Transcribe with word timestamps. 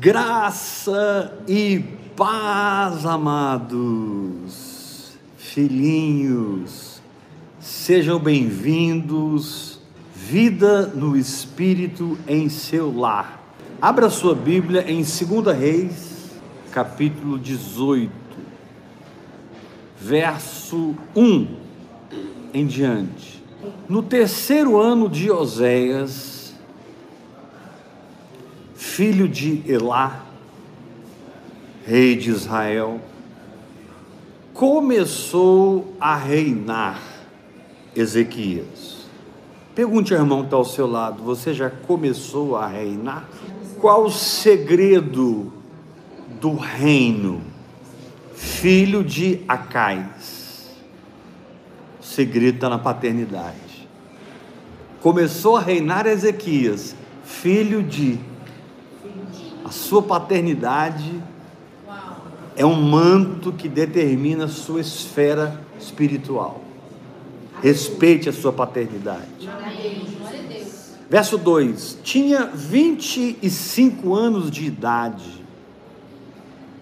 Graça 0.00 1.36
e 1.46 1.84
paz, 2.16 3.04
amados, 3.04 4.48
filhinhos, 5.36 7.02
sejam 7.60 8.18
bem-vindos. 8.18 9.78
Vida 10.14 10.86
no 10.86 11.14
Espírito 11.14 12.16
em 12.26 12.48
seu 12.48 12.90
lar. 12.90 13.44
Abra 13.78 14.08
sua 14.08 14.34
Bíblia 14.34 14.90
em 14.90 15.02
2 15.02 15.54
Reis, 15.54 16.30
capítulo 16.72 17.38
18, 17.38 18.10
verso 20.00 20.94
1 21.14 21.46
em 22.54 22.66
diante. 22.66 23.44
No 23.86 24.02
terceiro 24.02 24.80
ano 24.80 25.10
de 25.10 25.30
Oséias, 25.30 26.39
filho 29.00 29.26
de 29.26 29.62
Elá, 29.66 30.26
rei 31.86 32.14
de 32.14 32.28
Israel, 32.28 33.00
começou 34.52 35.96
a 35.98 36.14
reinar 36.14 37.00
Ezequias. 37.96 39.06
Pergunte 39.74 40.12
ao 40.12 40.20
irmão 40.20 40.40
que 40.40 40.48
está 40.48 40.58
ao 40.58 40.66
seu 40.66 40.86
lado: 40.86 41.22
você 41.22 41.54
já 41.54 41.70
começou 41.70 42.58
a 42.58 42.66
reinar? 42.66 43.26
Qual 43.80 44.04
o 44.04 44.10
segredo 44.10 45.50
do 46.38 46.54
reino? 46.54 47.40
Filho 48.34 49.02
de 49.02 49.40
Acais. 49.48 50.76
O 52.02 52.04
segredo 52.04 52.56
está 52.56 52.68
na 52.68 52.78
paternidade. 52.78 53.88
Começou 55.00 55.56
a 55.56 55.62
reinar 55.62 56.06
Ezequias, 56.06 56.94
filho 57.24 57.82
de. 57.82 58.28
A 59.64 59.70
sua 59.70 60.02
paternidade 60.02 61.22
é 62.56 62.64
um 62.64 62.80
manto 62.80 63.52
que 63.52 63.68
determina 63.68 64.44
a 64.44 64.48
sua 64.48 64.80
esfera 64.80 65.60
espiritual. 65.78 66.62
Respeite 67.62 68.28
a 68.28 68.32
sua 68.32 68.52
paternidade. 68.52 69.48
Verso 71.08 71.36
2: 71.36 71.98
Tinha 72.02 72.46
25 72.46 74.14
anos 74.14 74.50
de 74.50 74.64
idade 74.64 75.40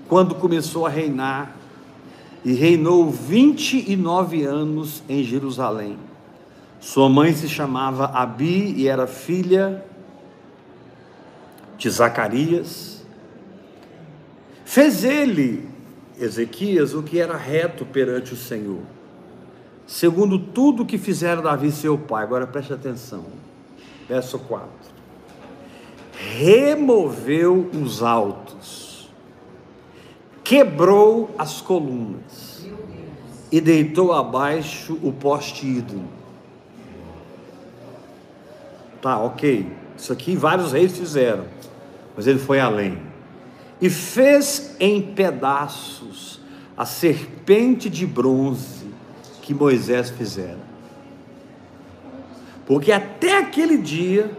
quando 0.09 0.35
começou 0.35 0.87
a 0.87 0.89
reinar, 0.89 1.55
e 2.45 2.53
reinou 2.55 3.11
29 3.11 4.45
anos 4.45 5.03
em 5.09 5.23
Jerusalém. 5.23 5.99
Sua 6.81 7.09
mãe 7.09 7.35
se 7.35 7.49
chamava 7.49 8.07
Abi 8.07 8.75
e 8.77 8.89
era 8.89 9.07
filha 9.07 9.85
de 11.79 11.89
Zacarias. 11.89 13.07
Fez 14.65 15.05
ele, 15.05 15.67
Ezequias, 16.21 16.93
o 16.93 17.03
que 17.03 17.19
era 17.19 17.37
reto 17.37 17.87
perante 17.87 18.35
o 18.35 18.37
Senhor, 18.37 18.83
segundo 19.87 20.39
tudo 20.39 20.85
que 20.85 20.99
fizera 20.99 21.41
Davi 21.41 21.73
seu 21.73 21.97
pai. 21.97 22.25
Agora 22.25 22.47
preste 22.47 22.73
atenção. 22.75 23.25
Verso 24.07 24.39
4. 24.41 24.69
Removeu 26.13 27.71
os 27.73 28.03
altos, 28.03 29.09
quebrou 30.43 31.31
as 31.39 31.61
colunas 31.61 32.67
e 33.53 33.61
deitou 33.61 34.13
abaixo 34.13 34.99
o 35.03 35.13
poste 35.13 35.67
ídolo. 35.67 36.09
Tá, 39.01 39.19
ok. 39.19 39.71
Isso 39.97 40.13
aqui 40.13 40.37
vários 40.37 40.73
reis 40.73 40.97
fizeram, 40.97 41.45
mas 42.19 42.27
ele 42.27 42.41
foi 42.41 42.59
além. 42.59 42.99
E 43.81 43.89
fez 43.89 44.75
em 44.81 45.01
pedaços 45.01 46.41
a 46.77 46.85
serpente 46.85 47.89
de 47.89 48.05
bronze 48.05 48.87
que 49.41 49.55
Moisés 49.55 50.11
fizera. 50.11 50.59
Porque 52.67 52.91
até 52.91 53.39
aquele 53.39 53.79
dia, 53.79 54.33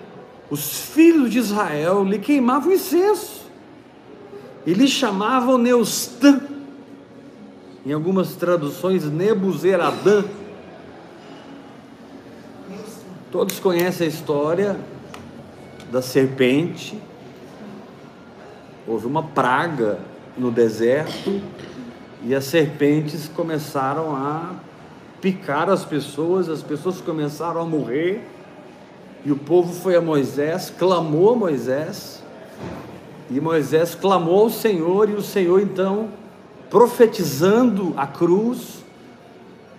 os 0.49 0.89
filhos 0.89 1.31
de 1.31 1.39
Israel 1.39 2.03
lhe 2.03 2.19
queimavam 2.19 2.73
incenso. 2.73 3.49
E 4.65 4.73
lhe 4.73 4.85
chamavam 4.85 5.57
Neustã. 5.57 6.41
Em 7.85 7.93
algumas 7.93 8.35
traduções, 8.35 9.05
Nebuzeradã. 9.05 10.25
Todos 13.31 13.57
conhecem 13.57 14.05
a 14.05 14.09
história 14.09 14.77
da 15.89 16.01
serpente. 16.01 17.07
Houve 18.89 19.05
uma 19.05 19.21
praga 19.21 19.99
no 20.35 20.49
deserto 20.49 21.39
e 22.25 22.33
as 22.33 22.45
serpentes 22.45 23.27
começaram 23.27 24.15
a 24.15 24.55
picar 25.21 25.69
as 25.69 25.85
pessoas, 25.85 26.49
as 26.49 26.63
pessoas 26.63 26.99
começaram 26.99 27.61
a 27.61 27.65
morrer. 27.65 28.27
E 29.23 29.31
o 29.31 29.35
povo 29.35 29.71
foi 29.71 29.95
a 29.95 30.01
Moisés, 30.01 30.73
clamou 30.75 31.33
a 31.33 31.35
Moisés, 31.35 32.23
e 33.29 33.39
Moisés 33.39 33.93
clamou 33.93 34.45
ao 34.45 34.49
Senhor, 34.49 35.07
e 35.07 35.13
o 35.13 35.21
Senhor 35.21 35.61
então, 35.61 36.09
profetizando 36.67 37.93
a 37.95 38.07
cruz, 38.07 38.83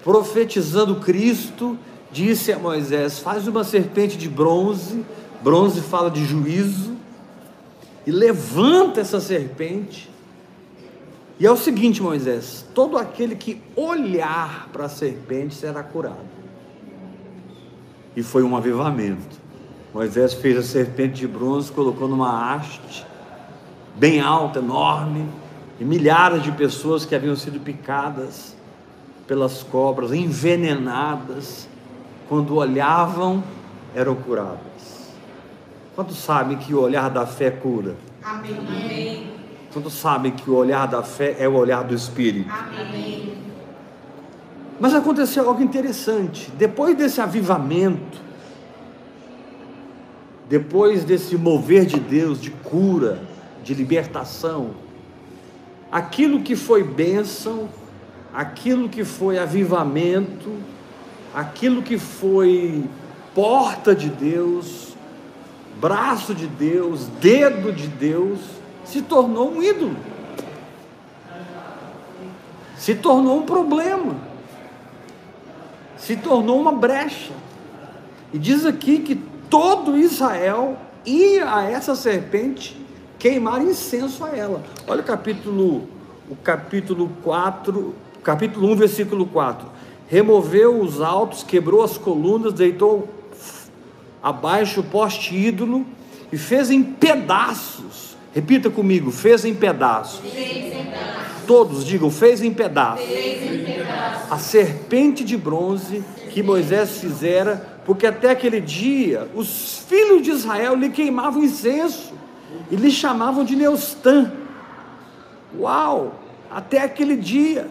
profetizando 0.04 0.94
Cristo, 1.00 1.76
disse 2.12 2.52
a 2.52 2.60
Moisés: 2.60 3.18
Faz 3.18 3.48
uma 3.48 3.64
serpente 3.64 4.16
de 4.16 4.28
bronze, 4.28 5.04
bronze 5.42 5.80
fala 5.80 6.12
de 6.12 6.24
juízo, 6.24 6.89
e 8.06 8.10
levanta 8.10 9.00
essa 9.00 9.20
serpente. 9.20 10.10
E 11.38 11.46
é 11.46 11.50
o 11.50 11.56
seguinte, 11.56 12.02
Moisés: 12.02 12.66
todo 12.74 12.98
aquele 12.98 13.34
que 13.34 13.60
olhar 13.76 14.68
para 14.72 14.86
a 14.86 14.88
serpente 14.88 15.54
será 15.54 15.82
curado. 15.82 16.18
E 18.16 18.22
foi 18.22 18.42
um 18.42 18.56
avivamento. 18.56 19.38
Moisés 19.92 20.34
fez 20.34 20.56
a 20.56 20.62
serpente 20.62 21.20
de 21.20 21.26
bronze, 21.26 21.70
colocou 21.72 22.06
numa 22.06 22.54
haste, 22.54 23.04
bem 23.96 24.20
alta, 24.20 24.60
enorme, 24.60 25.28
e 25.80 25.84
milhares 25.84 26.42
de 26.42 26.52
pessoas 26.52 27.04
que 27.04 27.14
haviam 27.14 27.34
sido 27.34 27.58
picadas 27.58 28.54
pelas 29.26 29.62
cobras, 29.62 30.12
envenenadas, 30.12 31.68
quando 32.28 32.56
olhavam, 32.56 33.42
eram 33.94 34.14
curadas. 34.14 34.99
Quantos 35.94 36.18
sabem 36.18 36.56
que 36.56 36.74
o 36.74 36.80
olhar 36.80 37.10
da 37.10 37.26
fé 37.26 37.50
cura? 37.50 37.96
Amém. 38.22 39.30
Quantos 39.72 39.94
sabem 39.94 40.32
que 40.32 40.48
o 40.50 40.54
olhar 40.54 40.86
da 40.86 41.02
fé 41.02 41.36
é 41.38 41.48
o 41.48 41.54
olhar 41.54 41.84
do 41.84 41.94
Espírito? 41.94 42.50
Amém. 42.50 43.34
Mas 44.78 44.94
aconteceu 44.94 45.48
algo 45.48 45.62
interessante. 45.62 46.50
Depois 46.56 46.96
desse 46.96 47.20
avivamento, 47.20 48.18
depois 50.48 51.04
desse 51.04 51.36
mover 51.36 51.84
de 51.84 52.00
Deus, 52.00 52.40
de 52.40 52.50
cura, 52.50 53.22
de 53.62 53.74
libertação, 53.74 54.70
aquilo 55.92 56.40
que 56.40 56.56
foi 56.56 56.82
bênção, 56.82 57.68
aquilo 58.32 58.88
que 58.88 59.04
foi 59.04 59.38
avivamento, 59.38 60.50
aquilo 61.34 61.82
que 61.82 61.98
foi 61.98 62.84
porta 63.34 63.94
de 63.94 64.08
Deus, 64.08 64.89
braço 65.80 66.34
de 66.34 66.46
Deus, 66.46 67.06
dedo 67.20 67.72
de 67.72 67.88
Deus, 67.88 68.38
se 68.84 69.00
tornou 69.00 69.50
um 69.50 69.62
ídolo, 69.62 69.96
se 72.76 72.94
tornou 72.94 73.38
um 73.38 73.46
problema, 73.46 74.16
se 75.96 76.16
tornou 76.16 76.60
uma 76.60 76.72
brecha. 76.72 77.32
E 78.32 78.38
diz 78.38 78.66
aqui 78.66 78.98
que 78.98 79.16
todo 79.48 79.96
Israel 79.96 80.76
ia 81.04 81.52
a 81.52 81.64
essa 81.64 81.94
serpente 81.94 82.78
queimar 83.18 83.62
incenso 83.62 84.24
a 84.24 84.36
ela. 84.36 84.62
Olha 84.86 85.00
o 85.00 85.04
capítulo, 85.04 85.88
o 86.28 86.36
capítulo 86.36 87.10
4, 87.22 87.94
capítulo 88.22 88.70
1, 88.72 88.76
versículo 88.76 89.26
4. 89.26 89.66
Removeu 90.06 90.80
os 90.80 91.00
altos, 91.00 91.42
quebrou 91.42 91.82
as 91.82 91.96
colunas, 91.96 92.52
deitou 92.52 93.08
abaixo 94.22 94.80
o 94.80 94.84
poste 94.84 95.34
ídolo 95.34 95.86
e 96.32 96.36
fez 96.36 96.70
em 96.70 96.82
pedaços. 96.82 98.16
Repita 98.32 98.70
comigo, 98.70 99.10
fez 99.10 99.44
em 99.44 99.54
pedaços. 99.54 100.20
Fez 100.20 100.66
em 100.66 100.84
pedaços. 100.84 101.44
Todos 101.46 101.84
digam, 101.84 102.10
fez 102.10 102.42
em 102.42 102.52
pedaços. 102.52 103.04
Fez 103.04 103.42
em 103.42 103.64
pedaços. 103.64 104.32
A 104.32 104.38
serpente 104.38 105.24
de 105.24 105.36
bronze 105.36 106.04
que 106.30 106.42
Moisés 106.42 106.98
fizera, 106.98 107.80
porque 107.84 108.06
até 108.06 108.30
aquele 108.30 108.60
dia 108.60 109.28
os 109.34 109.84
filhos 109.88 110.22
de 110.22 110.30
Israel 110.30 110.76
lhe 110.76 110.90
queimavam 110.90 111.42
incenso 111.42 112.12
e 112.70 112.76
lhe 112.76 112.90
chamavam 112.90 113.44
de 113.44 113.56
Neustã. 113.56 114.30
Uau! 115.58 116.14
Até 116.48 116.82
aquele 116.82 117.16
dia, 117.16 117.68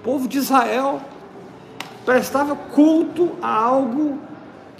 o 0.00 0.04
povo 0.04 0.28
de 0.28 0.38
Israel 0.38 1.00
prestava 2.04 2.54
culto 2.54 3.32
a 3.40 3.54
algo 3.54 4.18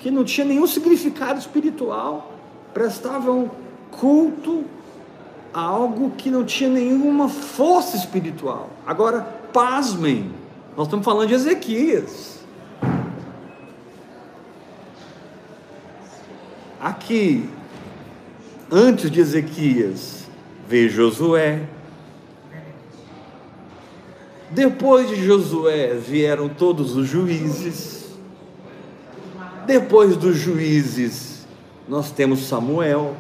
que 0.03 0.11
não 0.11 0.25
tinha 0.25 0.45
nenhum 0.45 0.67
significado 0.67 1.39
espiritual, 1.39 2.33
prestavam 2.75 3.49
culto 3.93 4.65
a 5.55 5.61
algo 5.61 6.11
que 6.11 6.29
não 6.29 6.45
tinha 6.45 6.69
nenhuma 6.69 7.29
força 7.29 7.97
espiritual. 7.97 8.71
Agora, 8.85 9.21
pasmem, 9.53 10.33
nós 10.77 10.89
estamos 10.89 11.05
falando 11.05 11.29
de 11.29 11.35
Ezequias. 11.35 12.41
Aqui, 16.81 17.49
antes 18.69 19.09
de 19.09 19.21
Ezequias, 19.21 20.27
veio 20.67 20.91
Josué. 20.91 21.63
Depois 24.51 25.09
de 25.09 25.25
Josué 25.25 25.95
vieram 25.95 26.49
todos 26.49 26.97
os 26.97 27.07
juízes. 27.07 28.02
Depois 29.67 30.17
dos 30.17 30.37
juízes, 30.37 31.47
nós 31.89 32.11
temos 32.11 32.47
Samuel. 32.47 33.15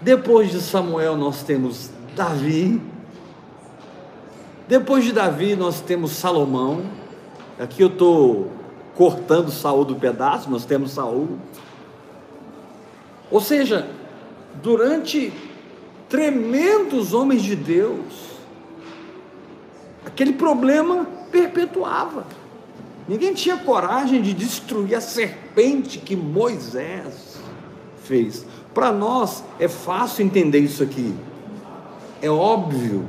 Depois 0.00 0.50
de 0.50 0.60
Samuel, 0.60 1.16
nós 1.16 1.42
temos 1.42 1.90
Davi. 2.14 2.80
Depois 4.66 5.04
de 5.04 5.12
Davi, 5.12 5.54
nós 5.54 5.80
temos 5.80 6.12
Salomão. 6.12 6.82
Aqui 7.58 7.82
eu 7.82 7.88
estou 7.88 8.50
cortando 8.94 9.50
Saul 9.50 9.84
do 9.84 9.96
pedaço, 9.96 10.50
nós 10.50 10.64
temos 10.64 10.92
Saul. 10.92 11.38
Ou 13.30 13.40
seja, 13.40 13.86
durante 14.62 15.32
tremendos 16.08 17.12
homens 17.12 17.42
de 17.42 17.54
Deus, 17.54 18.36
aquele 20.06 20.32
problema 20.32 21.06
perpetuava. 21.30 22.26
Ninguém 23.08 23.34
tinha 23.34 23.56
coragem 23.56 24.20
de 24.20 24.32
destruir 24.32 24.96
a 24.96 25.00
serpente 25.00 25.98
que 25.98 26.16
Moisés 26.16 27.38
fez. 28.02 28.44
Para 28.74 28.92
nós 28.92 29.44
é 29.58 29.68
fácil 29.68 30.24
entender 30.24 30.58
isso 30.58 30.82
aqui, 30.82 31.14
é 32.20 32.28
óbvio, 32.28 33.08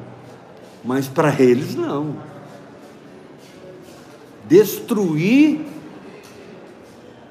mas 0.84 1.08
para 1.08 1.34
eles 1.42 1.76
não. 1.76 2.16
Destruir 4.48 5.62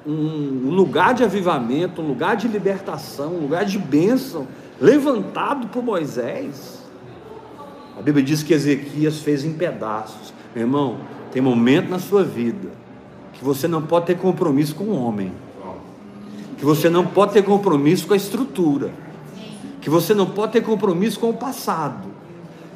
um 0.06 0.70
lugar 0.70 1.14
de 1.14 1.24
avivamento, 1.24 2.00
um 2.00 2.06
lugar 2.06 2.36
de 2.36 2.46
libertação, 2.46 3.34
um 3.34 3.40
lugar 3.40 3.64
de 3.64 3.78
bênção, 3.78 4.46
levantado 4.80 5.68
por 5.68 5.82
Moisés. 5.82 6.82
A 7.98 8.02
Bíblia 8.02 8.24
diz 8.24 8.42
que 8.42 8.52
Ezequias 8.52 9.20
fez 9.20 9.44
em 9.44 9.54
pedaços. 9.54 10.32
Meu 10.54 10.64
irmão, 10.64 10.98
tem 11.36 11.42
momento 11.42 11.90
na 11.90 11.98
sua 11.98 12.24
vida 12.24 12.70
que 13.34 13.44
você 13.44 13.68
não 13.68 13.82
pode 13.82 14.06
ter 14.06 14.16
compromisso 14.16 14.74
com 14.74 14.84
o 14.84 14.96
homem, 14.98 15.30
que 16.56 16.64
você 16.64 16.88
não 16.88 17.06
pode 17.06 17.34
ter 17.34 17.42
compromisso 17.42 18.06
com 18.06 18.14
a 18.14 18.16
estrutura, 18.16 18.90
que 19.82 19.90
você 19.90 20.14
não 20.14 20.24
pode 20.24 20.52
ter 20.52 20.62
compromisso 20.62 21.20
com 21.20 21.28
o 21.28 21.34
passado, 21.34 22.08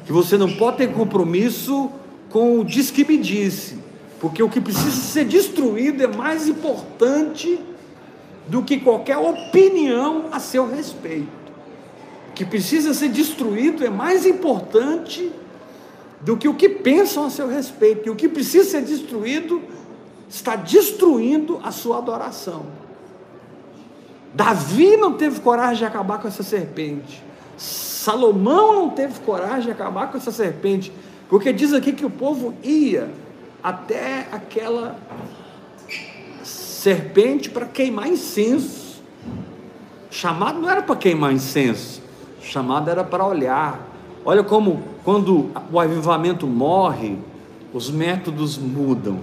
que 0.05 0.11
você 0.11 0.37
não 0.37 0.47
pode 0.47 0.77
ter 0.77 0.93
compromisso 0.93 1.89
com 2.29 2.59
o 2.59 2.63
diz 2.63 2.91
que 2.91 3.03
me 3.03 3.17
disse, 3.17 3.79
porque 4.19 4.43
o 4.43 4.47
que 4.47 4.61
precisa 4.61 4.91
ser 4.91 5.25
destruído 5.25 6.03
é 6.03 6.07
mais 6.07 6.47
importante 6.47 7.59
do 8.47 8.61
que 8.61 8.79
qualquer 8.79 9.17
opinião 9.17 10.25
a 10.31 10.39
seu 10.39 10.69
respeito. 10.69 11.51
O 12.29 12.33
que 12.33 12.45
precisa 12.45 12.93
ser 12.93 13.09
destruído 13.09 13.83
é 13.83 13.89
mais 13.89 14.23
importante 14.23 15.31
do 16.23 16.37
que 16.37 16.47
o 16.47 16.53
que 16.53 16.69
pensam 16.69 17.25
a 17.25 17.29
seu 17.29 17.47
respeito. 17.47 18.07
E 18.07 18.09
o 18.09 18.15
que 18.15 18.29
precisa 18.29 18.69
ser 18.69 18.81
destruído 18.81 19.61
está 20.29 20.55
destruindo 20.55 21.59
a 21.63 21.71
sua 21.71 21.97
adoração. 21.97 22.65
Davi 24.33 24.95
não 24.95 25.13
teve 25.13 25.39
coragem 25.41 25.79
de 25.79 25.85
acabar 25.85 26.19
com 26.19 26.27
essa 26.27 26.43
serpente. 26.43 27.21
Salomão 27.57 28.73
não 28.73 28.89
teve 28.89 29.19
coragem 29.19 29.65
de 29.65 29.71
acabar 29.71 30.09
com 30.09 30.17
essa 30.17 30.31
serpente, 30.31 30.91
porque 31.29 31.51
diz 31.51 31.73
aqui 31.73 31.91
que 31.91 32.05
o 32.05 32.09
povo 32.09 32.53
ia 32.63 33.09
até 33.61 34.27
aquela 34.31 34.97
serpente 36.43 37.49
para 37.49 37.65
queimar 37.65 38.07
incenso. 38.07 39.01
Chamado 40.09 40.59
não 40.59 40.69
era 40.69 40.81
para 40.81 40.95
queimar 40.95 41.31
incenso, 41.31 42.01
chamado 42.41 42.89
era 42.89 43.03
para 43.03 43.25
olhar. 43.25 43.79
Olha 44.25 44.43
como 44.43 44.83
quando 45.03 45.49
o 45.71 45.79
avivamento 45.79 46.45
morre, 46.45 47.17
os 47.73 47.89
métodos 47.89 48.57
mudam. 48.57 49.19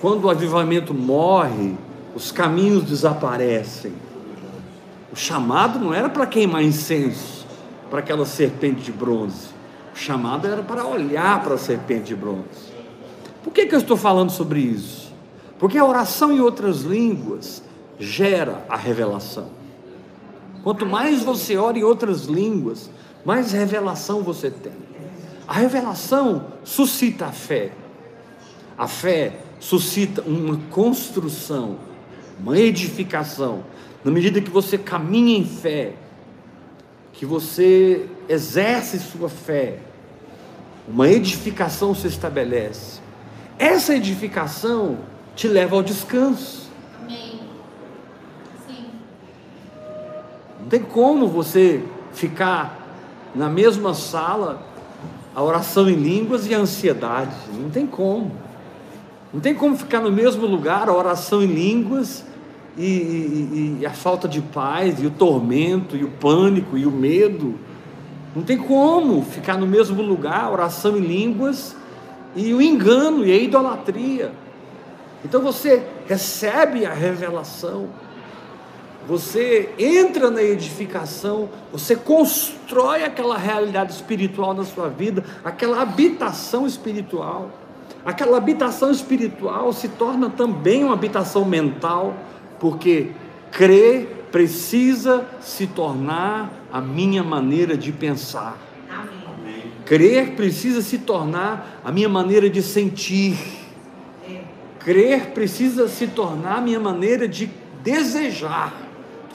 Quando 0.00 0.24
o 0.24 0.30
avivamento 0.30 0.92
morre, 0.92 1.74
os 2.14 2.30
caminhos 2.30 2.84
desaparecem. 2.84 3.92
O 5.12 5.16
chamado 5.16 5.78
não 5.78 5.92
era 5.92 6.08
para 6.08 6.26
queimar 6.26 6.62
incenso 6.62 7.46
para 7.90 8.00
aquela 8.00 8.24
serpente 8.24 8.82
de 8.82 8.92
bronze. 8.92 9.48
O 9.94 9.98
chamado 9.98 10.46
era 10.46 10.62
para 10.62 10.86
olhar 10.86 11.42
para 11.42 11.54
a 11.54 11.58
serpente 11.58 12.04
de 12.04 12.16
bronze. 12.16 12.72
Por 13.44 13.52
que, 13.52 13.66
que 13.66 13.74
eu 13.74 13.78
estou 13.78 13.96
falando 13.96 14.30
sobre 14.30 14.60
isso? 14.60 15.12
Porque 15.58 15.78
a 15.78 15.84
oração 15.84 16.32
em 16.32 16.40
outras 16.40 16.82
línguas 16.82 17.62
gera 17.98 18.64
a 18.68 18.76
revelação. 18.76 19.48
Quanto 20.64 20.86
mais 20.86 21.22
você 21.22 21.56
ora 21.56 21.78
em 21.78 21.84
outras 21.84 22.24
línguas, 22.24 22.88
mais 23.24 23.52
revelação 23.52 24.22
você 24.22 24.50
tem. 24.50 24.72
A 25.46 25.54
revelação 25.54 26.46
suscita 26.64 27.26
a 27.26 27.32
fé. 27.32 27.72
A 28.76 28.88
fé 28.88 29.36
suscita 29.60 30.22
uma 30.22 30.56
construção, 30.70 31.76
uma 32.40 32.58
edificação. 32.58 33.64
Na 34.04 34.10
medida 34.10 34.40
que 34.40 34.50
você 34.50 34.76
caminha 34.76 35.38
em 35.38 35.44
fé, 35.44 35.92
que 37.12 37.24
você 37.24 38.08
exerce 38.28 38.98
sua 38.98 39.28
fé, 39.28 39.78
uma 40.88 41.08
edificação 41.08 41.94
se 41.94 42.08
estabelece. 42.08 43.00
Essa 43.58 43.94
edificação 43.94 44.98
te 45.36 45.46
leva 45.46 45.76
ao 45.76 45.82
descanso. 45.82 46.68
Amém. 47.00 47.40
Sim. 48.66 48.86
Não 50.60 50.68
tem 50.68 50.82
como 50.82 51.28
você 51.28 51.84
ficar 52.12 52.81
na 53.34 53.48
mesma 53.48 53.94
sala 53.94 54.62
a 55.34 55.42
oração 55.42 55.88
em 55.88 55.94
línguas 55.94 56.46
e 56.46 56.54
a 56.54 56.58
ansiedade. 56.58 57.34
Não 57.52 57.70
tem 57.70 57.86
como. 57.86 58.32
Não 59.32 59.40
tem 59.40 59.54
como 59.54 59.76
ficar 59.76 60.00
no 60.00 60.12
mesmo 60.12 60.46
lugar 60.46 60.88
a 60.88 60.94
oração 60.94 61.42
em 61.42 61.46
línguas 61.46 62.24
e, 62.76 62.84
e, 62.84 63.78
e, 63.80 63.86
a 63.86 63.90
falta 63.90 64.28
de 64.28 64.40
paz, 64.40 65.02
e 65.02 65.06
o 65.06 65.10
tormento, 65.10 65.96
e 65.96 66.04
o 66.04 66.10
pânico, 66.10 66.76
e 66.76 66.84
o 66.84 66.90
medo. 66.90 67.54
Não 68.36 68.42
tem 68.42 68.58
como 68.58 69.22
ficar 69.22 69.56
no 69.56 69.66
mesmo 69.66 70.02
lugar 70.02 70.44
a 70.44 70.50
oração 70.50 70.96
em 70.98 71.00
línguas 71.00 71.76
e 72.36 72.52
o 72.52 72.60
engano 72.60 73.24
e 73.24 73.32
a 73.32 73.36
idolatria. 73.36 74.32
Então 75.24 75.40
você 75.40 75.82
recebe 76.06 76.84
a 76.84 76.92
revelação 76.92 77.88
você 79.06 79.70
entra 79.78 80.30
na 80.30 80.42
edificação, 80.42 81.48
você 81.72 81.96
constrói 81.96 83.04
aquela 83.04 83.36
realidade 83.36 83.92
espiritual 83.92 84.54
na 84.54 84.64
sua 84.64 84.88
vida, 84.88 85.24
aquela 85.44 85.82
habitação 85.82 86.66
espiritual. 86.66 87.50
Aquela 88.04 88.36
habitação 88.36 88.90
espiritual 88.90 89.72
se 89.72 89.88
torna 89.88 90.28
também 90.28 90.82
uma 90.82 90.94
habitação 90.94 91.44
mental, 91.44 92.16
porque 92.58 93.12
crer 93.50 94.26
precisa 94.32 95.24
se 95.40 95.66
tornar 95.66 96.50
a 96.72 96.80
minha 96.80 97.22
maneira 97.22 97.76
de 97.76 97.92
pensar. 97.92 98.56
Amém. 98.90 99.62
Crer 99.84 100.34
precisa 100.34 100.80
se 100.82 100.98
tornar 100.98 101.80
a 101.84 101.92
minha 101.92 102.08
maneira 102.08 102.48
de 102.50 102.62
sentir. 102.62 103.36
Crer 104.80 105.30
precisa 105.30 105.86
se 105.86 106.08
tornar 106.08 106.58
a 106.58 106.60
minha 106.60 106.80
maneira 106.80 107.28
de 107.28 107.48
desejar 107.84 108.91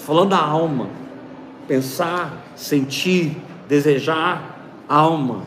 falando 0.08 0.30
da 0.30 0.40
alma. 0.40 0.90
Pensar, 1.68 2.46
sentir, 2.56 3.36
desejar, 3.68 4.58
alma. 4.88 5.44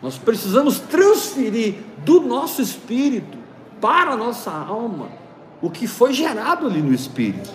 Nós 0.00 0.16
precisamos 0.16 0.78
transferir 0.78 1.74
do 2.04 2.20
nosso 2.20 2.62
espírito 2.62 3.36
para 3.80 4.12
a 4.12 4.16
nossa 4.16 4.52
alma 4.52 5.08
o 5.60 5.68
que 5.68 5.88
foi 5.88 6.12
gerado 6.12 6.68
ali 6.68 6.80
no 6.80 6.94
espírito. 6.94 7.50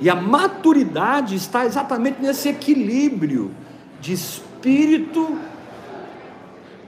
E 0.00 0.10
a 0.10 0.16
maturidade 0.16 1.36
está 1.36 1.64
exatamente 1.64 2.20
nesse 2.20 2.48
equilíbrio 2.48 3.52
de 4.00 4.12
espírito 4.12 5.38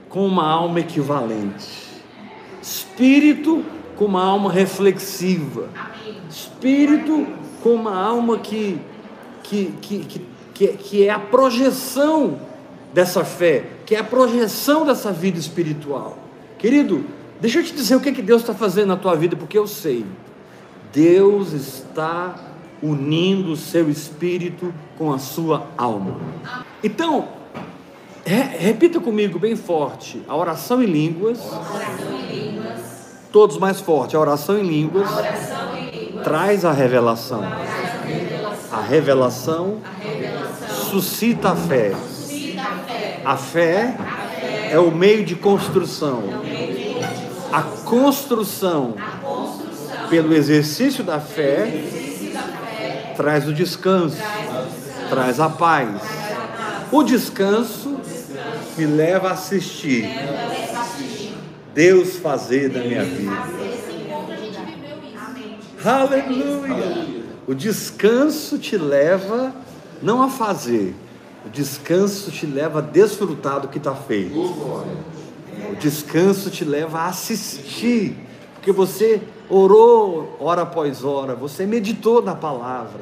com 0.09 0.27
uma 0.27 0.45
alma 0.45 0.81
equivalente. 0.81 1.87
Espírito 2.61 3.63
com 3.95 4.05
uma 4.05 4.25
alma 4.25 4.51
reflexiva. 4.51 5.69
Espírito 6.29 7.42
com 7.63 7.73
uma 7.73 7.95
alma 7.97 8.37
que, 8.39 8.77
que, 9.41 9.73
que, 9.81 10.21
que, 10.53 10.67
que 10.67 11.07
é 11.07 11.09
a 11.09 11.17
projeção 11.19 12.37
dessa 12.93 13.23
fé, 13.23 13.63
que 13.85 13.95
é 13.95 13.99
a 13.99 14.03
projeção 14.03 14.85
dessa 14.85 15.11
vida 15.11 15.39
espiritual. 15.39 16.17
Querido, 16.59 17.05
deixa 17.41 17.59
eu 17.59 17.63
te 17.63 17.73
dizer 17.73 17.95
o 17.95 18.01
que, 18.01 18.11
que 18.11 18.21
Deus 18.21 18.41
está 18.41 18.53
fazendo 18.53 18.89
na 18.89 18.97
tua 18.97 19.15
vida, 19.15 19.35
porque 19.35 19.57
eu 19.57 19.65
sei. 19.65 20.05
Deus 20.91 21.53
está 21.53 22.35
unindo 22.81 23.53
o 23.53 23.55
seu 23.55 23.89
espírito 23.89 24.73
com 24.97 25.11
a 25.13 25.17
sua 25.17 25.65
alma. 25.77 26.17
Então, 26.83 27.29
re- 28.25 28.57
repita 28.59 28.99
comigo 28.99 29.39
bem 29.39 29.55
forte: 29.55 30.21
a 30.27 30.35
oração 30.35 30.83
em 30.83 30.85
línguas. 30.85 31.39
Todos 33.31 33.57
mais 33.57 33.79
forte: 33.79 34.15
a 34.15 34.19
oração 34.19 34.59
em 34.59 34.63
línguas 34.67 35.09
traz 36.23 36.65
a 36.65 36.71
revelação. 36.71 37.43
A 38.71 38.81
revelação 38.81 39.79
suscita 40.89 41.49
a 41.49 41.55
fé. 41.55 41.93
A 43.25 43.37
fé 43.37 43.95
é 44.71 44.79
o 44.79 44.91
meio 44.91 45.23
de 45.25 45.35
construção. 45.35 46.23
A 47.51 47.61
construção 47.61 48.95
pelo 50.09 50.33
exercício 50.33 51.03
da 51.03 51.19
fé 51.19 51.71
traz 53.15 53.47
o 53.47 53.53
descanso, 53.53 54.17
traz 55.09 55.39
a 55.39 55.49
paz. 55.49 56.01
O 56.91 57.03
descanso 57.03 57.99
me 58.77 58.85
leva 58.85 59.29
a 59.29 59.33
assistir 59.33 60.09
Deus 61.73 62.17
fazer 62.17 62.69
da 62.69 62.81
minha 62.81 63.03
vida. 63.03 63.31
Esse 63.65 64.03
encontro 64.03 64.33
a 64.33 64.37
gente 64.37 64.57
viveu 64.59 64.97
isso. 65.57 65.72
Aleluia! 65.85 67.23
O 67.45 67.53
descanso 67.53 68.57
te 68.57 68.77
leva 68.77 69.53
não 70.01 70.21
a 70.21 70.29
fazer, 70.29 70.95
o 71.45 71.49
descanso 71.49 72.31
te 72.31 72.45
leva 72.45 72.79
a 72.79 72.81
desfrutar 72.81 73.59
do 73.59 73.67
que 73.67 73.77
está 73.77 73.93
feito. 73.93 74.37
O 74.37 75.75
descanso 75.77 76.49
te 76.49 76.63
leva 76.63 76.99
a 76.99 77.07
assistir, 77.07 78.17
porque 78.55 78.71
você 78.71 79.21
orou 79.49 80.37
hora 80.39 80.61
após 80.61 81.03
hora, 81.03 81.35
você 81.35 81.65
meditou 81.65 82.21
na 82.21 82.33
palavra, 82.33 83.01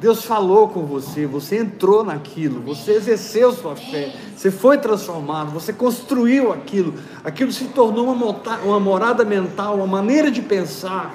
Deus 0.00 0.24
falou 0.24 0.68
com 0.68 0.84
você, 0.84 1.26
você 1.26 1.58
entrou 1.58 2.02
naquilo, 2.02 2.60
você 2.60 2.92
exerceu 2.92 3.52
sua 3.52 3.76
fé, 3.76 4.12
você 4.34 4.50
foi 4.50 4.78
transformado, 4.78 5.52
você 5.52 5.72
construiu 5.72 6.52
aquilo, 6.52 6.94
aquilo 7.22 7.52
se 7.52 7.66
tornou 7.66 8.10
uma, 8.10 8.36
uma 8.64 8.80
morada 8.80 9.24
mental, 9.24 9.76
uma 9.76 9.86
maneira 9.86 10.30
de 10.30 10.42
pensar. 10.42 11.14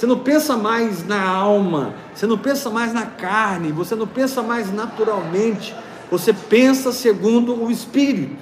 Você 0.00 0.06
não 0.06 0.18
pensa 0.18 0.56
mais 0.56 1.06
na 1.06 1.22
alma, 1.28 1.94
você 2.14 2.26
não 2.26 2.38
pensa 2.38 2.70
mais 2.70 2.90
na 2.90 3.04
carne, 3.04 3.70
você 3.70 3.94
não 3.94 4.06
pensa 4.06 4.42
mais 4.42 4.72
naturalmente, 4.72 5.76
você 6.10 6.32
pensa 6.32 6.90
segundo 6.90 7.54
o 7.62 7.70
Espírito. 7.70 8.34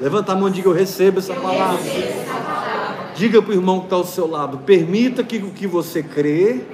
Levanta 0.00 0.32
a 0.32 0.34
mão 0.34 0.48
e 0.48 0.50
diga: 0.50 0.68
Eu 0.68 0.72
recebo 0.72 1.20
essa 1.20 1.34
palavra. 1.34 1.78
Diga 3.14 3.40
para 3.40 3.52
o 3.52 3.54
irmão 3.54 3.78
que 3.78 3.86
está 3.86 3.94
ao 3.94 4.04
seu 4.04 4.28
lado: 4.28 4.58
permita 4.58 5.22
que 5.22 5.36
o 5.36 5.52
que 5.52 5.68
você 5.68 6.02
crê 6.02 6.64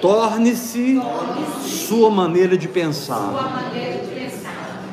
torne-se 0.00 1.00
sua 1.60 2.10
maneira 2.10 2.58
de 2.58 2.66
pensar. 2.66 3.62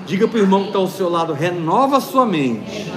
Diga 0.06 0.28
para 0.28 0.38
o 0.38 0.42
irmão 0.42 0.62
que 0.62 0.68
está 0.68 0.78
ao 0.78 0.88
seu 0.88 1.10
lado: 1.10 1.34
renova 1.34 1.98
a 1.98 2.02
sua 2.02 2.28
mente 2.28 2.94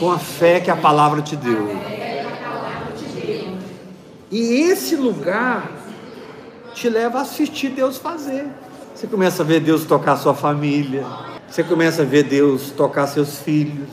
com 0.00 0.10
a 0.10 0.18
fé 0.18 0.58
que 0.58 0.68
a 0.72 0.76
palavra 0.76 1.22
te 1.22 1.36
deu. 1.36 1.87
E 4.30 4.38
esse 4.70 4.94
lugar 4.94 5.70
te 6.74 6.88
leva 6.88 7.18
a 7.18 7.22
assistir 7.22 7.70
Deus 7.70 7.96
fazer. 7.96 8.46
Você 8.94 9.06
começa 9.06 9.42
a 9.42 9.46
ver 9.46 9.60
Deus 9.60 9.84
tocar 9.84 10.16
sua 10.16 10.34
família. 10.34 11.06
Você 11.48 11.64
começa 11.64 12.02
a 12.02 12.04
ver 12.04 12.24
Deus 12.24 12.70
tocar 12.70 13.06
seus 13.06 13.38
filhos. 13.38 13.88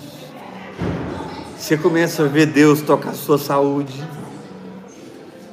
Você 1.58 1.78
começa 1.78 2.24
a 2.24 2.28
ver 2.28 2.48
Deus 2.48 2.82
tocar 2.82 3.14
sua 3.14 3.38
saúde. 3.38 4.04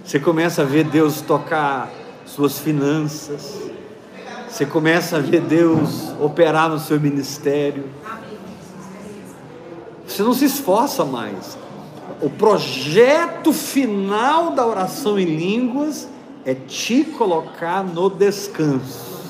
Você 0.05 0.19
começa 0.19 0.63
a 0.63 0.65
ver 0.65 0.85
Deus 0.85 1.21
tocar 1.21 1.91
suas 2.27 2.59
finanças. 2.59 3.61
Você 4.49 4.67
começa 4.67 5.17
a 5.17 5.21
ver 5.21 5.41
Deus 5.41 6.13
operar 6.21 6.69
no 6.69 6.79
seu 6.79 7.01
ministério. 7.01 7.85
Você 10.07 10.23
não 10.23 10.35
se 10.35 10.45
esforça 10.45 11.05
mais. 11.05 11.57
O 12.23 12.31
projeto 12.31 13.53
final 13.53 14.53
da 14.53 14.65
oração 14.65 15.19
em 15.19 15.25
línguas 15.25 16.09
é 16.45 16.55
te 16.55 17.03
colocar 17.03 17.83
no 17.83 18.09
descanso. 18.09 19.21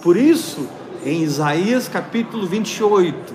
Por 0.00 0.16
isso, 0.16 0.68
em 1.04 1.24
Isaías 1.24 1.88
capítulo 1.88 2.46
28, 2.46 3.34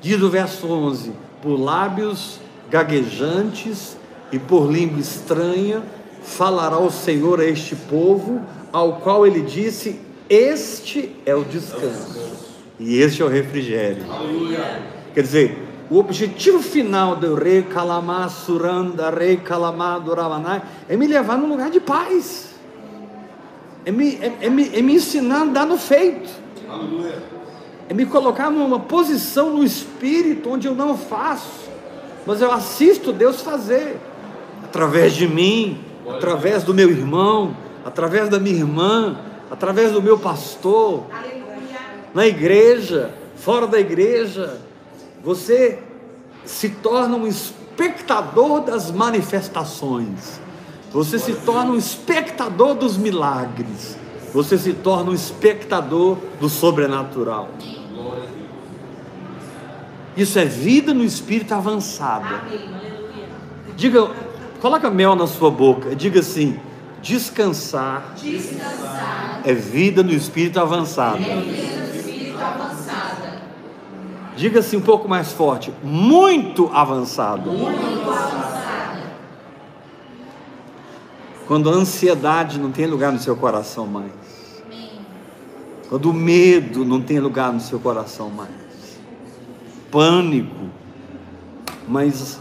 diz 0.00 0.22
o 0.22 0.30
verso 0.30 0.66
11: 0.68 1.12
Por 1.42 1.60
lábios 1.60 2.40
gaguejantes 2.70 3.94
e 4.32 4.38
por 4.38 4.72
língua 4.72 4.98
estranha 4.98 5.82
falará 6.22 6.78
o 6.78 6.90
Senhor 6.90 7.40
a 7.40 7.44
este 7.44 7.76
povo, 7.76 8.40
ao 8.72 9.00
qual 9.00 9.26
ele 9.26 9.42
disse: 9.42 10.00
Este 10.30 11.14
é 11.26 11.34
o 11.34 11.44
descanso 11.44 12.18
e 12.78 12.96
este 12.96 13.20
é 13.20 13.24
o 13.26 13.28
refrigério. 13.28 14.04
Quer 15.12 15.22
dizer, 15.22 15.69
o 15.90 15.98
objetivo 15.98 16.62
final 16.62 17.16
do 17.16 17.34
rei 17.34 17.62
Kalamá 17.62 18.28
Suranda, 18.28 19.10
rei 19.10 19.36
Kalamá 19.36 19.98
Duramanai, 19.98 20.62
é 20.88 20.96
me 20.96 21.08
levar 21.08 21.36
num 21.36 21.48
lugar 21.48 21.68
de 21.68 21.80
paz. 21.80 22.50
É 23.84 23.90
me, 23.90 24.14
é, 24.22 24.38
é 24.42 24.48
me, 24.48 24.70
é 24.72 24.80
me 24.80 24.94
ensinar 24.94 25.38
a 25.38 25.42
andar 25.42 25.66
no 25.66 25.76
feito. 25.76 26.30
É 27.88 27.92
me 27.92 28.06
colocar 28.06 28.52
numa 28.52 28.78
posição 28.78 29.50
no 29.50 29.64
espírito 29.64 30.50
onde 30.50 30.68
eu 30.68 30.76
não 30.76 30.96
faço, 30.96 31.68
mas 32.24 32.40
eu 32.40 32.52
assisto 32.52 33.12
Deus 33.12 33.40
fazer. 33.40 33.98
Através 34.62 35.14
de 35.14 35.26
mim, 35.26 35.80
através 36.08 36.62
do 36.62 36.72
meu 36.72 36.88
irmão, 36.88 37.56
através 37.84 38.28
da 38.28 38.38
minha 38.38 38.58
irmã, 38.58 39.18
através 39.50 39.90
do 39.90 40.00
meu 40.00 40.16
pastor, 40.16 41.06
na 42.14 42.28
igreja, 42.28 43.12
fora 43.34 43.66
da 43.66 43.80
igreja, 43.80 44.69
você 45.22 45.78
se 46.44 46.70
torna 46.70 47.16
um 47.16 47.26
espectador 47.26 48.62
das 48.62 48.90
manifestações, 48.90 50.40
você 50.92 51.18
se 51.18 51.34
torna 51.34 51.72
um 51.72 51.76
espectador 51.76 52.74
dos 52.74 52.96
milagres, 52.96 53.96
você 54.32 54.56
se 54.58 54.72
torna 54.72 55.10
um 55.10 55.14
espectador 55.14 56.18
do 56.40 56.48
sobrenatural. 56.48 57.48
Isso 60.16 60.38
é 60.38 60.44
vida 60.44 60.92
no 60.92 61.04
espírito 61.04 61.54
avançada. 61.54 62.42
Diga, 63.76 64.10
coloca 64.60 64.90
mel 64.90 65.14
na 65.14 65.26
sua 65.26 65.50
boca, 65.50 65.94
diga 65.94 66.20
assim: 66.20 66.58
descansar, 67.00 68.14
é 69.44 69.54
vida 69.54 70.02
no 70.02 70.12
espírito 70.12 70.58
avançado. 70.60 71.18
Diga 74.40 74.60
assim 74.60 74.78
um 74.78 74.80
pouco 74.80 75.06
mais 75.06 75.32
forte: 75.32 75.70
muito 75.84 76.70
avançado. 76.72 77.50
Quando 81.46 81.68
a 81.68 81.74
ansiedade 81.74 82.58
não 82.58 82.70
tem 82.70 82.86
lugar 82.86 83.12
no 83.12 83.18
seu 83.18 83.36
coração 83.36 83.86
mais. 83.86 84.62
Quando 85.90 86.08
o 86.08 86.14
medo 86.14 86.86
não 86.86 87.02
tem 87.02 87.20
lugar 87.20 87.52
no 87.52 87.60
seu 87.60 87.78
coração 87.78 88.30
mais. 88.30 88.48
Pânico. 89.90 90.70
Mas 91.86 92.40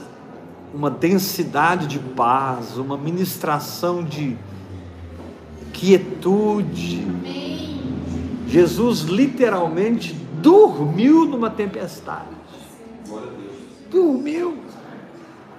uma 0.74 0.90
densidade 0.90 1.86
de 1.86 2.00
paz, 2.00 2.78
uma 2.78 2.98
ministração 2.98 4.06
de 4.06 4.38
quietude. 5.74 7.06
Jesus 8.48 9.02
literalmente 9.02 10.19
dormiu 10.42 11.26
numa 11.26 11.50
tempestade. 11.50 12.28
Dormiu. 13.90 14.58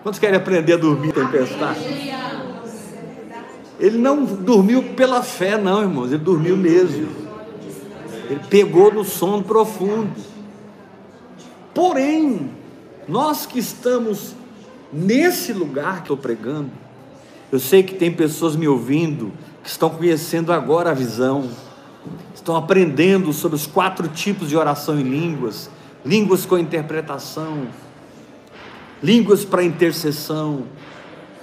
Quantos 0.03 0.19
querem 0.19 0.37
aprender 0.37 0.75
a 0.75 0.77
dormir 0.77 1.09
em 1.09 1.13
tempestade? 1.13 1.81
Ele 3.79 3.99
não 3.99 4.25
dormiu 4.25 4.83
pela 4.95 5.23
fé, 5.23 5.57
não, 5.57 5.83
irmãos. 5.83 6.13
Ele 6.13 6.23
dormiu 6.23 6.57
mesmo. 6.57 7.09
Ele 8.29 8.41
pegou 8.49 8.93
no 8.93 9.05
sono 9.05 9.43
profundo. 9.43 10.11
Porém, 11.75 12.51
nós 13.09 13.47
que 13.47 13.59
estamos 13.59 14.35
nesse 14.93 15.53
lugar 15.53 15.97
que 15.97 16.03
estou 16.03 16.17
pregando, 16.17 16.71
eu 17.51 17.59
sei 17.59 17.83
que 17.83 17.95
tem 17.95 18.13
pessoas 18.13 18.55
me 18.55 18.69
ouvindo 18.69 19.33
que 19.63 19.69
estão 19.69 19.91
conhecendo 19.91 20.53
agora 20.53 20.91
a 20.91 20.95
visão, 20.95 21.49
estão 22.41 22.57
aprendendo 22.57 23.33
sobre 23.33 23.57
os 23.57 23.67
quatro 23.67 24.09
tipos 24.09 24.49
de 24.49 24.57
oração 24.57 24.99
em 24.99 25.03
línguas, 25.03 25.71
línguas 26.05 26.47
com 26.47 26.59
interpretação, 26.59 27.69
línguas 29.03 29.45
para 29.45 29.63
intercessão, 29.63 30.65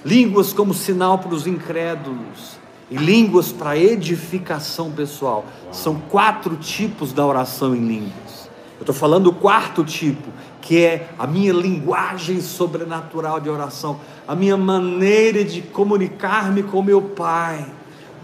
línguas 0.04 0.52
como 0.52 0.74
sinal 0.74 1.20
para 1.20 1.34
os 1.34 1.46
incrédulos 1.46 2.58
e 2.90 2.98
línguas 2.98 3.52
para 3.52 3.78
edificação 3.78 4.92
pessoal. 4.92 5.46
São 5.72 6.00
quatro 6.00 6.56
tipos 6.56 7.14
da 7.14 7.26
oração 7.26 7.76
em 7.76 7.88
línguas. 7.88 8.50
Eu 8.78 8.82
estou 8.82 8.96
falando 8.96 9.26
do 9.26 9.34
quarto 9.34 9.84
tipo, 9.84 10.28
que 10.62 10.84
é 10.84 11.10
a 11.18 11.28
minha 11.28 11.54
linguagem 11.54 12.42
sobrenatural 12.42 13.40
de 13.40 13.50
oração, 13.50 14.00
a 14.28 14.36
minha 14.36 14.58
maneira 14.58 15.44
de 15.44 15.62
comunicar-me 15.62 16.64
com 16.64 16.82
meu 16.82 17.02
Pai. 17.02 17.66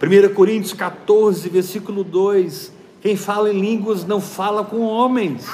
1 0.03 0.33
Coríntios 0.33 0.74
14, 0.74 1.48
versículo 1.50 2.03
2: 2.03 2.72
quem 3.03 3.17
fala 3.17 3.51
em 3.51 3.60
línguas 3.60 4.05
não 4.05 4.22
fala 4.22 4.63
com 4.63 4.79
homens. 4.79 5.45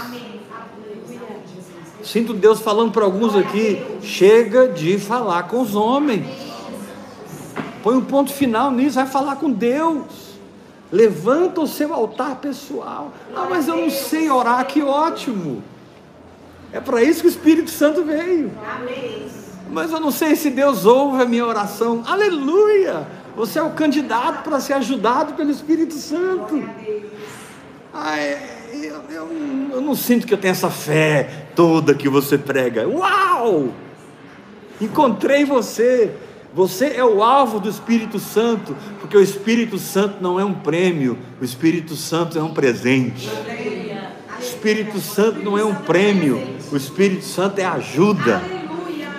Sinto 2.03 2.31
Deus 2.31 2.59
falando 2.59 2.91
para 2.91 3.03
alguns 3.03 3.35
aqui: 3.35 3.83
chega 4.03 4.67
de 4.67 4.99
falar 4.99 5.47
com 5.47 5.59
os 5.61 5.75
homens. 5.75 6.27
Põe 7.81 7.95
um 7.95 8.05
ponto 8.05 8.31
final 8.31 8.69
nisso, 8.69 8.97
vai 8.97 9.07
falar 9.07 9.37
com 9.37 9.49
Deus. 9.49 10.37
Levanta 10.91 11.59
o 11.61 11.67
seu 11.67 11.91
altar 11.91 12.35
pessoal. 12.35 13.11
Ah, 13.35 13.47
mas 13.49 13.67
eu 13.67 13.77
não 13.77 13.89
sei 13.89 14.29
orar, 14.29 14.63
que 14.67 14.83
ótimo. 14.83 15.63
É 16.71 16.79
para 16.79 17.01
isso 17.01 17.21
que 17.21 17.27
o 17.27 17.29
Espírito 17.29 17.71
Santo 17.71 18.03
veio. 18.03 18.51
Mas 19.71 19.91
eu 19.91 19.99
não 19.99 20.11
sei 20.11 20.35
se 20.35 20.51
Deus 20.51 20.85
ouve 20.85 21.23
a 21.23 21.25
minha 21.25 21.47
oração. 21.47 22.03
Aleluia! 22.05 23.07
Você 23.39 23.57
é 23.57 23.63
o 23.63 23.69
candidato 23.69 24.43
para 24.43 24.59
ser 24.59 24.73
ajudado 24.73 25.33
pelo 25.33 25.49
Espírito 25.49 25.93
Santo. 25.93 26.61
Ah, 27.93 28.19
eu, 28.73 29.01
eu, 29.09 29.29
eu 29.71 29.81
não 29.81 29.95
sinto 29.95 30.27
que 30.27 30.33
eu 30.33 30.37
tenho 30.37 30.51
essa 30.51 30.69
fé 30.69 31.45
toda 31.55 31.95
que 31.95 32.09
você 32.09 32.37
prega. 32.37 32.85
Uau! 32.85 33.69
Encontrei 34.81 35.45
você. 35.45 36.13
Você 36.53 36.87
é 36.87 37.05
o 37.05 37.23
alvo 37.23 37.61
do 37.61 37.69
Espírito 37.69 38.19
Santo, 38.19 38.75
porque 38.99 39.15
o 39.15 39.21
Espírito 39.21 39.79
Santo 39.79 40.21
não 40.21 40.37
é 40.37 40.43
um 40.43 40.55
prêmio, 40.55 41.17
o 41.39 41.45
Espírito 41.45 41.95
Santo 41.95 42.37
é 42.37 42.43
um 42.43 42.53
presente. 42.53 43.29
O 44.37 44.41
Espírito 44.41 44.99
Santo 44.99 45.41
não 45.41 45.57
é 45.57 45.63
um 45.63 45.75
prêmio, 45.75 46.45
o 46.69 46.75
Espírito 46.75 47.23
Santo 47.23 47.59
é 47.59 47.65
ajuda. 47.65 48.58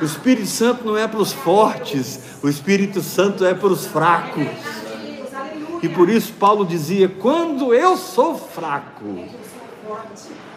O 0.00 0.04
Espírito 0.04 0.46
Santo 0.46 0.84
não 0.86 0.96
é 0.96 1.06
para 1.06 1.20
os 1.20 1.32
fortes, 1.32 2.18
o 2.42 2.48
Espírito 2.48 3.02
Santo 3.02 3.44
é 3.44 3.52
para 3.52 3.68
os 3.68 3.86
fracos. 3.86 4.46
E 5.82 5.88
por 5.88 6.08
isso 6.08 6.32
Paulo 6.34 6.64
dizia: 6.64 7.08
quando 7.08 7.74
eu 7.74 7.96
sou 7.96 8.34
fraco, 8.34 9.04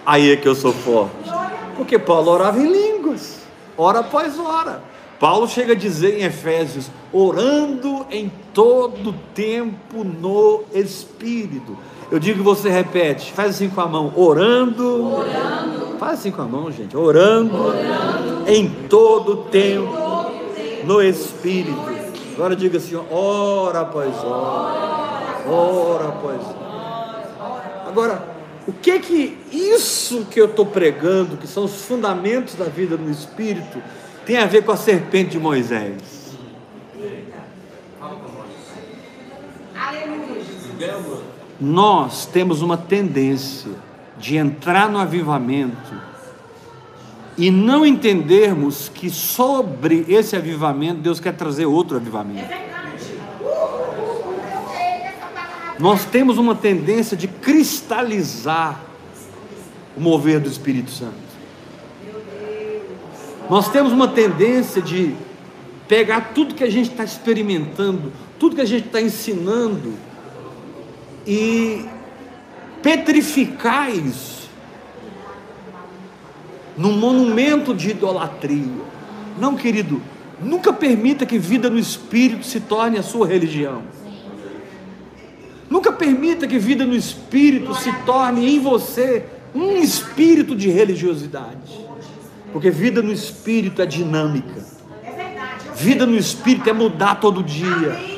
aí 0.06 0.32
é 0.32 0.38
que 0.38 0.48
eu 0.48 0.56
sou 0.56 0.72
forte. 0.72 1.30
Porque 1.76 2.00
Paulo 2.00 2.32
orava 2.32 2.60
em 2.60 2.72
línguas, 2.72 3.40
hora 3.78 4.00
após 4.00 4.40
hora. 4.40 4.82
Paulo 5.20 5.48
chega 5.48 5.74
a 5.74 5.76
dizer 5.76 6.20
em 6.20 6.24
Efésios: 6.24 6.90
orando 7.12 8.06
em 8.10 8.32
todo 8.54 9.14
tempo 9.34 10.04
no 10.04 10.64
Espírito. 10.74 11.78
Eu 12.14 12.20
digo 12.20 12.38
que 12.38 12.44
você 12.44 12.70
repete, 12.70 13.34
faz 13.34 13.56
assim 13.56 13.68
com 13.68 13.82
a 13.82 13.88
mão, 13.88 14.14
orando, 14.16 15.16
orando. 15.16 15.98
faz 15.98 16.20
assim 16.20 16.30
com 16.30 16.44
a 16.44 16.46
mão, 16.46 16.72
gente, 16.72 16.96
orando, 16.96 17.58
orando. 17.58 18.48
em 18.48 18.70
todo 18.88 19.38
tempo. 19.46 19.92
no 20.84 21.02
Espírito. 21.02 21.76
Agora 22.36 22.56
diga 22.56 22.78
assim, 22.78 22.96
ora 23.10 23.80
após 23.80 24.16
hora, 24.24 25.50
ora 25.50 26.08
após 26.10 26.40
hora. 26.40 27.84
Agora, 27.88 28.28
o 28.68 28.74
que 28.74 29.00
que 29.00 29.40
isso 29.52 30.28
que 30.30 30.40
eu 30.40 30.46
estou 30.46 30.68
pregando, 30.68 31.36
que 31.36 31.48
são 31.48 31.64
os 31.64 31.84
fundamentos 31.84 32.54
da 32.54 32.66
vida 32.66 32.96
no 32.96 33.10
Espírito, 33.10 33.82
tem 34.24 34.38
a 34.38 34.46
ver 34.46 34.64
com 34.64 34.72
a 34.72 34.78
serpente 34.78 35.32
de 35.32 35.40
Moisés. 35.40 36.14
Nós 41.64 42.26
temos 42.26 42.62
uma 42.62 42.76
tendência 42.76 43.72
de 44.18 44.36
entrar 44.36 44.90
no 44.90 44.98
avivamento 44.98 45.94
e 47.38 47.50
não 47.50 47.86
entendermos 47.86 48.92
que 48.94 49.10
sobre 49.10 50.06
esse 50.10 50.36
avivamento 50.36 51.00
Deus 51.00 51.22
quer 51.22 51.32
trazer 51.32 51.66
outro 51.66 51.96
avivamento. 51.96 52.54
Nós 55.80 56.04
temos 56.04 56.38
uma 56.38 56.54
tendência 56.54 57.16
de 57.16 57.30
cristalizar 57.30 58.82
o 59.96 60.02
mover 60.02 60.42
do 60.42 60.50
Espírito 60.50 60.92
Santo. 60.92 61.16
Nós 63.50 63.70
temos 63.70 63.94
uma 63.94 64.10
tendência 64.10 64.82
de 64.82 65.16
pegar 65.88 66.34
tudo 66.34 66.56
que 66.56 66.64
a 66.66 66.70
gente 66.70 66.92
está 66.92 67.06
experimentando, 67.06 68.12
tudo 68.38 68.54
que 68.54 68.62
a 68.62 68.66
gente 68.66 68.88
está 68.88 69.02
ensinando 69.02 69.94
e 71.26 71.86
petrificar 72.82 73.90
isso 73.90 74.50
num 76.78 76.98
monumento 76.98 77.74
de 77.74 77.92
idolatria. 77.92 78.84
Não, 79.40 79.56
querido, 79.56 80.02
nunca 80.42 80.74
permita 80.74 81.26
que 81.26 81.38
vida 81.38 81.70
no 81.70 81.80
espírito 81.80 82.46
se 82.46 82.60
torne 82.60 82.98
a 82.98 83.04
sua 83.04 83.28
religião. 83.28 83.84
Nunca 85.70 85.92
permita 85.92 86.48
que 86.48 86.60
vida 86.60 86.86
no 86.86 86.96
espírito 86.96 87.74
se 87.74 87.92
torne 88.06 88.56
em 88.56 88.60
você 88.60 89.26
um 89.56 89.78
espírito 89.78 90.56
de 90.56 90.70
religiosidade. 90.70 91.84
Porque 92.52 92.70
vida 92.70 93.02
no 93.02 93.12
espírito 93.12 93.82
é 93.82 93.86
dinâmica. 93.86 94.64
Vida 95.76 96.06
no 96.06 96.16
espírito 96.16 96.70
é 96.70 96.74
mudar 96.74 97.16
todo 97.16 97.42
dia. 97.44 98.13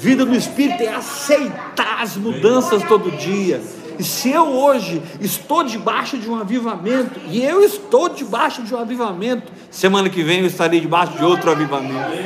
Vida 0.00 0.24
no 0.24 0.34
espírito 0.34 0.82
é 0.82 0.88
aceitar 0.88 2.00
as 2.00 2.16
mudanças 2.16 2.82
todo 2.84 3.10
dia. 3.10 3.60
E 3.98 4.02
se 4.02 4.30
eu 4.30 4.46
hoje 4.46 5.02
estou 5.20 5.62
debaixo 5.62 6.16
de 6.16 6.26
um 6.26 6.36
avivamento, 6.36 7.20
e 7.28 7.44
eu 7.44 7.62
estou 7.62 8.08
debaixo 8.08 8.62
de 8.62 8.74
um 8.74 8.78
avivamento, 8.78 9.52
semana 9.70 10.08
que 10.08 10.22
vem 10.22 10.40
eu 10.40 10.46
estarei 10.46 10.80
debaixo 10.80 11.18
de 11.18 11.22
outro 11.22 11.50
avivamento. 11.50 12.18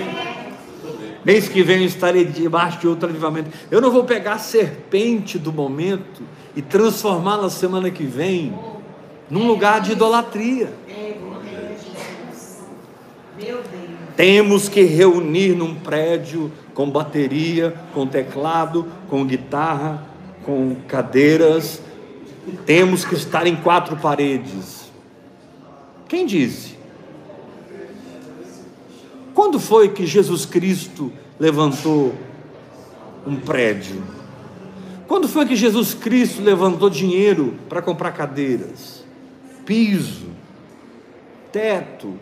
Mês 1.24 1.48
que 1.48 1.64
vem 1.64 1.78
eu 1.78 1.86
estarei 1.86 2.24
debaixo 2.24 2.78
de 2.78 2.86
outro 2.86 3.08
avivamento. 3.08 3.50
Eu 3.68 3.80
não 3.80 3.90
vou 3.90 4.04
pegar 4.04 4.34
a 4.34 4.38
serpente 4.38 5.36
do 5.36 5.52
momento 5.52 6.22
e 6.54 6.62
transformá-la 6.62 7.50
semana 7.50 7.90
que 7.90 8.04
vem 8.04 8.56
num 9.28 9.48
lugar 9.48 9.80
de 9.80 9.90
idolatria. 9.90 10.72
Temos 14.16 14.68
que 14.68 14.82
reunir 14.82 15.56
num 15.56 15.74
prédio 15.74 16.52
com 16.74 16.90
bateria, 16.90 17.74
com 17.94 18.06
teclado, 18.06 18.86
com 19.08 19.24
guitarra, 19.24 20.04
com 20.44 20.76
cadeiras. 20.88 21.80
Temos 22.66 23.04
que 23.04 23.14
estar 23.14 23.46
em 23.46 23.56
quatro 23.56 23.96
paredes. 23.96 24.90
Quem 26.08 26.26
disse? 26.26 26.76
Quando 29.34 29.58
foi 29.58 29.88
que 29.88 30.06
Jesus 30.06 30.44
Cristo 30.44 31.10
levantou 31.38 32.14
um 33.26 33.36
prédio? 33.36 34.02
Quando 35.06 35.28
foi 35.28 35.46
que 35.46 35.56
Jesus 35.56 35.94
Cristo 35.94 36.42
levantou 36.42 36.88
dinheiro 36.88 37.54
para 37.68 37.82
comprar 37.82 38.12
cadeiras, 38.12 39.04
piso, 39.66 40.28
teto, 41.52 42.18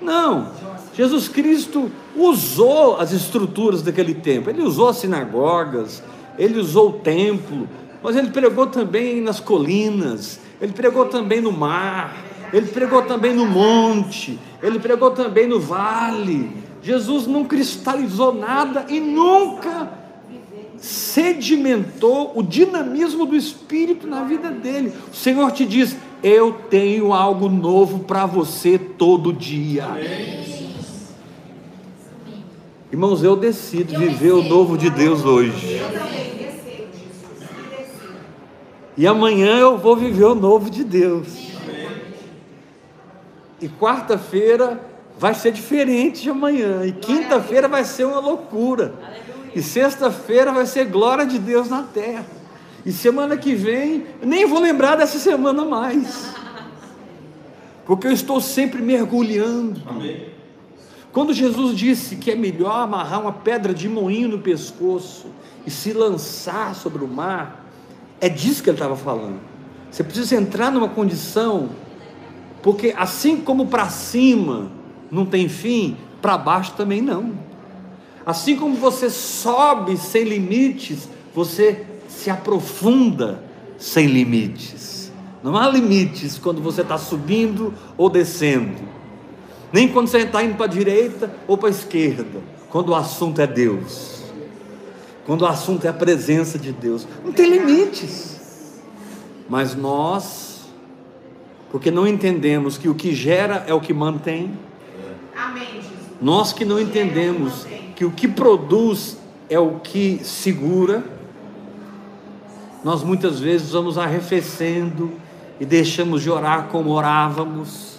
não, 0.00 0.52
Jesus 0.94 1.28
Cristo 1.28 1.90
usou 2.18 2.96
as 2.96 3.12
estruturas 3.12 3.82
daquele 3.82 4.14
tempo, 4.14 4.50
ele 4.50 4.62
usou 4.62 4.88
as 4.88 4.96
sinagogas, 4.98 6.02
ele 6.38 6.58
usou 6.58 6.90
o 6.90 6.92
templo, 6.94 7.68
mas 8.02 8.16
ele 8.16 8.30
pregou 8.30 8.66
também 8.66 9.20
nas 9.20 9.40
colinas, 9.40 10.40
ele 10.60 10.72
pregou 10.72 11.06
também 11.06 11.40
no 11.40 11.52
mar, 11.52 12.16
ele 12.52 12.66
pregou 12.66 13.02
também 13.02 13.34
no 13.34 13.46
monte, 13.46 14.38
ele 14.62 14.78
pregou 14.78 15.10
também 15.10 15.46
no 15.46 15.58
vale. 15.58 16.50
Jesus 16.82 17.26
não 17.26 17.44
cristalizou 17.44 18.32
nada 18.32 18.86
e 18.88 19.00
nunca 19.00 19.90
sedimentou 20.78 22.32
o 22.34 22.42
dinamismo 22.42 23.26
do 23.26 23.34
Espírito 23.34 24.06
na 24.06 24.22
vida 24.22 24.50
dele. 24.50 24.92
O 25.12 25.16
Senhor 25.16 25.50
te 25.50 25.64
diz: 25.64 25.96
Eu 26.22 26.52
tenho 26.70 27.12
algo 27.12 27.48
novo 27.48 28.00
para 28.00 28.24
você 28.24 28.78
todo 28.78 29.32
dia. 29.32 29.86
Amém. 29.86 30.55
Irmãos, 32.96 33.22
eu 33.22 33.36
decido 33.36 33.92
eu 33.92 34.00
viver 34.00 34.32
o 34.32 34.42
novo 34.42 34.78
de 34.78 34.88
Deus 34.88 35.22
hoje. 35.22 35.82
E 38.96 39.06
amanhã 39.06 39.58
eu 39.58 39.76
vou 39.76 39.94
viver 39.94 40.24
o 40.24 40.34
novo 40.34 40.70
de 40.70 40.82
Deus. 40.82 41.28
E 43.60 43.68
quarta-feira 43.68 44.80
vai 45.18 45.34
ser 45.34 45.52
diferente 45.52 46.22
de 46.22 46.30
amanhã. 46.30 46.86
E 46.86 46.92
quinta-feira 46.92 47.68
vai 47.68 47.84
ser 47.84 48.06
uma 48.06 48.18
loucura. 48.18 48.94
E 49.54 49.60
sexta-feira 49.60 50.50
vai 50.50 50.64
ser 50.64 50.86
glória 50.86 51.26
de 51.26 51.38
Deus 51.38 51.68
na 51.68 51.82
terra. 51.82 52.24
E 52.82 52.90
semana 52.92 53.36
que 53.36 53.54
vem, 53.54 54.06
nem 54.22 54.46
vou 54.46 54.58
lembrar 54.58 54.96
dessa 54.96 55.18
semana 55.18 55.66
mais. 55.66 56.34
Porque 57.84 58.06
eu 58.06 58.12
estou 58.12 58.40
sempre 58.40 58.80
mergulhando. 58.80 59.82
Amém. 59.84 60.35
Quando 61.16 61.32
Jesus 61.32 61.74
disse 61.74 62.16
que 62.16 62.30
é 62.30 62.34
melhor 62.34 62.78
amarrar 62.78 63.22
uma 63.22 63.32
pedra 63.32 63.72
de 63.72 63.88
moinho 63.88 64.28
no 64.28 64.38
pescoço 64.38 65.28
e 65.66 65.70
se 65.70 65.94
lançar 65.94 66.74
sobre 66.74 67.02
o 67.02 67.08
mar, 67.08 67.64
é 68.20 68.28
disso 68.28 68.62
que 68.62 68.68
ele 68.68 68.76
estava 68.76 68.94
falando. 68.96 69.40
Você 69.90 70.04
precisa 70.04 70.36
entrar 70.36 70.70
numa 70.70 70.90
condição 70.90 71.70
Porque 72.62 72.92
assim 72.94 73.38
como 73.38 73.68
para 73.68 73.88
cima 73.88 74.70
não 75.10 75.24
tem 75.24 75.48
fim, 75.48 75.96
para 76.20 76.36
baixo 76.36 76.74
também 76.76 77.00
não. 77.00 77.32
Assim 78.26 78.54
como 78.54 78.74
você 78.74 79.08
sobe 79.08 79.96
sem 79.96 80.22
limites, 80.22 81.08
você 81.34 81.86
se 82.08 82.28
aprofunda 82.28 83.42
sem 83.78 84.06
limites. 84.06 85.10
Não 85.42 85.56
há 85.56 85.66
limites 85.66 86.36
quando 86.36 86.60
você 86.60 86.82
está 86.82 86.98
subindo 86.98 87.72
ou 87.96 88.10
descendo, 88.10 88.95
nem 89.76 89.88
quando 89.88 90.08
você 90.08 90.20
está 90.20 90.42
indo 90.42 90.54
para 90.54 90.64
a 90.64 90.68
direita 90.70 91.30
ou 91.46 91.58
para 91.58 91.68
a 91.68 91.70
esquerda, 91.70 92.40
quando 92.70 92.88
o 92.88 92.94
assunto 92.94 93.42
é 93.42 93.46
Deus, 93.46 94.22
quando 95.26 95.42
o 95.42 95.46
assunto 95.46 95.84
é 95.84 95.88
a 95.90 95.92
presença 95.92 96.58
de 96.58 96.72
Deus, 96.72 97.06
não 97.22 97.30
tem 97.30 97.50
limites. 97.50 98.80
Mas 99.46 99.74
nós, 99.74 100.62
porque 101.70 101.90
não 101.90 102.08
entendemos 102.08 102.78
que 102.78 102.88
o 102.88 102.94
que 102.94 103.14
gera 103.14 103.64
é 103.66 103.74
o 103.74 103.80
que 103.82 103.92
mantém, 103.92 104.58
nós 106.22 106.54
que 106.54 106.64
não 106.64 106.80
entendemos 106.80 107.66
que 107.94 108.06
o 108.06 108.10
que 108.10 108.26
produz 108.26 109.18
é 109.50 109.58
o 109.58 109.72
que 109.80 110.22
segura, 110.24 111.04
nós 112.82 113.02
muitas 113.02 113.38
vezes 113.38 113.72
vamos 113.72 113.98
arrefecendo 113.98 115.12
e 115.60 115.66
deixamos 115.66 116.22
de 116.22 116.30
orar 116.30 116.68
como 116.68 116.92
orávamos, 116.92 117.95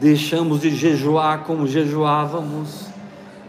deixamos 0.00 0.62
de 0.62 0.74
jejuar 0.74 1.44
como 1.44 1.66
jejuávamos, 1.66 2.86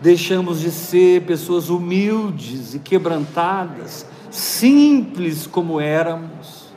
deixamos 0.02 0.60
de 0.60 0.70
ser 0.70 1.22
pessoas 1.22 1.70
humildes 1.70 2.76
e 2.76 2.80
quebrantadas, 2.80 4.06
simples 4.30 5.48
como 5.48 5.80
éramos. 5.80 6.72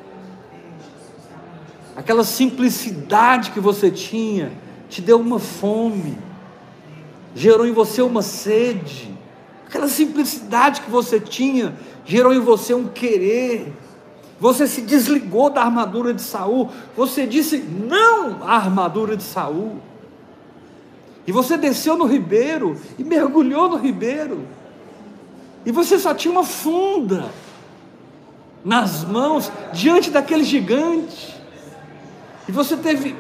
Aquela 1.97 2.25
simplicidade 2.25 3.51
que 3.51 3.61
você 3.61 3.91
tinha 3.91 4.53
te 4.89 5.03
deu 5.03 5.19
uma 5.19 5.39
fome, 5.39 6.17
gerou 7.35 7.67
em 7.67 7.73
você 7.73 8.01
uma 8.01 8.23
sede, 8.23 9.13
aquela 9.67 9.89
simplicidade 9.89 10.83
que 10.83 10.91
você 10.91 11.19
tinha 11.19 11.75
gerou 12.05 12.35
em 12.35 12.41
você 12.41 12.75
um 12.75 12.87
querer. 12.87 13.73
Você 14.41 14.67
se 14.67 14.83
desligou 14.83 15.51
da 15.51 15.63
armadura 15.63 16.13
de 16.13 16.23
Saul. 16.23 16.71
Você 16.97 17.27
disse 17.27 17.59
não 17.59 18.43
à 18.43 18.57
armadura 18.57 19.17
de 19.17 19.23
Saul. 19.23 19.79
E 21.27 21.33
você 21.33 21.57
desceu 21.57 21.97
no 21.97 22.05
ribeiro 22.05 22.77
e 22.99 23.05
mergulhou 23.05 23.69
no 23.69 23.77
ribeiro. 23.77 24.47
E 25.65 25.73
você 25.73 25.99
só 25.99 26.13
tinha 26.13 26.33
uma 26.33 26.45
funda 26.45 27.31
nas 28.65 29.05
mãos 29.05 29.51
diante 29.73 30.11
daquele 30.11 30.45
gigante. 30.45 31.35
E 32.49 32.53
você 32.53 32.77
teve 32.77 33.17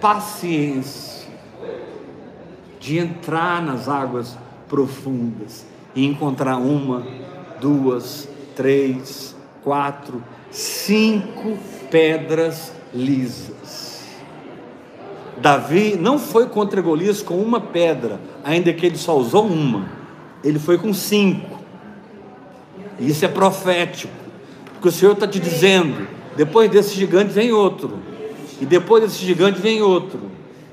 paciência 0.00 1.28
de 2.78 2.98
entrar 2.98 3.62
nas 3.62 3.88
águas 3.88 4.36
profundas 4.68 5.64
e 5.94 6.04
encontrar 6.04 6.58
uma 6.58 7.06
duas, 7.60 8.28
três, 8.54 9.34
quatro, 9.64 10.22
cinco 10.50 11.58
pedras 11.90 12.72
lisas. 12.92 14.04
Davi 15.38 15.96
não 15.96 16.18
foi 16.18 16.46
contra 16.46 16.80
Golias 16.80 17.22
com 17.22 17.36
uma 17.36 17.60
pedra, 17.60 18.18
ainda 18.42 18.72
que 18.72 18.86
ele 18.86 18.96
só 18.96 19.16
usou 19.16 19.46
uma, 19.46 19.86
ele 20.42 20.58
foi 20.58 20.78
com 20.78 20.92
cinco. 20.94 21.60
Isso 22.98 23.24
é 23.24 23.28
profético, 23.28 24.12
porque 24.72 24.88
o 24.88 24.92
Senhor 24.92 25.12
está 25.12 25.28
te 25.28 25.38
dizendo: 25.38 26.08
depois 26.36 26.70
desse 26.70 26.94
gigante 26.94 27.32
vem 27.32 27.52
outro, 27.52 27.98
e 28.60 28.64
depois 28.64 29.02
desse 29.02 29.24
gigante 29.24 29.60
vem 29.60 29.82
outro, 29.82 30.30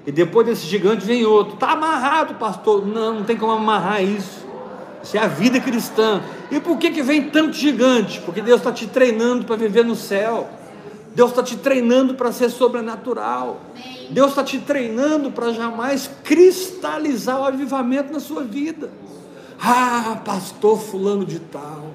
e 0.07 0.11
depois 0.11 0.47
desse 0.47 0.65
gigante 0.65 1.05
vem 1.05 1.25
outro. 1.25 1.55
Está 1.55 1.71
amarrado, 1.71 2.35
pastor? 2.35 2.85
Não, 2.85 3.15
não 3.15 3.23
tem 3.23 3.35
como 3.35 3.51
amarrar 3.51 4.01
isso. 4.01 4.42
Isso 5.03 5.17
é 5.17 5.19
a 5.19 5.27
vida 5.27 5.59
cristã. 5.59 6.23
E 6.49 6.59
por 6.61 6.77
que, 6.77 6.89
que 6.89 7.03
vem 7.03 7.29
tanto 7.29 7.53
gigante? 7.53 8.21
Porque 8.21 8.41
Deus 8.41 8.61
está 8.61 8.71
te 8.71 8.87
treinando 8.87 9.43
para 9.43 9.57
viver 9.57 9.83
no 9.83 9.95
céu. 9.95 10.49
Deus 11.13 11.29
está 11.29 11.43
te 11.43 11.57
treinando 11.57 12.15
para 12.15 12.31
ser 12.31 12.49
sobrenatural. 12.49 13.61
Deus 14.09 14.29
está 14.29 14.43
te 14.43 14.59
treinando 14.59 15.29
para 15.29 15.51
jamais 15.51 16.09
cristalizar 16.23 17.41
o 17.41 17.43
avivamento 17.43 18.13
na 18.13 18.19
sua 18.19 18.43
vida. 18.43 18.89
Ah, 19.61 20.21
pastor 20.23 20.79
fulano 20.79 21.25
de 21.25 21.39
tal. 21.39 21.91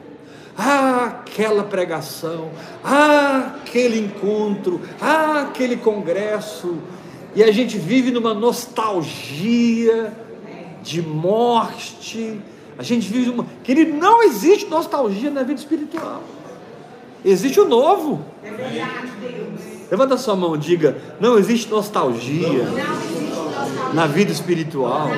Ah, 0.57 1.07
aquela 1.07 1.64
pregação. 1.64 2.51
Ah, 2.85 3.55
aquele 3.62 3.99
encontro. 3.99 4.81
Ah, 5.01 5.47
aquele 5.49 5.77
congresso. 5.77 6.77
E 7.35 7.42
a 7.42 7.51
gente 7.51 7.79
vive 7.79 8.11
numa 8.11 8.35
nostalgia 8.35 10.12
de 10.83 11.03
morte 11.03 12.40
a 12.78 12.82
gente 12.84 13.10
vive 13.10 13.30
uma. 13.30 13.44
Querido, 13.64 13.92
não 13.94 14.22
existe 14.22 14.66
nostalgia 14.66 15.30
na 15.32 15.42
vida 15.42 15.58
espiritual. 15.58 16.22
Existe 17.24 17.58
o 17.58 17.68
novo. 17.68 18.20
É 18.44 18.50
verdade, 18.52 19.08
Deus. 19.20 19.60
Levanta 19.90 20.16
sua 20.16 20.36
mão 20.36 20.54
e 20.54 20.58
diga: 20.58 20.96
não 21.18 21.36
existe 21.36 21.68
nostalgia 21.68 22.64
na 23.92 24.06
vida 24.06 24.30
espiritual. 24.30 25.10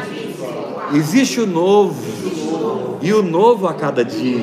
Existe 0.95 1.39
o 1.43 1.47
novo. 1.47 2.99
E 3.03 3.13
o 3.13 3.23
novo 3.23 3.69
a 3.69 3.75
cada 3.75 4.03
dia. 4.03 4.43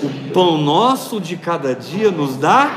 O 0.00 0.32
pão 0.32 0.56
nosso 0.56 1.20
de 1.20 1.36
cada 1.36 1.74
dia 1.74 2.12
nos 2.12 2.36
dá 2.36 2.70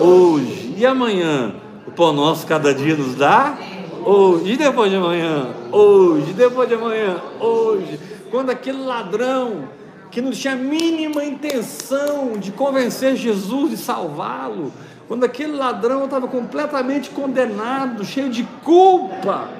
hoje. 0.00 0.74
E 0.76 0.86
amanhã? 0.86 1.56
O 1.88 1.90
pão 1.90 2.12
nosso 2.12 2.46
cada 2.46 2.72
dia 2.72 2.96
nos 2.96 3.16
dá 3.16 3.58
hoje. 4.04 4.52
E 4.52 4.56
depois 4.56 4.90
de 4.90 4.96
amanhã? 4.96 5.48
Hoje. 5.72 6.32
Depois 6.32 6.68
de 6.68 6.74
amanhã? 6.76 7.20
Hoje 7.40 8.13
quando 8.34 8.50
aquele 8.50 8.82
ladrão 8.82 9.68
que 10.10 10.20
não 10.20 10.32
tinha 10.32 10.54
a 10.54 10.56
mínima 10.56 11.24
intenção 11.24 12.32
de 12.36 12.50
convencer 12.50 13.14
Jesus 13.14 13.74
e 13.74 13.76
salvá-lo, 13.76 14.72
quando 15.06 15.22
aquele 15.22 15.52
ladrão 15.52 16.06
estava 16.06 16.26
completamente 16.26 17.10
condenado, 17.10 18.04
cheio 18.04 18.28
de 18.28 18.42
culpa, 18.64 19.50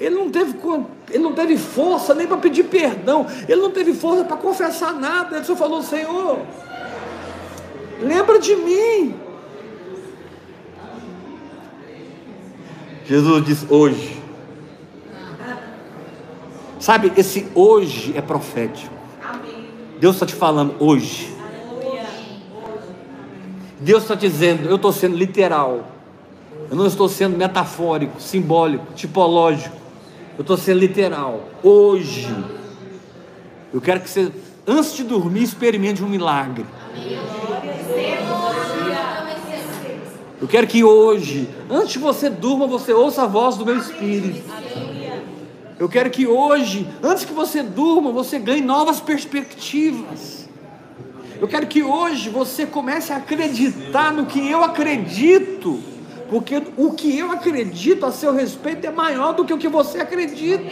ele 0.00 0.16
não 0.16 0.28
teve, 0.28 0.58
ele 1.08 1.22
não 1.22 1.34
teve 1.34 1.56
força 1.56 2.16
nem 2.16 2.26
para 2.26 2.38
pedir 2.38 2.64
perdão, 2.64 3.24
ele 3.48 3.60
não 3.60 3.70
teve 3.70 3.94
força 3.94 4.24
para 4.24 4.36
confessar 4.36 4.92
nada, 4.92 5.36
ele 5.36 5.44
só 5.44 5.54
falou: 5.54 5.84
Senhor, 5.84 6.40
lembra 8.02 8.40
de 8.40 8.56
mim. 8.56 9.14
Jesus 13.04 13.44
disse: 13.44 13.66
Hoje 13.70 14.15
Sabe, 16.86 17.12
esse 17.16 17.48
hoje 17.52 18.14
é 18.16 18.22
profético. 18.22 18.94
Deus 19.98 20.14
está 20.14 20.24
te 20.24 20.36
falando 20.36 20.76
hoje. 20.78 21.34
Deus 23.80 24.04
está 24.04 24.14
dizendo, 24.14 24.68
eu 24.68 24.76
estou 24.76 24.92
sendo 24.92 25.16
literal. 25.16 25.84
Eu 26.70 26.76
não 26.76 26.86
estou 26.86 27.08
sendo 27.08 27.36
metafórico, 27.36 28.22
simbólico, 28.22 28.86
tipológico. 28.94 29.74
Eu 30.38 30.42
estou 30.42 30.56
sendo 30.56 30.78
literal. 30.78 31.48
Hoje. 31.60 32.32
Eu 33.74 33.80
quero 33.80 33.98
que 33.98 34.08
você, 34.08 34.30
antes 34.64 34.94
de 34.94 35.02
dormir, 35.02 35.42
experimente 35.42 36.04
um 36.04 36.08
milagre. 36.08 36.64
Eu 40.40 40.46
quero 40.46 40.68
que 40.68 40.84
hoje, 40.84 41.48
antes 41.68 41.94
de 41.94 41.98
você 41.98 42.30
durma, 42.30 42.68
você 42.68 42.92
ouça 42.92 43.24
a 43.24 43.26
voz 43.26 43.56
do 43.56 43.66
meu 43.66 43.76
espírito. 43.76 44.40
Eu 45.78 45.88
quero 45.88 46.08
que 46.10 46.26
hoje, 46.26 46.88
antes 47.02 47.24
que 47.24 47.32
você 47.32 47.62
durma, 47.62 48.10
você 48.10 48.38
ganhe 48.38 48.62
novas 48.62 48.98
perspectivas. 48.98 50.48
Eu 51.38 51.46
quero 51.46 51.66
que 51.66 51.82
hoje 51.82 52.30
você 52.30 52.64
comece 52.64 53.12
a 53.12 53.16
acreditar 53.16 54.10
no 54.10 54.24
que 54.24 54.50
eu 54.50 54.64
acredito, 54.64 55.78
porque 56.30 56.62
o 56.78 56.92
que 56.92 57.18
eu 57.18 57.30
acredito 57.30 58.06
a 58.06 58.10
seu 58.10 58.32
respeito 58.32 58.86
é 58.86 58.90
maior 58.90 59.34
do 59.34 59.44
que 59.44 59.52
o 59.52 59.58
que 59.58 59.68
você 59.68 59.98
acredita. 60.00 60.64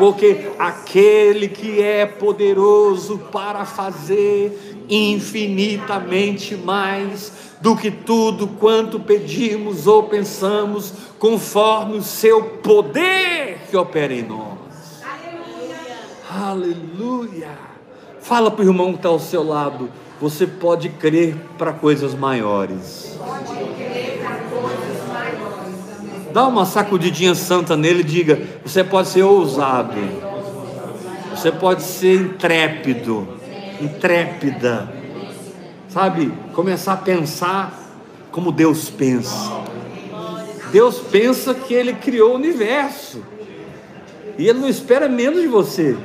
Porque 0.00 0.50
aquele 0.58 1.46
que 1.46 1.82
é 1.82 2.06
poderoso 2.06 3.18
para 3.30 3.66
fazer 3.66 4.86
infinitamente 4.88 6.56
mais 6.56 7.30
do 7.60 7.76
que 7.76 7.90
tudo 7.90 8.48
quanto 8.48 8.98
pedimos 8.98 9.86
ou 9.86 10.04
pensamos, 10.04 10.94
conforme 11.18 11.98
o 11.98 12.02
seu 12.02 12.42
poder 12.42 13.58
que 13.68 13.76
opera 13.76 14.14
em 14.14 14.22
nós. 14.22 15.02
Aleluia. 16.32 16.48
Aleluia. 16.50 17.58
Fala 18.20 18.50
para 18.50 18.64
o 18.64 18.68
irmão 18.68 18.92
que 18.92 19.00
está 19.00 19.10
ao 19.10 19.20
seu 19.20 19.42
lado. 19.42 19.90
Você 20.18 20.46
pode 20.46 20.88
crer 20.88 21.36
para 21.58 21.74
coisas 21.74 22.14
maiores. 22.14 23.18
Dá 26.32 26.46
uma 26.46 26.64
sacudidinha 26.64 27.34
santa 27.34 27.76
nele 27.76 28.00
e 28.00 28.04
diga: 28.04 28.40
você 28.64 28.82
pode 28.84 29.08
ser 29.08 29.22
ousado. 29.22 29.94
Você 31.30 31.50
pode 31.50 31.82
ser 31.82 32.14
intrépido, 32.20 33.26
intrépida 33.80 35.00
sabe, 35.90 36.32
começar 36.54 36.92
a 36.94 36.96
pensar 36.96 37.78
como 38.30 38.52
Deus 38.52 38.88
pensa. 38.88 39.50
Deus 40.72 41.00
pensa 41.00 41.52
que 41.52 41.74
Ele 41.74 41.94
criou 41.94 42.32
o 42.32 42.36
universo. 42.36 43.24
E 44.38 44.48
Ele 44.48 44.60
não 44.60 44.68
espera 44.68 45.08
menos 45.08 45.42
de 45.42 45.48
você. 45.48 45.96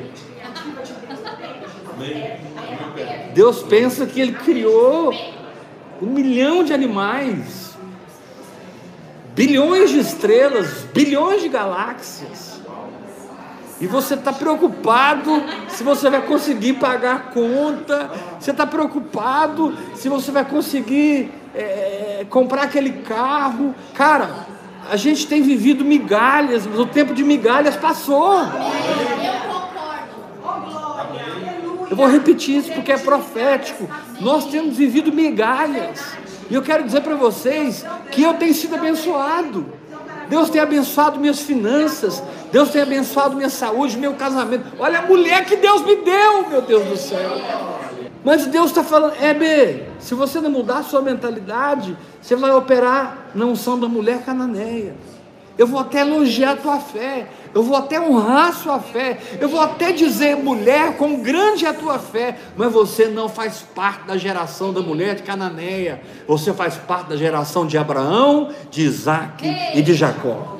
Deus 3.33 3.61
pensa 3.61 4.07
que 4.07 4.19
Ele 4.19 4.33
criou 4.33 5.13
um 6.01 6.07
milhão 6.07 6.63
de 6.63 6.73
animais, 6.73 7.64
bilhões 9.35 9.89
de 9.89 9.99
estrelas, 9.99 10.85
bilhões 10.93 11.41
de 11.41 11.49
galáxias. 11.49 12.55
E 13.79 13.85
você 13.85 14.13
está 14.13 14.31
preocupado 14.31 15.43
se 15.67 15.83
você 15.83 16.09
vai 16.09 16.21
conseguir 16.21 16.73
pagar 16.73 17.15
a 17.15 17.19
conta, 17.19 18.09
você 18.39 18.51
está 18.51 18.65
preocupado 18.65 19.77
se 19.95 20.07
você 20.07 20.31
vai 20.31 20.45
conseguir 20.45 21.29
é, 21.53 22.25
comprar 22.29 22.63
aquele 22.63 22.91
carro. 23.01 23.75
Cara, 23.93 24.47
a 24.89 24.95
gente 24.95 25.27
tem 25.27 25.41
vivido 25.41 25.83
migalhas, 25.83 26.65
mas 26.65 26.79
o 26.79 26.85
tempo 26.85 27.13
de 27.13 27.21
migalhas 27.21 27.75
passou. 27.75 28.37
Eu 31.89 31.97
vou 31.97 32.07
repetir 32.07 32.57
isso 32.57 32.71
porque 32.71 32.93
é 32.93 32.97
profético. 32.97 33.89
Nós 34.21 34.45
temos 34.45 34.77
vivido 34.77 35.11
migalhas. 35.11 36.15
E 36.49 36.53
eu 36.53 36.61
quero 36.61 36.83
dizer 36.83 37.01
para 37.01 37.15
vocês 37.15 37.85
que 38.11 38.23
eu 38.23 38.33
tenho 38.35 38.53
sido 38.53 38.75
abençoado. 38.75 39.65
Deus 40.29 40.49
tem 40.49 40.61
abençoado 40.61 41.19
minhas 41.19 41.41
finanças. 41.41 42.21
Deus 42.51 42.69
tem 42.69 42.81
abençoado 42.81 43.35
minha 43.35 43.49
saúde, 43.49 43.97
meu 43.97 44.13
casamento. 44.13 44.65
Olha 44.79 44.99
a 44.99 45.01
mulher 45.03 45.45
que 45.45 45.55
Deus 45.55 45.83
me 45.83 45.95
deu, 45.97 46.49
meu 46.49 46.61
Deus 46.61 46.85
do 46.85 46.97
céu. 46.97 47.31
Mas 48.23 48.47
Deus 48.47 48.67
está 48.67 48.83
falando, 48.83 49.13
é 49.21 49.33
B, 49.33 49.83
se 49.99 50.15
você 50.15 50.41
não 50.41 50.49
mudar 50.49 50.79
a 50.79 50.83
sua 50.83 51.01
mentalidade, 51.01 51.95
você 52.19 52.35
vai 52.35 52.51
operar 52.51 53.29
na 53.35 53.45
unção 53.45 53.79
da 53.79 53.87
mulher 53.87 54.23
cananeia. 54.23 54.95
Eu 55.57 55.65
vou 55.65 55.79
até 55.79 56.01
elogiar 56.01 56.51
a 56.51 56.55
tua 56.57 56.79
fé, 56.79 57.27
eu 57.53 57.63
vou 57.63 57.77
até 57.77 57.99
honrar 57.99 58.49
a 58.49 58.53
sua 58.53 58.79
fé, 58.79 59.17
eu 59.39 59.47
vou 59.47 59.61
até 59.61 59.93
dizer, 59.93 60.35
mulher, 60.35 60.97
quão 60.97 61.21
grande 61.21 61.65
é 61.65 61.69
a 61.69 61.73
tua 61.73 61.97
fé, 61.97 62.37
mas 62.57 62.73
você 62.73 63.05
não 63.07 63.29
faz 63.29 63.63
parte 63.73 64.05
da 64.05 64.17
geração 64.17 64.73
da 64.73 64.81
mulher 64.81 65.15
de 65.15 65.23
Cananeia, 65.23 66.01
você 66.27 66.53
faz 66.53 66.75
parte 66.75 67.07
da 67.07 67.15
geração 67.15 67.65
de 67.65 67.77
Abraão, 67.77 68.49
de 68.69 68.81
Isaac 68.81 69.47
Ei. 69.47 69.79
e 69.79 69.81
de 69.81 69.93
Jacó. 69.93 70.57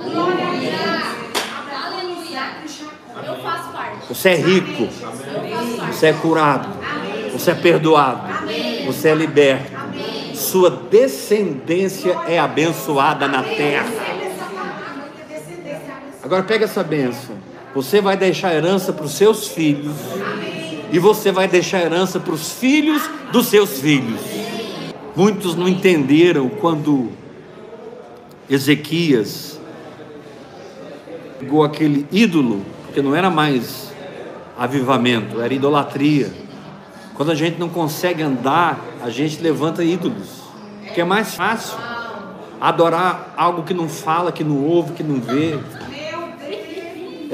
Você 4.08 4.29
é 4.29 4.36
rico, 4.36 4.88
você 5.91 6.08
é 6.08 6.13
curado, 6.13 6.69
você 7.34 7.51
é 7.51 7.55
perdoado, 7.55 8.21
você 8.86 9.10
é 9.10 9.15
liberto, 9.15 9.71
sua 10.34 10.69
descendência 10.69 12.17
é 12.27 12.39
abençoada 12.39 13.27
na 13.27 13.43
terra. 13.43 14.05
Agora 16.25 16.41
pega 16.41 16.65
essa 16.65 16.83
benção. 16.83 17.35
Você 17.75 18.01
vai 18.01 18.17
deixar 18.17 18.51
herança 18.51 18.91
para 18.91 19.05
os 19.05 19.11
seus 19.11 19.47
filhos. 19.47 19.93
E 20.91 20.97
você 20.97 21.31
vai 21.31 21.47
deixar 21.47 21.81
herança 21.81 22.19
para 22.19 22.33
os 22.33 22.53
filhos 22.53 23.07
dos 23.31 23.45
seus 23.45 23.79
filhos. 23.79 24.19
Muitos 25.15 25.55
não 25.55 25.67
entenderam 25.67 26.49
quando 26.49 27.11
Ezequias 28.49 29.59
pegou 31.39 31.63
aquele 31.63 32.07
ídolo, 32.11 32.65
porque 32.85 33.03
não 33.03 33.15
era 33.15 33.29
mais 33.29 33.93
avivamento, 34.57 35.39
era 35.39 35.53
idolatria. 35.53 36.33
Quando 37.13 37.31
a 37.31 37.35
gente 37.35 37.59
não 37.59 37.69
consegue 37.69 38.23
andar, 38.23 38.83
a 39.03 39.11
gente 39.11 39.39
levanta 39.43 39.83
ídolos, 39.83 40.41
que 40.91 40.99
é 40.99 41.03
mais 41.03 41.35
fácil 41.35 41.77
adorar 42.59 43.31
algo 43.38 43.61
que 43.61 43.75
não 43.75 43.88
fala, 43.88 44.31
que 44.31 44.43
não 44.43 44.63
ouve, 44.63 44.93
que 44.93 45.03
não 45.03 45.21
vê. 45.21 45.59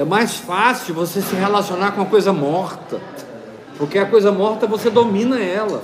É 0.02 0.04
mais 0.04 0.38
fácil 0.38 0.96
você 0.96 1.22
se 1.22 1.36
relacionar 1.36 1.92
com 1.92 2.02
a 2.02 2.06
coisa 2.06 2.34
morta. 2.34 3.00
Porque 3.78 4.00
a 4.00 4.06
coisa 4.08 4.32
morta 4.32 4.66
você 4.66 4.90
domina 4.90 5.40
ela. 5.40 5.84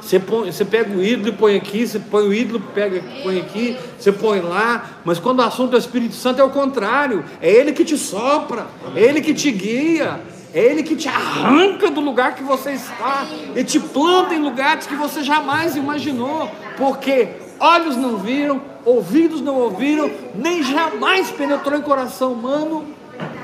Você, 0.00 0.18
põe, 0.18 0.50
você 0.50 0.64
pega 0.64 0.96
o 0.96 1.04
ídolo 1.04 1.28
e 1.28 1.32
põe 1.32 1.54
aqui, 1.54 1.86
você 1.86 1.98
põe 1.98 2.26
o 2.26 2.32
ídolo, 2.32 2.62
pega, 2.74 3.02
põe 3.22 3.38
aqui, 3.38 3.76
você 3.98 4.10
põe 4.10 4.40
lá, 4.40 5.02
mas 5.04 5.18
quando 5.18 5.40
o 5.40 5.42
assunto 5.42 5.74
é 5.74 5.76
o 5.76 5.78
Espírito 5.78 6.14
Santo 6.14 6.40
é 6.40 6.44
o 6.44 6.48
contrário, 6.48 7.22
é 7.42 7.50
ele 7.50 7.74
que 7.74 7.84
te 7.84 7.98
sopra, 7.98 8.66
é 8.96 9.02
ele 9.02 9.20
que 9.20 9.34
te 9.34 9.50
guia, 9.50 10.18
é 10.54 10.64
ele 10.64 10.82
que 10.82 10.96
te 10.96 11.06
arranca 11.06 11.90
do 11.90 12.00
lugar 12.00 12.36
que 12.36 12.42
você 12.42 12.70
está 12.70 13.26
e 13.54 13.62
te 13.62 13.78
planta 13.78 14.34
em 14.34 14.38
lugares 14.38 14.86
que 14.86 14.94
você 14.94 15.22
jamais 15.22 15.76
imaginou, 15.76 16.50
porque 16.78 17.28
olhos 17.60 17.98
não 17.98 18.16
viram, 18.16 18.62
ouvidos 18.82 19.42
não 19.42 19.56
ouviram, 19.56 20.10
nem 20.34 20.62
jamais 20.62 21.30
penetrou 21.30 21.78
em 21.78 21.82
coração 21.82 22.32
humano 22.32 22.96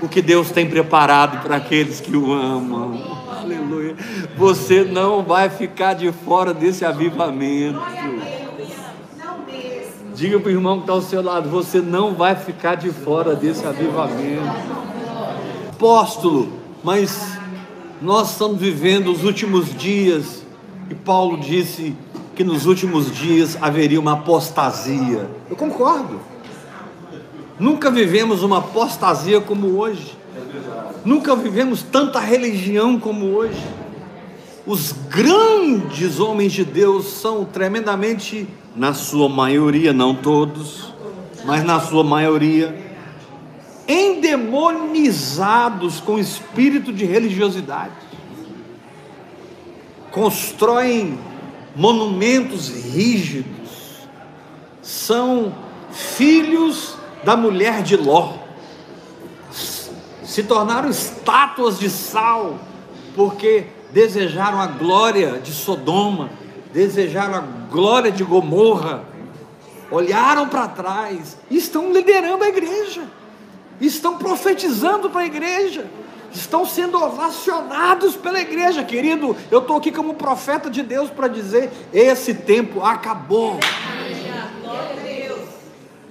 o 0.02 0.08
que 0.08 0.20
Deus 0.20 0.50
tem 0.50 0.68
preparado 0.68 1.42
para 1.42 1.56
aqueles 1.56 2.00
que 2.00 2.16
o 2.16 2.32
amam. 2.32 3.00
Aleluia. 3.40 3.96
Você 4.36 4.84
não 4.84 5.22
vai 5.22 5.48
ficar 5.48 5.94
de 5.94 6.10
fora 6.12 6.54
desse 6.54 6.84
avivamento. 6.84 7.80
Diga 10.14 10.38
para 10.38 10.48
o 10.48 10.52
irmão 10.52 10.76
que 10.76 10.82
está 10.84 10.92
ao 10.92 11.02
seu 11.02 11.22
lado: 11.22 11.48
você 11.48 11.80
não 11.80 12.14
vai 12.14 12.36
ficar 12.36 12.76
de 12.76 12.90
fora 12.90 13.34
desse 13.34 13.66
avivamento. 13.66 14.42
Apóstolo, 15.70 16.52
mas 16.82 17.36
nós 18.00 18.30
estamos 18.30 18.60
vivendo 18.60 19.10
os 19.10 19.24
últimos 19.24 19.74
dias, 19.74 20.44
e 20.88 20.94
Paulo 20.94 21.38
disse 21.38 21.96
que 22.34 22.44
nos 22.44 22.66
últimos 22.66 23.10
dias 23.14 23.58
haveria 23.60 23.98
uma 23.98 24.12
apostasia. 24.12 25.28
Eu 25.50 25.56
concordo. 25.56 26.33
Nunca 27.58 27.90
vivemos 27.90 28.42
uma 28.42 28.58
apostasia 28.58 29.40
como 29.40 29.78
hoje. 29.78 30.16
Nunca 31.04 31.36
vivemos 31.36 31.82
tanta 31.82 32.18
religião 32.18 32.98
como 32.98 33.26
hoje. 33.26 33.62
Os 34.66 34.92
grandes 34.92 36.18
homens 36.18 36.52
de 36.52 36.64
Deus 36.64 37.06
são 37.06 37.44
tremendamente, 37.44 38.48
na 38.74 38.94
sua 38.94 39.28
maioria, 39.28 39.92
não 39.92 40.14
todos, 40.14 40.94
mas 41.44 41.62
na 41.62 41.78
sua 41.78 42.02
maioria, 42.02 42.74
endemonizados 43.86 46.00
com 46.00 46.18
espírito 46.18 46.90
de 46.92 47.04
religiosidade. 47.04 47.92
Constroem 50.10 51.18
monumentos 51.76 52.68
rígidos, 52.68 54.08
são 54.80 55.54
filhos 55.92 56.96
da 57.24 57.36
mulher 57.36 57.82
de 57.82 57.96
Ló. 57.96 58.34
Se 60.22 60.42
tornaram 60.42 60.88
estátuas 60.88 61.78
de 61.78 61.88
sal, 61.88 62.58
porque 63.14 63.66
desejaram 63.92 64.60
a 64.60 64.66
glória 64.66 65.40
de 65.42 65.52
Sodoma, 65.52 66.30
desejaram 66.72 67.34
a 67.36 67.40
glória 67.40 68.10
de 68.10 68.24
Gomorra, 68.24 69.04
olharam 69.90 70.48
para 70.48 70.66
trás 70.68 71.36
e 71.50 71.56
estão 71.56 71.92
liderando 71.92 72.42
a 72.42 72.48
igreja, 72.48 73.02
estão 73.80 74.18
profetizando 74.18 75.08
para 75.08 75.20
a 75.20 75.26
igreja, 75.26 75.86
estão 76.32 76.66
sendo 76.66 77.00
ovacionados 77.00 78.16
pela 78.16 78.40
igreja, 78.40 78.82
querido. 78.82 79.36
Eu 79.50 79.60
estou 79.60 79.76
aqui 79.76 79.92
como 79.92 80.14
profeta 80.14 80.68
de 80.68 80.82
Deus 80.82 81.10
para 81.10 81.28
dizer: 81.28 81.70
esse 81.92 82.34
tempo 82.34 82.82
acabou. 82.82 83.60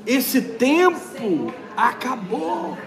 Esse 0.06 0.42
tempo 0.42 1.54
acabou. 1.76 2.78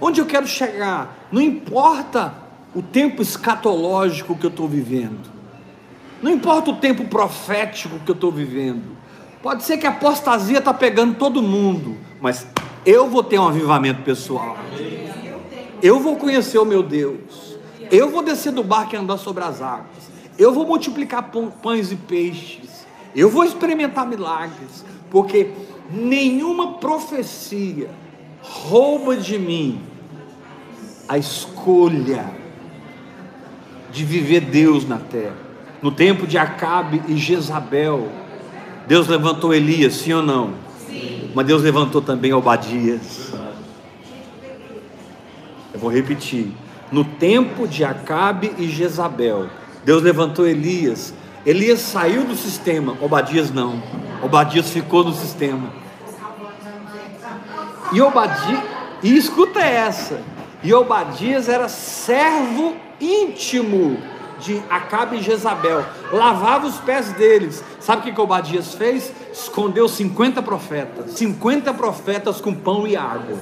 Onde 0.00 0.20
eu 0.20 0.26
quero 0.26 0.46
chegar? 0.46 1.28
Não 1.30 1.40
importa 1.40 2.34
o 2.74 2.82
tempo 2.82 3.20
escatológico 3.20 4.36
que 4.36 4.46
eu 4.46 4.50
estou 4.50 4.68
vivendo, 4.68 5.28
não 6.22 6.30
importa 6.30 6.70
o 6.70 6.76
tempo 6.76 7.04
profético 7.06 7.98
que 8.00 8.10
eu 8.10 8.14
estou 8.14 8.30
vivendo. 8.30 8.96
Pode 9.42 9.62
ser 9.62 9.78
que 9.78 9.86
a 9.86 9.90
apostasia 9.90 10.58
está 10.58 10.72
pegando 10.72 11.14
todo 11.14 11.42
mundo, 11.42 11.96
mas 12.20 12.46
eu 12.84 13.08
vou 13.08 13.24
ter 13.24 13.38
um 13.38 13.48
avivamento 13.48 14.02
pessoal. 14.02 14.56
Eu 15.82 15.98
vou 15.98 16.16
conhecer 16.16 16.58
o 16.58 16.64
meu 16.64 16.82
Deus. 16.82 17.58
Eu 17.90 18.10
vou 18.10 18.22
descer 18.22 18.52
do 18.52 18.62
barco 18.62 18.94
e 18.94 18.98
andar 18.98 19.16
sobre 19.16 19.42
as 19.42 19.62
águas. 19.62 20.10
Eu 20.38 20.52
vou 20.52 20.66
multiplicar 20.66 21.30
pães 21.62 21.90
e 21.90 21.96
peixes. 21.96 22.86
Eu 23.16 23.30
vou 23.30 23.44
experimentar 23.44 24.06
milagres, 24.06 24.84
porque 25.10 25.50
nenhuma 25.92 26.74
profecia 26.74 27.90
rouba 28.42 29.16
de 29.16 29.38
mim 29.38 29.80
a 31.08 31.18
escolha 31.18 32.24
de 33.92 34.04
viver 34.04 34.40
Deus 34.42 34.86
na 34.86 34.98
terra. 34.98 35.36
No 35.82 35.90
tempo 35.90 36.26
de 36.26 36.38
Acabe 36.38 37.02
e 37.08 37.16
Jezabel, 37.16 38.08
Deus 38.86 39.08
levantou 39.08 39.52
Elias, 39.52 39.94
sim 39.94 40.12
ou 40.12 40.22
não? 40.22 40.54
Sim. 40.86 41.30
Mas 41.34 41.46
Deus 41.46 41.62
levantou 41.62 42.00
também 42.00 42.32
Obadias. 42.32 43.32
Eu 45.72 45.80
vou 45.80 45.90
repetir. 45.90 46.52
No 46.92 47.04
tempo 47.04 47.66
de 47.66 47.84
Acabe 47.84 48.52
e 48.58 48.68
Jezabel, 48.68 49.48
Deus 49.84 50.02
levantou 50.02 50.46
Elias. 50.46 51.14
Elias 51.44 51.80
saiu 51.80 52.24
do 52.24 52.36
sistema, 52.36 52.96
Obadias 53.00 53.50
não. 53.50 53.82
Obadias 54.22 54.70
ficou 54.70 55.02
no 55.02 55.14
sistema. 55.14 55.70
E 57.92 58.00
Obadias, 58.00 58.62
e 59.02 59.16
escuta 59.16 59.60
essa, 59.60 60.20
e 60.62 60.72
Obadias 60.72 61.48
era 61.48 61.68
servo 61.68 62.76
íntimo 63.00 63.98
de 64.38 64.62
Acabe 64.70 65.18
e 65.18 65.22
Jezabel, 65.22 65.84
lavava 66.12 66.66
os 66.66 66.76
pés 66.76 67.12
deles. 67.12 67.64
Sabe 67.80 68.00
o 68.00 68.04
que, 68.04 68.12
que 68.12 68.20
Obadias 68.20 68.74
fez? 68.74 69.12
Escondeu 69.32 69.88
50 69.88 70.42
profetas, 70.42 71.12
50 71.12 71.72
profetas 71.74 72.40
com 72.40 72.54
pão 72.54 72.86
e 72.86 72.96
água. 72.96 73.38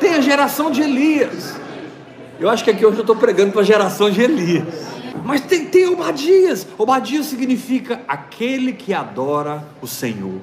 Tem 0.00 0.14
a 0.14 0.20
geração 0.20 0.70
de 0.70 0.82
Elias. 0.82 1.58
Eu 2.38 2.50
acho 2.50 2.62
que 2.62 2.70
aqui 2.70 2.84
hoje 2.84 2.98
eu 2.98 3.00
estou 3.00 3.16
pregando 3.16 3.52
para 3.52 3.62
a 3.62 3.64
geração 3.64 4.10
de 4.10 4.20
Elias. 4.20 4.95
Mas 5.24 5.40
tem, 5.42 5.66
tem 5.66 5.86
Obadias. 5.88 6.66
Obadias 6.78 7.26
significa 7.26 8.02
aquele 8.06 8.72
que 8.72 8.92
adora 8.92 9.66
o 9.80 9.86
Senhor. 9.86 10.40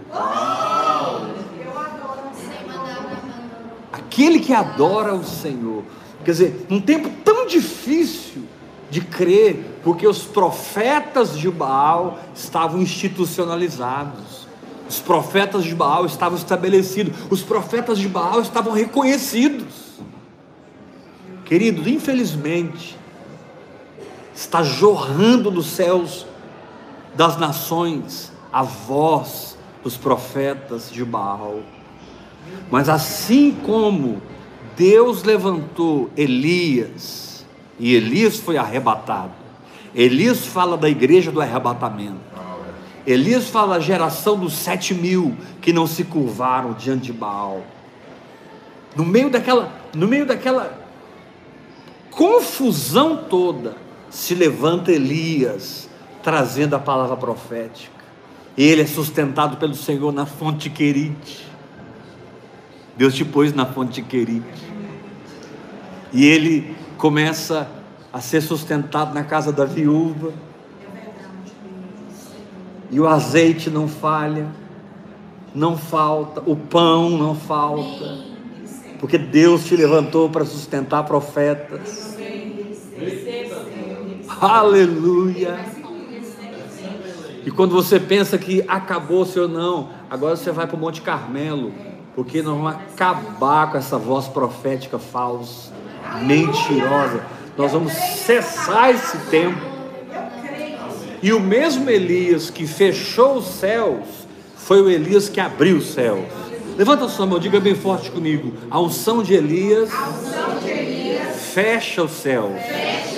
Aquele 3.92 4.40
que 4.40 4.54
adora 4.54 5.14
o 5.14 5.24
Senhor. 5.24 5.84
Quer 6.24 6.32
dizer, 6.32 6.66
num 6.70 6.80
tempo 6.80 7.10
tão 7.24 7.46
difícil 7.46 8.44
de 8.90 9.02
crer, 9.02 9.80
porque 9.84 10.08
os 10.08 10.24
profetas 10.24 11.38
de 11.38 11.50
Baal 11.50 12.20
estavam 12.36 12.82
institucionalizados. 12.82 14.48
Os 14.88 15.00
profetas 15.00 15.64
de 15.64 15.74
Baal 15.74 16.06
estavam 16.06 16.38
estabelecidos, 16.38 17.18
os 17.30 17.42
profetas 17.42 17.98
de 17.98 18.08
Baal 18.08 18.42
estavam 18.42 18.72
reconhecidos. 18.74 19.94
Queridos, 21.46 21.88
infelizmente, 21.88 22.98
está 24.34 24.64
jorrando 24.64 25.52
dos 25.52 25.68
céus 25.68 26.26
das 27.16 27.38
nações 27.38 28.32
a 28.52 28.64
voz 28.64 29.58
dos 29.84 29.98
profetas 29.98 30.92
de 30.92 31.04
Baal. 31.04 31.60
Mas 32.70 32.90
assim 32.90 33.56
como 33.64 34.22
Deus 34.76 35.24
levantou 35.24 36.10
Elias, 36.18 37.46
e 37.80 37.96
Elias 37.96 38.38
foi 38.38 38.58
arrebatado. 38.58 39.32
Elias 39.94 40.46
fala 40.46 40.78
da 40.78 40.90
igreja 40.90 41.32
do 41.32 41.42
arrebatamento. 41.42 42.34
Elias 43.06 43.50
fala 43.50 43.76
da 43.76 43.80
geração 43.82 44.38
dos 44.38 44.54
sete 44.54 44.94
mil 44.94 45.36
que 45.62 45.74
não 45.74 45.86
se 45.86 46.04
curvaram 46.04 46.74
diante 46.74 47.06
de 47.06 47.14
Baal. 47.14 47.62
No 48.96 49.04
meio 49.04 49.30
daquela, 49.30 49.72
no 49.94 50.08
meio 50.08 50.26
daquela 50.26 50.82
confusão 52.10 53.18
toda, 53.30 53.76
se 54.14 54.36
levanta 54.36 54.92
Elias, 54.92 55.90
trazendo 56.22 56.76
a 56.76 56.80
palavra 56.80 57.18
profética. 57.18 57.92
Ele 58.56 58.84
é 58.84 58.86
sustentado 58.86 59.58
pelo 59.58 59.74
Senhor 59.74 60.14
na 60.14 60.28
fonte 60.28 60.70
Querite. 60.70 61.48
Deus 62.96 63.16
te 63.16 63.26
pôs 63.26 63.52
na 63.54 63.66
fonte 63.66 64.04
Querite. 64.04 64.72
E 66.14 66.28
ele 66.28 66.76
começa 66.96 67.68
a 68.14 68.22
ser 68.22 68.42
sustentado 68.42 69.16
na 69.16 69.24
casa 69.24 69.52
da 69.52 69.66
viúva. 69.66 70.32
E 72.92 73.00
o 73.00 73.08
azeite 73.08 73.72
não 73.72 73.88
falha, 73.88 74.46
não 75.56 75.76
falta, 75.76 76.44
o 76.46 76.56
pão 76.56 77.10
não 77.10 77.34
falta, 77.34 78.20
porque 79.00 79.18
Deus 79.18 79.66
te 79.66 79.76
levantou 79.76 80.30
para 80.30 80.46
sustentar 80.46 81.04
profetas. 81.04 82.14
Aleluia. 84.42 85.60
E 87.46 87.52
quando 87.52 87.72
você 87.72 88.00
pensa 88.00 88.38
que 88.38 88.64
acabou, 88.68 89.26
Senhor, 89.26 89.50
não, 89.50 89.90
agora 90.10 90.36
você 90.36 90.52
vai 90.52 90.66
para 90.66 90.78
o 90.78 90.80
Monte 90.80 91.02
Carmelo, 91.02 91.74
porque 92.16 92.42
nós 92.42 92.56
vamos 92.56 92.74
acabar 92.74 93.72
com 93.72 93.78
essa 93.78 93.98
voz 93.98 94.28
profética 94.28 94.98
falsa, 94.98 95.72
mentirosa. 96.22 97.26
Nós 97.58 97.72
vamos 97.72 97.92
cessar 97.92 98.92
esse 98.92 99.18
tempo. 99.30 99.60
E 101.22 101.34
o 101.34 101.40
mesmo 101.40 101.90
Elias 101.90 102.50
que 102.50 102.66
fechou 102.66 103.38
os 103.38 103.46
céus, 103.46 104.24
foi 104.56 104.82
o 104.82 104.90
Elias 104.90 105.28
que 105.28 105.40
abriu 105.40 105.78
os 105.78 105.88
céus. 105.88 106.26
Levanta 106.78 107.06
a 107.06 107.10
sua 107.10 107.26
mão, 107.26 107.40
diga 107.40 107.60
bem 107.60 107.76
forte 107.76 108.10
comigo. 108.10 108.54
A 108.72 108.80
unção 108.80 109.22
de 109.22 109.34
Elias, 109.34 109.90
fecha 111.54 112.04
os 112.04 112.12
céus. 112.12 112.54
Fecha 112.62 113.13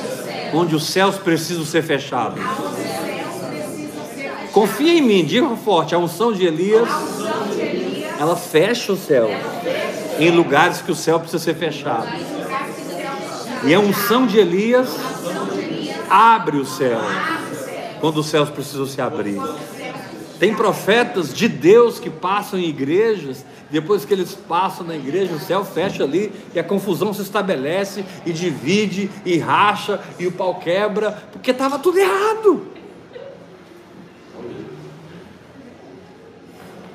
onde 0.56 0.76
os 0.76 0.86
céus 0.86 1.18
precisam 1.18 1.66
ser 1.66 1.84
fechados. 1.84 2.40
Confia 4.52 4.94
em 4.94 5.02
mim, 5.02 5.26
diga 5.26 5.56
forte: 5.58 5.94
a 5.94 5.98
unção 5.98 6.32
de 6.32 6.46
Elias, 6.46 6.88
ela 8.20 8.36
fecha 8.36 8.94
o 8.94 8.98
céu 8.98 9.30
em 10.18 10.32
lugares 10.32 10.82
que 10.82 10.92
o 10.92 10.96
céu 10.96 11.20
precisa 11.20 11.44
ser 11.44 11.56
fechado. 11.56 12.08
E 13.64 13.74
a 13.74 13.80
unção 13.80 14.26
de 14.26 14.38
Elias 14.38 14.96
abre 16.10 16.58
o 16.58 16.66
céu 16.66 17.00
quando 18.00 18.20
os 18.20 18.28
céus 18.28 18.50
precisam 18.50 18.86
se 18.86 19.02
abrir. 19.02 19.42
Tem 20.40 20.54
profetas 20.54 21.34
de 21.34 21.48
Deus 21.48 22.00
que 22.00 22.10
passam 22.10 22.60
em 22.60 22.68
igrejas 22.68 23.46
depois 23.70 24.06
que 24.06 24.14
eles 24.14 24.34
passam 24.34 24.86
na 24.86 24.96
igreja, 24.96 25.34
o 25.34 25.40
céu 25.40 25.66
fecha 25.66 26.04
ali 26.04 26.32
e 26.54 26.60
a 26.60 26.64
confusão 26.64 27.14
se 27.14 27.22
estabelece 27.22 28.06
e 28.26 28.32
divide 28.32 29.10
e 29.26 29.38
racha 29.38 30.00
e 30.20 30.28
o 30.28 30.32
pau 30.32 30.56
quebra, 30.60 31.12
porque 31.32 31.52
estava 31.52 31.80
tudo 31.80 31.98
errado. 31.98 32.68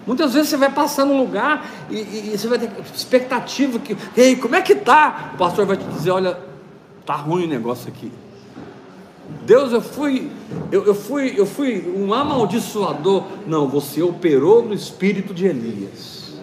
Muitas 0.07 0.33
vezes 0.33 0.48
você 0.48 0.57
vai 0.57 0.70
passar 0.70 1.05
num 1.05 1.18
lugar 1.18 1.68
e, 1.90 1.96
e, 1.96 2.31
e, 2.33 2.38
você 2.38 2.48
vai 2.48 2.59
ter 2.59 2.70
expectativa 2.94 3.79
que, 3.79 3.96
ei, 4.16 4.35
como 4.37 4.57
é 4.57 4.62
que 4.62 4.74
tá? 4.74 5.33
O 5.35 5.37
pastor 5.37 5.66
vai 5.66 5.76
te 5.76 5.85
dizer, 5.85 6.11
olha, 6.11 6.38
tá 7.05 7.14
ruim 7.14 7.44
o 7.44 7.48
negócio 7.48 7.88
aqui. 7.88 8.11
Deus, 9.42 9.72
eu 9.72 9.81
fui, 9.81 10.31
eu, 10.70 10.87
eu 10.87 10.94
fui, 10.94 11.35
eu 11.37 11.46
fui 11.46 11.92
um 11.96 12.12
amaldiçoador. 12.12 13.24
Não, 13.46 13.68
você 13.68 14.03
operou 14.03 14.62
no 14.62 14.74
espírito 14.74 15.33
de 15.33 15.46
Elias. 15.46 16.35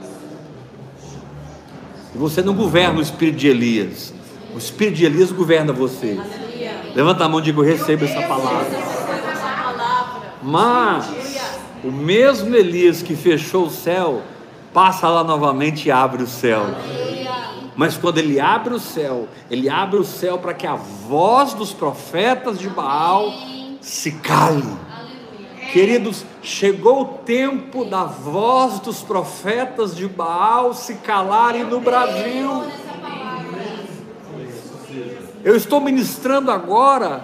Você 2.16 2.42
não 2.42 2.54
governa 2.54 3.00
o 3.00 3.02
espírito 3.02 3.38
de 3.38 3.48
Elias. 3.48 4.14
O 4.54 4.58
espírito 4.58 4.98
de 4.98 5.06
Elias 5.06 5.32
governa 5.32 5.72
você. 5.72 6.20
Levanta 6.96 7.26
a 7.26 7.30
mão 7.30 7.40
e 7.40 7.44
diga: 7.44 7.60
Eu 7.60 7.64
recebo 7.64 8.06
essa 8.06 8.22
palavra. 8.28 8.68
Mas 10.42 11.08
o 11.84 11.92
mesmo 11.92 12.56
Elias 12.56 13.04
que 13.04 13.16
fechou 13.16 13.68
o 13.68 13.70
céu, 13.70 14.24
passa 14.74 15.08
lá 15.08 15.24
novamente 15.24 15.88
e 15.88 15.92
abre 15.92 16.24
o 16.24 16.28
céu. 16.28 16.66
Mas 17.78 17.96
quando 17.96 18.18
ele 18.18 18.40
abre 18.40 18.74
o 18.74 18.80
céu, 18.80 19.30
ele 19.50 19.70
abre 19.70 19.98
o 19.98 20.04
céu 20.04 20.40
para 20.40 20.54
que 20.54 20.68
a 20.68 20.76
voz 20.76 21.54
dos 21.54 21.72
profetas 21.72 22.60
de 22.60 22.68
Baal 22.68 23.32
se 23.80 24.14
cale 24.14 24.88
Queridos, 25.72 26.26
chegou 26.42 27.02
o 27.02 27.06
tempo 27.06 27.84
da 27.84 28.06
voz 28.06 28.80
dos 28.80 29.02
profetas 29.02 29.96
de 29.96 30.08
Baal 30.08 30.74
se 30.74 30.96
calarem 30.96 31.66
no 31.66 31.82
Brasil. 31.82 32.64
Eu 35.44 35.56
estou 35.56 35.82
ministrando 35.82 36.50
agora 36.52 37.24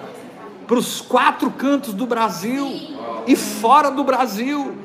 para 0.67 0.77
os 0.77 1.01
quatro 1.01 1.49
cantos 1.51 1.93
do 1.93 2.05
Brasil 2.05 2.69
e 3.25 3.35
fora 3.35 3.89
do 3.89 4.03
Brasil. 4.03 4.75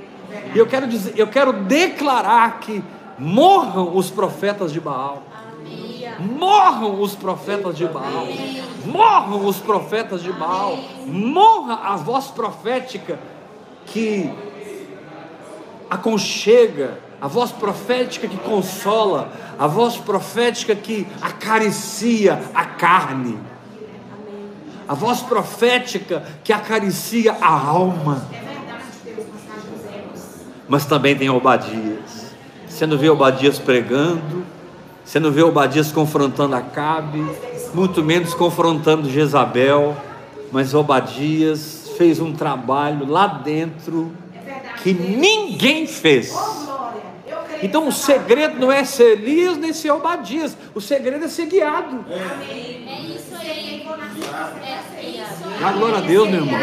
E 0.54 0.58
eu 0.58 0.66
quero 0.66 0.86
dizer, 0.86 1.14
eu 1.16 1.26
quero 1.26 1.52
declarar 1.52 2.60
que 2.60 2.82
morram 3.18 3.96
os 3.96 4.08
profetas 4.08 4.72
de 4.72 4.80
Baal. 4.80 5.24
Morram 6.18 7.00
os 7.00 7.14
profetas 7.14 7.76
de 7.76 7.86
Baal. 7.86 8.26
Morram 8.84 9.46
os 9.46 9.58
profetas 9.58 10.22
de 10.22 10.32
Baal. 10.32 10.76
Morra 11.06 11.80
a 11.84 11.96
voz 11.96 12.26
profética 12.26 13.18
que 13.86 14.30
aconchega, 15.88 16.98
a 17.20 17.28
voz 17.28 17.52
profética 17.52 18.26
que 18.26 18.36
consola, 18.38 19.32
a 19.58 19.66
voz 19.66 19.96
profética 19.96 20.74
que 20.74 21.06
acaricia 21.22 22.40
a 22.54 22.64
carne, 22.64 23.38
a 24.86 24.94
voz 24.94 25.20
profética 25.20 26.22
que 26.42 26.52
acaricia 26.52 27.36
a 27.40 27.52
alma. 27.52 28.26
Mas 30.68 30.84
também 30.84 31.16
tem 31.16 31.30
Obadias. 31.30 32.34
Você 32.68 32.86
não 32.86 32.98
vê 32.98 33.08
Obadias 33.08 33.58
pregando, 33.58 34.44
você 35.08 35.18
não 35.18 35.32
vê 35.32 35.42
Obadias 35.42 35.90
confrontando 35.90 36.54
Acabe, 36.54 37.24
muito 37.72 38.04
menos 38.04 38.34
confrontando 38.34 39.08
Jezabel, 39.08 39.96
mas 40.52 40.74
Obadias 40.74 41.92
fez 41.96 42.20
um 42.20 42.34
trabalho 42.34 43.10
lá 43.10 43.26
dentro 43.26 44.12
que 44.82 44.92
ninguém 44.92 45.86
fez. 45.86 46.30
Então 47.62 47.88
o 47.88 47.92
segredo 47.92 48.60
não 48.60 48.70
é 48.70 48.84
ser 48.84 49.12
Elias 49.18 49.56
nem 49.56 49.72
ser 49.72 49.92
Obadias, 49.92 50.54
o 50.74 50.80
segredo 50.80 51.24
é 51.24 51.28
ser 51.28 51.46
guiado. 51.46 52.04
É 52.10 53.00
isso 53.00 53.34
aí. 53.34 53.88
Dá 55.58 55.72
glória 55.72 55.98
a 55.98 56.00
Deus, 56.02 56.28
meu 56.28 56.44
irmão. 56.44 56.60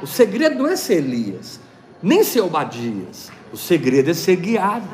O 0.00 0.06
segredo 0.06 0.62
não 0.62 0.68
é 0.68 0.76
ser 0.76 0.98
Elias. 0.98 1.58
nem 2.00 2.22
ser 2.22 2.42
Obadias. 2.42 3.39
O 3.52 3.56
segredo 3.56 4.10
é 4.10 4.14
ser 4.14 4.36
guiado. 4.36 4.86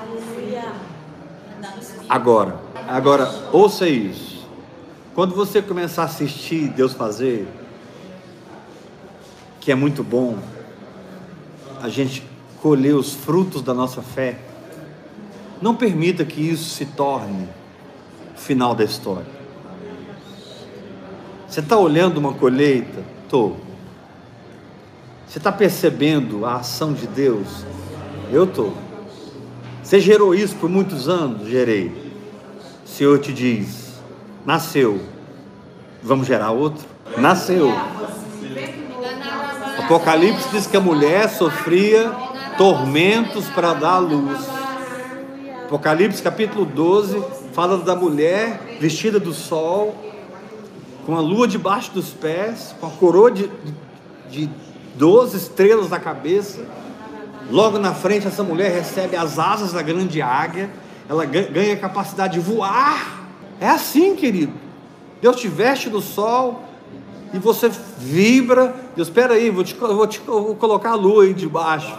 Agora, 2.08 2.60
agora, 2.88 3.28
ouça 3.52 3.88
isso. 3.88 4.46
Quando 5.14 5.34
você 5.34 5.60
começar 5.60 6.02
a 6.02 6.04
assistir 6.06 6.68
Deus 6.68 6.92
fazer, 6.92 7.48
que 9.60 9.72
é 9.72 9.74
muito 9.74 10.04
bom, 10.04 10.38
a 11.82 11.88
gente 11.88 12.22
colher 12.62 12.94
os 12.94 13.14
frutos 13.14 13.62
da 13.62 13.74
nossa 13.74 14.02
fé, 14.02 14.38
não 15.60 15.74
permita 15.74 16.24
que 16.24 16.40
isso 16.40 16.70
se 16.70 16.86
torne 16.86 17.48
o 18.34 18.38
final 18.38 18.74
da 18.74 18.84
história. 18.84 19.36
Você 21.48 21.60
está 21.60 21.76
olhando 21.76 22.18
uma 22.18 22.34
colheita? 22.34 23.02
Estou. 23.24 23.56
Você 25.26 25.38
está 25.38 25.50
percebendo 25.50 26.44
a 26.44 26.56
ação 26.56 26.92
de 26.92 27.06
Deus? 27.06 27.64
Eu 28.30 28.44
estou. 28.44 28.72
Você 29.82 30.00
gerou 30.00 30.34
isso 30.34 30.56
por 30.56 30.68
muitos 30.68 31.08
anos? 31.08 31.48
Gerei. 31.48 31.92
O 32.84 32.88
Senhor 32.88 33.18
te 33.20 33.32
diz: 33.32 33.94
nasceu. 34.44 35.00
Vamos 36.02 36.26
gerar 36.26 36.50
outro? 36.50 36.84
Nasceu. 37.16 37.72
Apocalipse 39.78 40.48
diz 40.50 40.66
que 40.66 40.76
a 40.76 40.80
mulher 40.80 41.28
sofria 41.28 42.10
tormentos 42.58 43.48
para 43.50 43.74
dar 43.74 43.98
luz. 43.98 44.48
Apocalipse 45.64 46.20
capítulo 46.22 46.64
12 46.64 47.22
fala 47.52 47.78
da 47.78 47.94
mulher 47.94 48.78
vestida 48.80 49.20
do 49.20 49.32
sol, 49.32 49.94
com 51.04 51.16
a 51.16 51.20
lua 51.20 51.46
debaixo 51.46 51.92
dos 51.92 52.10
pés, 52.10 52.74
com 52.80 52.86
a 52.86 52.90
coroa 52.90 53.30
de, 53.30 53.48
de 54.28 54.50
12 54.96 55.36
estrelas 55.36 55.90
na 55.90 56.00
cabeça. 56.00 56.64
Logo 57.50 57.78
na 57.78 57.94
frente, 57.94 58.26
essa 58.26 58.42
mulher 58.42 58.72
recebe 58.72 59.16
as 59.16 59.38
asas 59.38 59.72
da 59.72 59.82
grande 59.82 60.20
águia, 60.20 60.68
ela 61.08 61.24
ganha 61.24 61.74
a 61.74 61.76
capacidade 61.76 62.34
de 62.34 62.40
voar. 62.40 63.24
É 63.60 63.68
assim, 63.68 64.16
querido. 64.16 64.52
Deus 65.22 65.36
te 65.36 65.48
veste 65.48 65.88
do 65.88 66.00
sol 66.00 66.62
e 67.32 67.38
você 67.38 67.70
vibra. 67.98 68.74
Deus, 68.96 69.08
espera 69.08 69.34
aí, 69.34 69.50
vou, 69.50 69.62
te, 69.62 69.74
vou, 69.74 70.06
te, 70.06 70.20
vou 70.26 70.56
colocar 70.56 70.90
a 70.90 70.94
lua 70.94 71.24
aí 71.24 71.32
debaixo. 71.32 71.96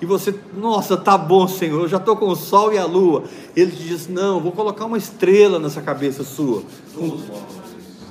E 0.00 0.06
você, 0.06 0.34
nossa, 0.56 0.96
tá 0.96 1.16
bom, 1.16 1.46
Senhor, 1.48 1.82
eu 1.82 1.88
já 1.88 1.96
estou 1.96 2.16
com 2.16 2.28
o 2.28 2.36
sol 2.36 2.72
e 2.72 2.78
a 2.78 2.84
lua. 2.84 3.24
Ele 3.56 3.70
te 3.70 3.82
diz: 3.82 4.08
Não, 4.08 4.40
vou 4.40 4.52
colocar 4.52 4.84
uma 4.84 4.98
estrela 4.98 5.58
nessa 5.58 5.80
cabeça 5.80 6.24
sua. 6.24 6.62
Com 6.94 7.18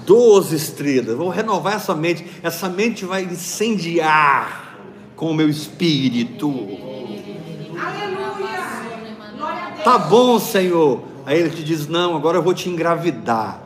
12 0.05 0.55
estrelas. 0.55 1.15
Vou 1.15 1.29
renovar 1.29 1.75
essa 1.75 1.93
mente. 1.93 2.25
Essa 2.41 2.69
mente 2.69 3.05
vai 3.05 3.23
incendiar 3.23 4.66
com 5.17 5.31
o 5.31 5.33
meu 5.33 5.49
espírito. 5.49 6.47
Aleluia! 7.77 8.37
Tá 9.83 9.97
bom, 9.97 10.39
Senhor. 10.39 11.03
Aí 11.25 11.39
ele 11.39 11.49
te 11.49 11.63
diz: 11.63 11.87
Não, 11.87 12.15
agora 12.15 12.37
eu 12.37 12.43
vou 12.43 12.53
te 12.53 12.69
engravidar. 12.69 13.63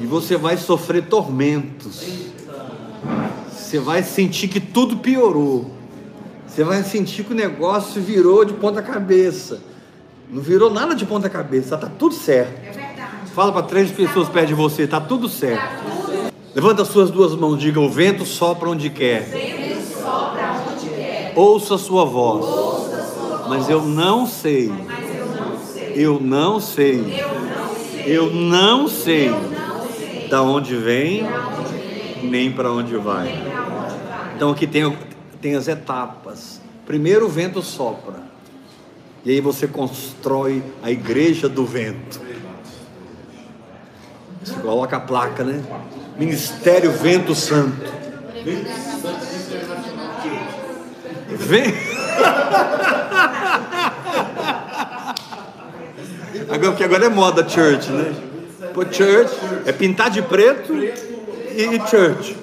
E 0.00 0.06
você 0.06 0.36
vai 0.36 0.56
sofrer 0.56 1.06
tormentos. 1.06 2.30
Você 3.50 3.78
vai 3.78 4.02
sentir 4.02 4.48
que 4.48 4.60
tudo 4.60 4.96
piorou. 4.96 5.70
Você 6.46 6.64
vai 6.64 6.82
sentir 6.82 7.24
que 7.24 7.32
o 7.32 7.36
negócio 7.36 8.00
virou 8.00 8.44
de 8.44 8.54
ponta 8.54 8.80
cabeça. 8.80 9.60
Não 10.30 10.40
virou 10.40 10.70
nada 10.70 10.94
de 10.94 11.04
ponta 11.04 11.28
cabeça, 11.28 11.76
tá 11.76 11.88
tudo 11.98 12.14
certo. 12.14 12.58
É 12.64 12.70
verdade. 12.70 13.30
Fala 13.34 13.52
para 13.52 13.62
três 13.62 13.90
pessoas 13.90 14.28
perto 14.28 14.48
de 14.48 14.54
você, 14.54 14.86
tá 14.86 15.00
tudo 15.00 15.28
certo. 15.28 15.60
Tá 15.60 15.80
tudo... 15.84 16.32
Levanta 16.54 16.82
as 16.82 16.88
suas 16.88 17.10
duas 17.10 17.34
mãos, 17.34 17.58
diga: 17.58 17.80
o 17.80 17.88
vento 17.88 18.24
sopra 18.24 18.68
onde 18.68 18.90
quer. 18.90 19.69
Sopra 20.00 20.64
onde 20.70 20.88
quer. 20.88 21.32
Ouça 21.36 21.74
a 21.74 21.78
sua 21.78 22.04
voz. 22.04 22.44
Ouça 22.44 22.96
a 22.96 23.04
sua 23.04 23.36
voz. 23.36 23.48
Mas 23.48 23.70
eu 23.70 23.82
não 23.82 24.26
sei. 24.26 24.68
Mas 24.68 25.14
eu 25.14 25.26
não 25.26 25.58
sei. 25.58 25.92
Eu 25.94 26.20
não 26.20 26.60
sei. 26.60 27.24
Eu 28.06 28.30
não 28.32 28.88
sei. 28.88 29.28
Eu 29.28 29.40
não 29.40 29.88
sei. 29.88 30.28
Da 30.28 30.42
onde 30.42 30.76
vem, 30.76 31.28
nem 32.22 32.52
para 32.52 32.70
onde 32.70 32.96
vai. 32.96 33.42
Então 34.36 34.50
aqui 34.50 34.66
tem 34.66 34.96
tem 35.40 35.56
as 35.56 35.68
etapas. 35.68 36.60
Primeiro 36.86 37.26
o 37.26 37.28
vento 37.28 37.62
sopra. 37.62 38.20
E 39.24 39.30
aí 39.30 39.40
você 39.40 39.66
constrói 39.66 40.62
a 40.82 40.90
igreja 40.90 41.48
do 41.48 41.64
vento. 41.64 42.20
Você 44.42 44.54
coloca 44.54 44.96
a 44.96 45.00
placa, 45.00 45.44
né? 45.44 45.62
Ministério 46.18 46.90
Vento 46.92 47.34
Santo. 47.34 47.90
Vem. 51.40 51.74
Agora, 56.48 56.70
porque 56.70 56.84
agora 56.84 57.06
é 57.06 57.08
moda 57.08 57.48
church, 57.48 57.90
né? 57.90 58.14
Pô, 58.74 58.82
church 58.82 59.34
é 59.66 59.72
pintar 59.72 60.10
de 60.10 60.20
preto 60.22 60.74
e 60.74 61.80
church. 61.88 62.36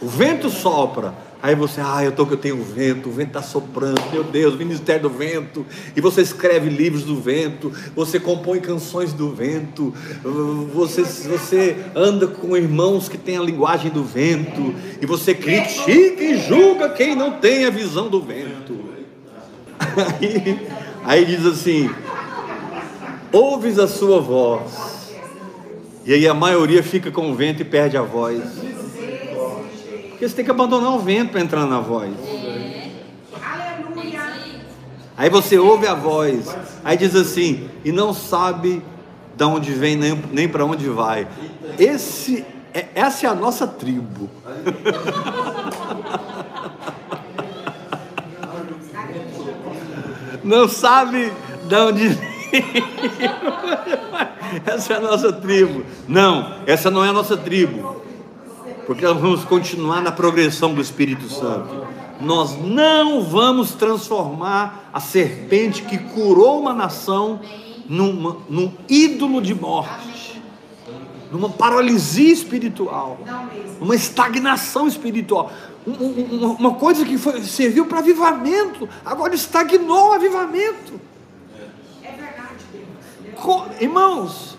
O 0.00 0.06
vento 0.06 0.50
sopra. 0.50 1.14
Aí 1.44 1.54
você, 1.54 1.82
ah, 1.82 2.02
eu 2.02 2.10
tô 2.10 2.24
que 2.24 2.32
eu 2.32 2.38
tenho 2.38 2.56
vento, 2.64 3.10
o 3.10 3.12
vento 3.12 3.28
está 3.28 3.42
soprando, 3.42 4.00
meu 4.10 4.24
Deus, 4.24 4.56
Ministério 4.56 5.02
do 5.02 5.10
Vento. 5.10 5.66
E 5.94 6.00
você 6.00 6.22
escreve 6.22 6.70
livros 6.70 7.04
do 7.04 7.20
vento, 7.20 7.70
você 7.94 8.18
compõe 8.18 8.60
canções 8.60 9.12
do 9.12 9.28
vento, 9.28 9.92
você, 10.72 11.02
você 11.02 11.76
anda 11.94 12.26
com 12.26 12.56
irmãos 12.56 13.10
que 13.10 13.18
têm 13.18 13.36
a 13.36 13.42
linguagem 13.42 13.90
do 13.90 14.02
vento, 14.02 14.74
e 15.02 15.04
você 15.04 15.34
critica 15.34 16.24
e 16.24 16.38
julga 16.38 16.88
quem 16.88 17.14
não 17.14 17.32
tem 17.32 17.66
a 17.66 17.70
visão 17.70 18.08
do 18.08 18.22
vento. 18.22 18.80
Aí, 19.78 20.66
aí 21.04 21.24
diz 21.26 21.44
assim: 21.44 21.90
ouves 23.30 23.78
a 23.78 23.86
sua 23.86 24.18
voz. 24.18 25.12
E 26.06 26.14
aí 26.14 26.26
a 26.26 26.32
maioria 26.32 26.82
fica 26.82 27.10
com 27.10 27.30
o 27.30 27.34
vento 27.34 27.60
e 27.60 27.66
perde 27.66 27.98
a 27.98 28.02
voz. 28.02 28.40
Porque 30.24 30.30
você 30.30 30.36
tem 30.36 30.44
que 30.46 30.50
abandonar 30.50 30.94
o 30.94 31.00
vento 31.00 31.32
para 31.32 31.42
entrar 31.42 31.66
na 31.66 31.80
voz. 31.80 32.10
Aí 35.18 35.28
você 35.28 35.58
ouve 35.58 35.86
a 35.86 35.94
voz, 35.94 36.56
aí 36.82 36.96
diz 36.96 37.14
assim, 37.14 37.68
e 37.84 37.92
não 37.92 38.14
sabe 38.14 38.82
de 39.36 39.44
onde 39.44 39.70
vem 39.72 39.96
nem, 39.96 40.18
nem 40.32 40.48
para 40.48 40.64
onde 40.64 40.88
vai. 40.88 41.28
Esse, 41.78 42.42
é, 42.72 42.86
essa 42.94 43.26
é 43.26 43.28
a 43.28 43.34
nossa 43.34 43.66
tribo. 43.66 44.30
não 50.42 50.66
sabe 50.66 51.30
de 51.68 51.76
onde 51.76 52.08
essa 54.64 54.94
é 54.94 54.96
a 54.96 55.00
nossa 55.00 55.34
tribo. 55.34 55.84
Não, 56.08 56.60
essa 56.66 56.90
não 56.90 57.04
é 57.04 57.10
a 57.10 57.12
nossa 57.12 57.36
tribo. 57.36 58.03
Porque 58.86 59.04
nós 59.04 59.18
vamos 59.18 59.44
continuar 59.44 60.02
na 60.02 60.12
progressão 60.12 60.74
do 60.74 60.80
Espírito 60.80 61.28
Santo. 61.28 61.86
Nós 62.20 62.58
não 62.60 63.22
vamos 63.22 63.72
transformar 63.72 64.90
a 64.92 65.00
serpente 65.00 65.82
que 65.82 65.98
curou 65.98 66.60
uma 66.60 66.72
nação 66.72 67.40
numa, 67.88 68.38
num 68.48 68.72
ídolo 68.88 69.40
de 69.40 69.54
morte, 69.54 70.40
numa 71.30 71.48
paralisia 71.48 72.32
espiritual, 72.32 73.18
numa 73.80 73.94
estagnação 73.94 74.86
espiritual. 74.86 75.50
Uma 75.86 76.74
coisa 76.74 77.04
que 77.04 77.18
foi, 77.18 77.42
serviu 77.42 77.86
para 77.86 77.98
avivamento, 77.98 78.88
agora 79.04 79.34
estagnou 79.34 80.10
o 80.10 80.12
avivamento. 80.12 81.00
Com, 83.36 83.66
irmãos, 83.80 84.56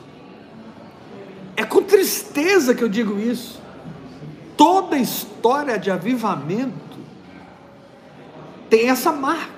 é 1.55 1.63
com 1.63 1.81
tristeza 1.81 2.75
que 2.75 2.83
eu 2.83 2.89
digo 2.89 3.17
isso. 3.17 3.64
Toda 4.57 4.97
história 4.97 5.77
de 5.77 5.91
avivamento 5.91 6.97
tem 8.69 8.89
essa 8.89 9.11
marca. 9.11 9.53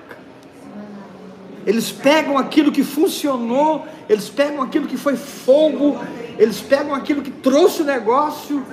Eles 1.66 1.92
pegam 1.92 2.38
aquilo 2.38 2.72
que 2.72 2.82
funcionou, 2.82 3.86
eles 4.08 4.28
pegam 4.28 4.62
aquilo 4.62 4.86
que 4.86 4.96
foi 4.96 5.16
fogo, 5.16 5.98
eles 6.38 6.60
pegam 6.60 6.94
aquilo 6.94 7.20
que 7.20 7.30
trouxe 7.30 7.82
o 7.82 7.84
negócio 7.84 8.64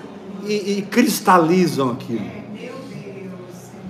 e, 0.46 0.78
e 0.78 0.82
cristalizam 0.84 1.92
aquilo. 1.92 2.46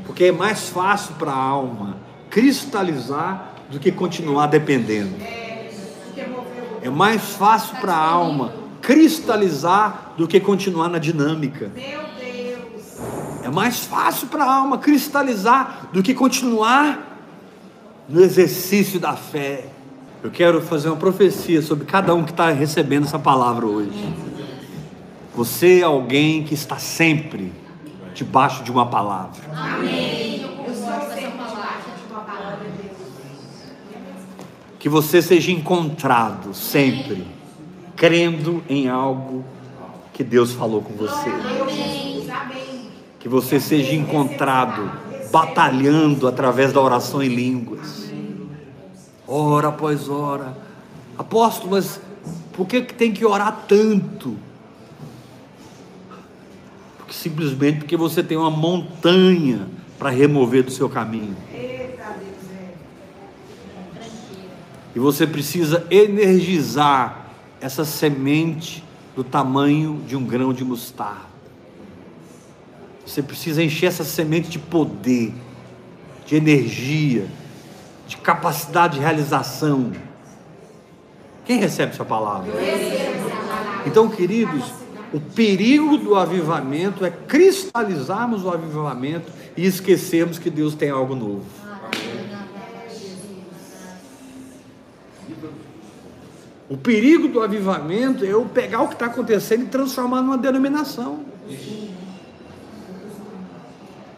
Porque 0.05 0.25
é 0.25 0.31
mais 0.31 0.69
fácil 0.69 1.15
para 1.15 1.31
a 1.31 1.38
alma 1.38 1.97
cristalizar 2.29 3.53
do 3.69 3.79
que 3.79 3.91
continuar 3.91 4.47
dependendo. 4.47 5.15
É 6.81 6.89
mais 6.89 7.21
fácil 7.21 7.75
para 7.77 7.93
a 7.93 8.09
alma 8.09 8.53
cristalizar 8.81 10.13
do 10.17 10.27
que 10.27 10.39
continuar 10.39 10.89
na 10.89 10.99
dinâmica. 10.99 11.71
É 13.46 13.50
mais 13.52 13.82
fácil 13.82 14.28
para 14.28 14.43
a 14.43 14.56
alma 14.56 14.80
cristalizar 14.80 15.89
do 15.93 16.02
que 16.02 16.16
continuar 16.16 17.16
no 18.10 18.20
exercício 18.22 19.00
da 19.00 19.14
fé. 19.14 19.68
Eu 20.24 20.32
quero 20.32 20.64
fazer 20.64 20.89
uma 20.89 20.98
profecia 20.98 21.62
sobre 21.62 21.86
cada 21.86 22.16
um 22.16 22.24
que 22.24 22.32
está 22.32 22.50
recebendo 22.50 23.06
essa 23.06 23.20
palavra 23.20 23.68
hoje. 23.68 24.16
Você 25.36 25.82
é 25.82 25.84
alguém 25.84 26.43
que 26.43 26.56
está 26.56 26.80
sempre 26.80 27.54
debaixo 28.16 28.64
de 28.64 28.72
uma 28.72 28.88
palavra. 28.88 29.43
Amém. 29.56 30.41
Eu 30.41 30.66
gosto 30.66 31.14
dessa 31.14 31.30
palavra. 31.30 32.66
Que 34.80 34.89
você 34.89 35.22
seja 35.22 35.52
encontrado 35.52 36.52
sempre 36.56 37.28
crendo 37.96 38.64
em 38.68 38.89
algo 38.89 39.46
que 40.12 40.24
Deus 40.24 40.52
falou 40.52 40.82
com 40.82 40.96
você. 40.96 41.30
Que 43.26 43.30
você 43.30 43.59
seja 43.59 43.95
encontrado 43.95 44.88
batalhando 45.32 46.28
através 46.28 46.71
da 46.71 46.80
oração 46.80 47.23
em 47.23 47.28
línguas. 47.28 48.11
Hora 49.28 49.69
após 49.69 50.07
hora. 50.07 50.55
Apóstolo, 51.17 51.71
mas 51.71 51.99
por 52.53 52.67
que 52.67 52.82
tem 52.82 53.11
que 53.11 53.26
orar 53.26 53.65
tanto? 53.67 54.38
Porque, 56.99 57.13
simplesmente 57.13 57.80
porque 57.80 57.97
você 57.97 58.21
tem 58.21 58.38
uma 58.38 58.51
montanha 58.51 59.69
para 59.97 60.11
remover 60.11 60.61
do 60.61 60.69
seu 60.69 60.88
caminho. 60.88 61.36
E 64.93 64.99
você 64.99 65.26
precisa 65.26 65.84
energizar 65.89 67.26
essa 67.59 67.84
semente 67.84 68.84
do 69.15 69.23
tamanho 69.23 70.03
de 70.07 70.15
um 70.15 70.23
grão 70.23 70.53
de 70.53 70.63
mostarda. 70.63 71.34
Você 73.06 73.22
precisa 73.22 73.62
encher 73.62 73.88
essa 73.88 74.03
semente 74.03 74.49
de 74.49 74.58
poder, 74.58 75.34
de 76.26 76.36
energia, 76.36 77.28
de 78.08 78.18
capacidade 78.18 78.95
de 78.95 78.99
realização. 78.99 79.91
Quem 81.45 81.60
recebe 81.60 81.93
essa 81.93 82.03
palavra? 82.03 82.51
Então, 83.86 84.10
queridos, 84.10 84.66
o 85.14 85.20
perigo 85.20 85.97
do 85.97 86.16
avivamento 86.16 87.06
é 87.06 87.12
cristalizarmos 87.12 88.43
o 88.43 88.49
avivamento 88.49 89.32
e 89.56 89.66
esquecermos 89.66 90.39
que 90.39 90.49
Deus 90.49 90.74
tem 90.74 90.89
algo 90.89 91.16
novo. 91.16 91.45
O 96.68 96.76
perigo 96.76 97.28
do 97.28 97.41
avivamento 97.41 98.26
é 98.26 98.30
eu 98.30 98.43
pegar 98.45 98.82
o 98.82 98.88
que 98.88 98.95
está 98.95 99.06
acontecendo 99.06 99.64
e 99.64 99.68
transformar 99.68 100.24
numa 100.24 100.38
denominação. 100.38 101.24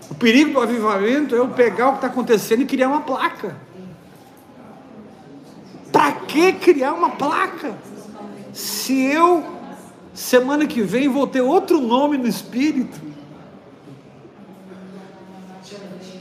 O 0.10 0.16
perigo 0.16 0.53
do 0.53 0.62
avivamento 0.62 1.36
é 1.36 1.38
eu 1.38 1.49
pegar 1.49 1.89
o 1.89 1.91
que 1.91 1.97
está 1.97 2.08
acontecendo 2.08 2.62
e 2.62 2.66
criar 2.66 2.88
uma 2.88 3.01
placa. 3.01 3.55
Para 5.91 6.12
que 6.14 6.53
criar 6.53 6.93
uma 6.93 7.12
placa? 7.12 7.76
Se 8.53 9.01
eu, 9.03 9.45
semana 10.14 10.66
que 10.66 10.82
vem, 10.82 11.08
vou 11.08 11.28
ter 11.28 11.41
outro 11.41 11.82
nome 11.82 12.18
no 12.18 12.28
Espírito. 12.28 12.99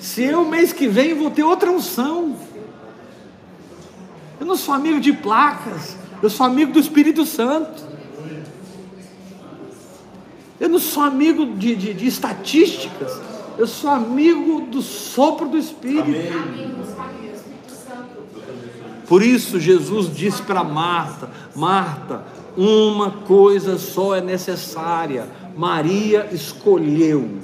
Se 0.01 0.23
eu, 0.23 0.45
mês 0.45 0.73
que 0.73 0.89
vem, 0.89 1.15
vou 1.15 1.31
ter 1.31 1.43
outra 1.43 1.71
unção. 1.71 2.37
Eu 4.41 4.47
não 4.47 4.57
sou 4.57 4.75
amigo 4.75 5.01
de 5.01 5.13
placas. 5.13 5.97
Eu 6.23 6.31
sou 6.31 6.47
amigo 6.47 6.73
do 6.73 6.79
Espírito 6.79 7.25
Santo. 7.25 7.85
Eu 10.59 10.69
não 10.69 10.79
sou 10.79 11.03
amigo 11.03 11.47
de, 11.47 11.77
de, 11.77 11.95
de 11.95 12.07
estatísticas. 12.07 13.21
Eu 13.59 13.67
sou 13.67 13.91
amigo 13.91 14.67
do 14.71 14.83
sopro 14.83 15.49
do 15.49 15.57
Espírito. 15.57 16.07
Por 19.09 19.23
isso 19.23 19.59
Jesus 19.59 20.15
disse 20.15 20.43
para 20.43 20.63
Marta: 20.63 21.31
Marta, 21.55 22.25
uma 22.57 23.11
coisa 23.11 23.79
só 23.79 24.15
é 24.15 24.21
necessária. 24.21 25.27
Maria 25.57 26.29
escolheu 26.33 27.39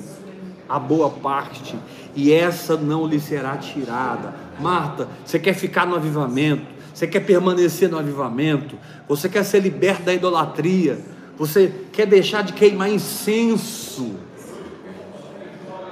a 0.68 0.78
boa 0.78 1.08
parte 1.08 1.76
e 2.14 2.30
essa 2.30 2.76
não 2.76 3.06
lhe 3.06 3.18
será 3.18 3.56
tirada. 3.56 4.34
Marta, 4.60 5.08
você 5.24 5.38
quer 5.38 5.54
ficar 5.54 5.86
no 5.86 5.94
avivamento? 5.94 6.66
Você 6.92 7.06
quer 7.06 7.20
permanecer 7.20 7.88
no 7.88 7.98
avivamento? 7.98 8.76
Você 9.08 9.30
quer 9.30 9.44
ser 9.44 9.60
liberto 9.60 10.02
da 10.02 10.12
idolatria? 10.12 11.00
Você 11.38 11.72
quer 11.90 12.06
deixar 12.06 12.42
de 12.42 12.52
queimar 12.52 12.90
incenso 12.90 14.16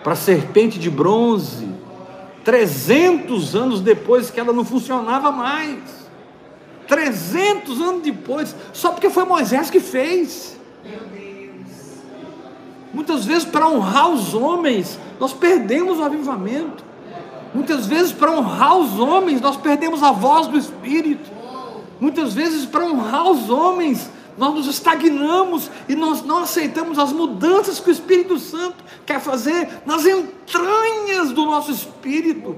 para 0.02 0.14
a 0.14 0.16
serpente 0.16 0.78
de 0.78 0.90
bronze? 0.90 1.68
300 2.44 3.54
anos 3.54 3.80
depois 3.80 4.30
que 4.30 4.40
ela 4.40 4.52
não 4.52 4.64
funcionava 4.64 5.30
mais. 5.30 5.78
300 6.86 7.80
anos 7.80 8.02
depois, 8.02 8.54
só 8.72 8.90
porque 8.90 9.10
foi 9.10 9.24
Moisés 9.24 9.70
que 9.70 9.78
fez. 9.78 10.58
Muitas 12.92 13.24
vezes, 13.24 13.44
para 13.44 13.68
honrar 13.68 14.10
os 14.10 14.34
homens, 14.34 14.98
nós 15.20 15.32
perdemos 15.32 15.98
o 15.98 16.02
avivamento. 16.02 16.84
Muitas 17.54 17.86
vezes, 17.86 18.12
para 18.12 18.32
honrar 18.32 18.76
os 18.76 18.98
homens, 18.98 19.40
nós 19.40 19.56
perdemos 19.56 20.02
a 20.02 20.10
voz 20.10 20.48
do 20.48 20.58
Espírito. 20.58 21.30
Muitas 22.00 22.34
vezes, 22.34 22.64
para 22.64 22.84
honrar 22.84 23.30
os 23.30 23.48
homens, 23.50 24.10
nós 24.40 24.54
nos 24.54 24.66
estagnamos 24.66 25.70
e 25.86 25.94
nós 25.94 26.22
não 26.22 26.38
aceitamos 26.38 26.98
as 26.98 27.12
mudanças 27.12 27.78
que 27.78 27.90
o 27.90 27.92
Espírito 27.92 28.38
Santo 28.38 28.82
quer 29.04 29.20
fazer 29.20 29.68
nas 29.84 30.06
entranhas 30.06 31.30
do 31.30 31.44
nosso 31.44 31.70
espírito, 31.70 32.56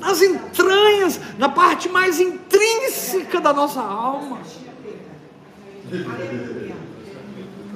nas 0.00 0.20
entranhas, 0.20 1.20
na 1.38 1.48
parte 1.48 1.88
mais 1.88 2.18
intrínseca 2.18 3.40
da 3.40 3.52
nossa 3.52 3.80
alma. 3.80 4.40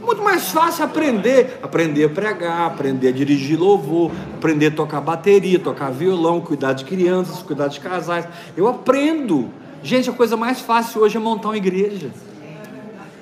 Muito 0.01 0.21
mais 0.21 0.49
fácil 0.51 0.85
aprender, 0.85 1.61
aprender 1.63 2.07
a 2.07 2.09
pregar, 2.09 2.67
aprender 2.67 3.09
a 3.09 3.13
dirigir 3.13 3.57
louvor, 3.57 4.11
aprender 4.35 4.67
a 4.67 4.71
tocar 4.73 5.01
bateria, 5.01 5.61
tocar 5.61 5.93
violão, 5.93 6.41
cuidar 6.41 6.73
de 6.73 6.85
crianças, 6.85 7.41
cuidar 7.41 7.69
de 7.69 7.79
casais. 7.79 8.27
Eu 8.57 8.67
aprendo. 8.67 9.49
Gente, 9.81 10.11
a 10.11 10.13
coisa 10.13 10.37
mais 10.37 10.61
fácil 10.61 11.03
hoje 11.03 11.17
é 11.17 11.21
montar 11.21 11.51
uma 11.51 11.57
igreja. 11.57 12.11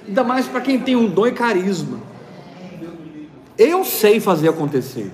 Ainda 0.06 0.22
mais 0.22 0.46
para 0.46 0.60
quem 0.60 0.78
tem 0.78 0.94
um 0.94 1.08
dom 1.08 1.26
e 1.26 1.32
carisma. 1.32 1.98
Eu 3.58 3.84
sei 3.84 4.20
fazer 4.20 4.48
acontecer. 4.48 5.10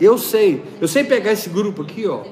Eu 0.00 0.16
sei. 0.18 0.62
Eu 0.80 0.88
sei 0.88 1.04
pegar 1.04 1.32
esse 1.32 1.48
grupo 1.48 1.82
aqui, 1.82 2.06
ó. 2.06 2.24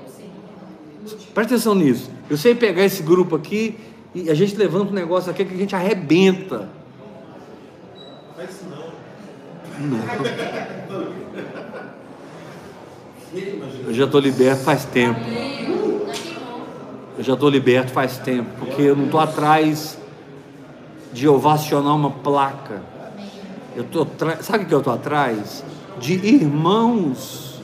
Presta 1.34 1.54
atenção 1.54 1.74
nisso. 1.74 2.10
Eu 2.28 2.36
sei 2.36 2.54
pegar 2.54 2.84
esse 2.84 3.02
grupo 3.02 3.36
aqui 3.36 3.76
e 4.14 4.30
a 4.30 4.34
gente 4.34 4.56
levanta 4.56 4.90
um 4.90 4.94
negócio 4.94 5.30
aqui 5.30 5.44
que 5.44 5.54
a 5.54 5.58
gente 5.58 5.74
arrebenta. 5.74 6.68
Não. 9.78 10.00
Eu 13.86 13.94
já 13.94 14.04
estou 14.04 14.20
liberto 14.20 14.62
faz 14.62 14.84
tempo. 14.86 15.20
Eu 17.18 17.24
já 17.24 17.34
estou 17.34 17.48
liberto 17.48 17.92
faz 17.92 18.18
tempo, 18.18 18.48
porque 18.58 18.82
eu 18.82 18.96
não 18.96 19.04
estou 19.06 19.20
atrás 19.20 19.98
de 21.12 21.28
ovacionar 21.28 21.94
uma 21.94 22.10
placa. 22.10 22.82
Eu 23.74 23.84
tô 23.84 24.06
sabe 24.40 24.64
o 24.64 24.66
que 24.66 24.74
eu 24.74 24.78
estou 24.78 24.92
atrás? 24.92 25.64
De 25.98 26.14
irmãos 26.14 27.60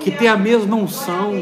que 0.00 0.10
têm 0.10 0.28
a 0.28 0.36
mesma 0.36 0.76
unção. 0.76 1.32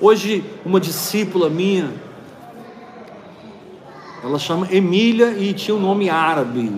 Hoje, 0.00 0.44
uma 0.64 0.80
discípula 0.80 1.50
minha, 1.50 1.92
ela 4.22 4.38
chama 4.38 4.66
Emília 4.70 5.30
e 5.32 5.52
tinha 5.52 5.74
um 5.74 5.80
nome 5.80 6.08
árabe 6.08 6.72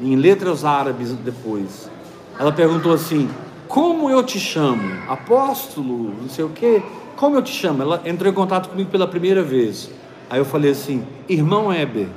em 0.00 0.16
letras 0.16 0.64
árabes 0.64 1.12
depois. 1.12 1.90
Ela 2.38 2.52
perguntou 2.52 2.92
assim: 2.92 3.28
Como 3.68 4.10
eu 4.10 4.22
te 4.22 4.38
chamo? 4.38 4.82
Apóstolo, 5.08 6.14
não 6.20 6.28
sei 6.28 6.44
o 6.44 6.50
quê. 6.50 6.82
Como 7.16 7.36
eu 7.36 7.42
te 7.42 7.52
chamo? 7.52 7.82
Ela 7.82 8.02
entrou 8.04 8.30
em 8.30 8.34
contato 8.34 8.68
comigo 8.68 8.90
pela 8.90 9.06
primeira 9.06 9.42
vez. 9.42 9.90
Aí 10.28 10.38
eu 10.38 10.44
falei 10.44 10.70
assim: 10.70 11.06
Irmão 11.28 11.72
Heber. 11.72 12.08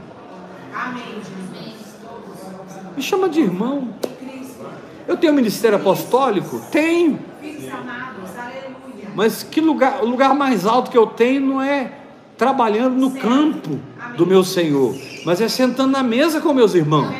Me 2.95 3.01
chama 3.01 3.30
de 3.30 3.39
irmão. 3.39 3.89
Eu 5.07 5.18
tenho 5.18 5.34
ministério 5.34 5.78
apostólico? 5.78 6.62
Tenho. 6.72 7.20
Mas 9.16 9.43
que 9.43 9.60
lugar, 9.60 10.03
o 10.03 10.05
lugar 10.05 10.36
mais 10.36 10.66
alto 10.66 10.91
que 10.91 10.97
eu 10.97 11.07
tenho 11.07 11.41
não 11.41 11.62
é 11.62 11.93
trabalhando 12.38 12.95
no 12.95 13.12
campo 13.12 13.80
do 14.16 14.26
meu 14.26 14.43
Senhor, 14.43 14.95
mas 15.26 15.41
é 15.41 15.47
sentando 15.47 15.91
na 15.91 16.03
mesa 16.03 16.39
com 16.39 16.53
meus 16.53 16.74
irmãos. 16.74 17.14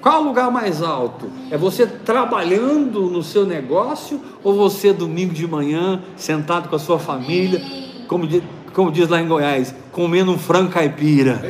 Qual 0.00 0.22
o 0.22 0.24
lugar 0.24 0.50
mais 0.50 0.82
alto? 0.82 1.30
É 1.50 1.58
você 1.58 1.86
trabalhando 1.86 3.02
no 3.02 3.22
seu 3.22 3.44
negócio 3.44 4.20
ou 4.42 4.54
você 4.54 4.92
domingo 4.92 5.34
de 5.34 5.46
manhã 5.46 6.02
sentado 6.16 6.68
com 6.68 6.76
a 6.76 6.78
sua 6.78 6.98
família, 6.98 7.62
como 8.08 8.26
diz, 8.26 8.42
como 8.72 8.90
diz 8.90 9.08
lá 9.08 9.20
em 9.20 9.28
Goiás, 9.28 9.74
comendo 9.92 10.32
um 10.32 10.38
frango 10.38 10.70
caipira, 10.70 11.42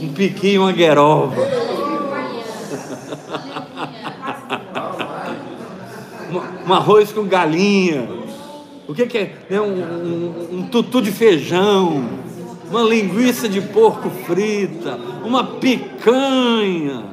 um 0.00 0.12
piquinho, 0.12 0.62
uma 0.62 0.72
guerova, 0.72 1.42
um 6.66 6.72
arroz 6.72 7.12
com 7.12 7.24
galinha. 7.24 8.08
O 8.86 8.94
que, 8.94 9.06
que 9.06 9.18
é 9.18 9.36
né, 9.50 9.60
um, 9.60 9.64
um, 9.64 10.58
um 10.58 10.62
tutu 10.68 11.02
de 11.02 11.10
feijão, 11.10 12.27
uma 12.70 12.82
linguiça 12.82 13.48
de 13.48 13.60
porco 13.60 14.10
frita, 14.26 14.98
uma 15.24 15.44
picanha. 15.44 17.04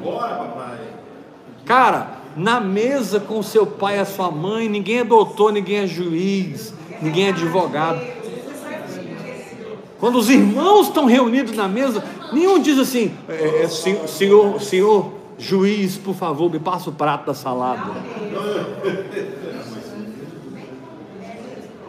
Cara, 1.66 2.20
na 2.36 2.60
mesa 2.60 3.20
com 3.20 3.42
seu 3.42 3.66
pai 3.66 3.98
e 3.98 4.00
a 4.00 4.06
sua 4.06 4.30
mãe, 4.30 4.68
ninguém 4.68 5.00
é 5.00 5.04
doutor, 5.04 5.52
ninguém 5.52 5.78
é 5.78 5.88
juiz, 5.88 6.74
ninguém 7.02 7.28
é 7.28 7.30
advogado. 7.30 8.02
Quando 10.00 10.18
os 10.18 10.30
irmãos 10.30 10.88
estão 10.88 11.06
reunidos 11.06 11.56
na 11.56 11.68
mesa, 11.68 12.04
nenhum 12.32 12.60
diz 12.60 12.78
assim: 12.78 13.16
é, 13.30 13.64
é, 13.64 13.68
senhor, 13.68 14.62
senhor, 14.62 15.12
juiz, 15.38 15.98
por 15.98 16.14
favor, 16.14 16.52
me 16.52 16.60
passa 16.60 16.90
o 16.90 16.94
prato 16.94 17.28
da 17.28 17.34
salada. 17.34 17.92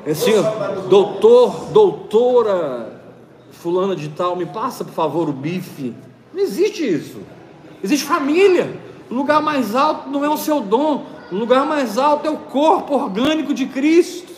É 0.07 0.13
assim, 0.13 0.35
doutor, 0.89 1.73
doutora, 1.73 2.96
fulana 3.67 3.97
de 3.97 4.11
tal, 4.11 4.37
me 4.37 4.47
passa 4.47 4.85
por 4.85 4.95
favor 4.95 5.29
o 5.29 5.33
bife. 5.33 5.93
Não 6.33 6.41
existe 6.41 6.87
isso. 6.89 7.19
Existe 7.83 8.07
família. 8.07 8.79
O 9.11 9.15
lugar 9.15 9.43
mais 9.43 9.75
alto 9.75 10.09
não 10.09 10.25
é 10.25 10.29
o 10.29 10.37
seu 10.37 10.61
dom, 10.61 11.05
o 11.33 11.35
lugar 11.35 11.67
mais 11.67 11.99
alto 11.99 12.29
é 12.29 12.31
o 12.31 12.37
corpo 12.37 12.95
orgânico 12.95 13.53
de 13.53 13.67
Cristo. 13.67 14.33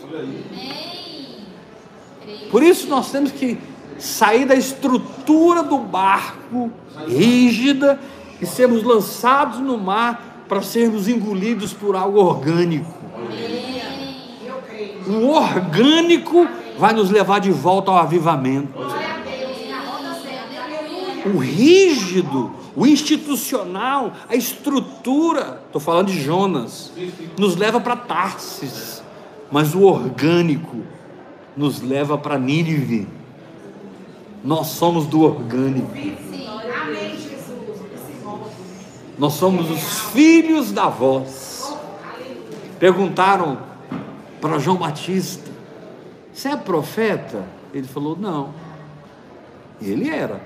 Por 2.51 2.63
isso 2.63 2.89
nós 2.89 3.13
temos 3.13 3.31
que 3.31 3.59
sair 3.99 4.47
da 4.47 4.55
estrutura 4.55 5.63
do 5.63 5.77
barco 5.77 6.73
rígida 7.07 8.01
e 8.41 8.47
sermos 8.47 8.83
lançados 8.83 9.59
no 9.59 9.77
mar 9.77 10.47
para 10.49 10.63
sermos 10.63 11.07
engolidos 11.07 11.75
por 11.75 11.95
algo 11.95 12.19
orgânico. 12.19 12.95
O 15.07 15.29
orgânico 15.29 16.49
vai 16.79 16.95
nos 16.95 17.11
levar 17.11 17.41
de 17.41 17.51
volta 17.51 17.91
ao 17.91 17.99
avivamento. 17.99 18.69
O 21.35 21.39
rígido, 21.39 22.51
o 22.75 22.87
institucional, 22.87 24.13
a 24.29 24.37
estrutura, 24.37 25.63
estou 25.67 25.81
falando 25.81 26.09
de 26.09 26.23
Jonas, 26.23 26.93
nos 27.39 27.57
leva 27.57 27.81
para 27.81 27.97
Tarsis, 27.97 29.03
mas 29.51 29.75
o 29.75 29.83
orgânico 29.83 30.77
nos 31.57 31.81
leva 31.81 32.17
para 32.17 32.39
Nínive. 32.39 33.09
Nós 34.45 34.69
somos 34.69 35.07
do 35.07 35.23
orgânico. 35.23 35.91
Nós 39.19 39.33
somos 39.33 39.69
os 39.71 40.01
filhos 40.13 40.71
da 40.71 40.89
voz. 40.89 41.77
Perguntaram 42.79 43.59
para 44.41 44.59
João 44.61 44.77
Batista: 44.77 45.51
Você 46.33 46.49
é 46.49 46.57
profeta? 46.57 47.45
Ele 47.75 47.87
falou: 47.87 48.17
Não. 48.17 48.55
E 49.81 49.91
ele 49.91 50.09
era. 50.09 50.41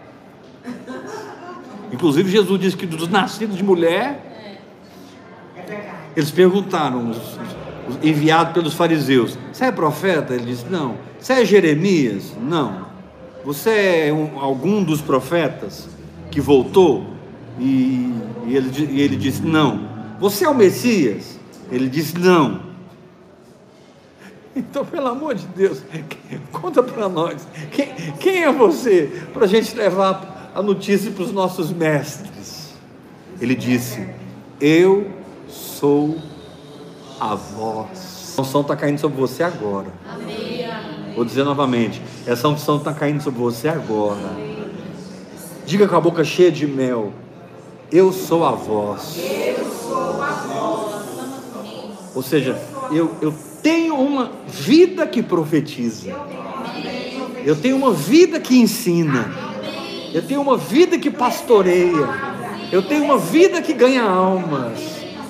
Inclusive, 1.93 2.31
Jesus 2.31 2.61
disse 2.61 2.77
que 2.77 2.87
dos 2.87 3.09
nascidos 3.09 3.57
de 3.57 3.63
mulher, 3.63 4.59
eles 6.17 6.31
perguntaram, 6.31 7.13
enviado 8.03 8.55
pelos 8.55 8.75
fariseus: 8.75 9.39
Você 9.53 9.67
é 9.67 9.73
profeta? 9.73 10.35
Ele 10.35 10.47
disse: 10.47 10.65
Não. 10.71 10.97
Você 11.19 11.35
é 11.35 11.45
Jeremias? 11.45 12.33
Não. 12.41 12.87
Você 13.45 14.07
é 14.09 14.13
um, 14.13 14.41
algum 14.41 14.83
dos 14.83 15.01
profetas 15.01 15.89
que 16.31 16.41
voltou? 16.41 17.07
E, 17.59 18.13
e, 18.47 18.57
ele, 18.57 18.89
e 18.91 19.01
ele 19.01 19.17
disse: 19.17 19.43
Não. 19.43 19.89
Você 20.19 20.45
é 20.45 20.49
o 20.49 20.55
Messias? 20.55 21.39
Ele 21.71 21.89
disse: 21.89 22.19
Não. 22.19 22.73
Então, 24.55 24.85
pelo 24.85 25.09
amor 25.09 25.35
de 25.35 25.47
Deus, 25.47 25.83
conta 26.53 26.83
para 26.83 27.09
nós, 27.09 27.49
quem, 27.71 27.87
quem, 28.21 28.43
é 28.43 28.53
você 28.53 29.11
para 29.33 29.47
a 29.47 29.49
gente 29.49 29.75
levar 29.75 30.32
a 30.55 30.63
notícia 30.63 31.11
para 31.11 31.25
os 31.25 31.33
nossos 31.33 31.71
mestres? 31.71 32.75
Ele 33.41 33.55
disse: 33.55 34.07
Eu 34.61 35.11
sou 35.49 36.19
a 37.19 37.35
voz. 37.35 38.35
A 38.37 38.43
unção 38.43 38.63
está 38.63 38.75
caindo 38.77 38.99
sobre 38.99 39.19
você 39.19 39.43
agora. 39.43 39.89
Amém. 40.09 40.53
Vou 41.15 41.25
dizer 41.25 41.45
novamente: 41.45 42.01
essa 42.27 42.49
unção 42.49 42.77
está 42.77 42.93
caindo 42.93 43.23
sobre 43.23 43.41
você 43.41 43.69
agora. 43.69 44.37
Diga 45.67 45.87
com 45.87 45.97
a 45.97 46.01
boca 46.01 46.25
cheia 46.25 46.51
de 46.51 46.67
mel: 46.67 47.13
Eu 47.91 48.13
sou 48.13 48.45
a 48.45 48.53
voz. 48.53 49.19
Eu 49.19 49.65
sou 49.65 50.23
a 50.23 50.31
voz. 50.31 51.03
Ou 52.15 52.23
seja, 52.23 52.61
eu, 52.91 53.15
eu 53.21 53.35
tenho 53.63 53.97
uma 53.97 54.33
vida 54.47 55.07
que 55.07 55.23
profetiza. 55.23 56.15
Eu 57.45 57.57
tenho 57.57 57.77
uma 57.77 57.93
vida 57.93 58.39
que 58.39 58.57
ensina. 58.57 59.52
Eu 60.13 60.23
tenho 60.23 60.43
uma 60.43 60.59
vida 60.59 60.99
que 60.99 61.11
pastoreia. 61.11 62.09
Eu 62.71 62.83
tenho 62.83 63.05
uma 63.05 63.17
vida 63.17 63.63
que 63.63 63.73
ganha 63.73 64.03
almas. 64.03 64.79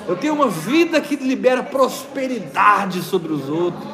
Eu 0.09 0.17
tenho 0.17 0.35
uma 0.35 0.49
vida 0.49 1.01
que 1.01 1.15
libera 1.15 1.63
prosperidade 1.63 3.01
sobre 3.03 3.33
os 3.33 3.49
outros. 3.49 3.85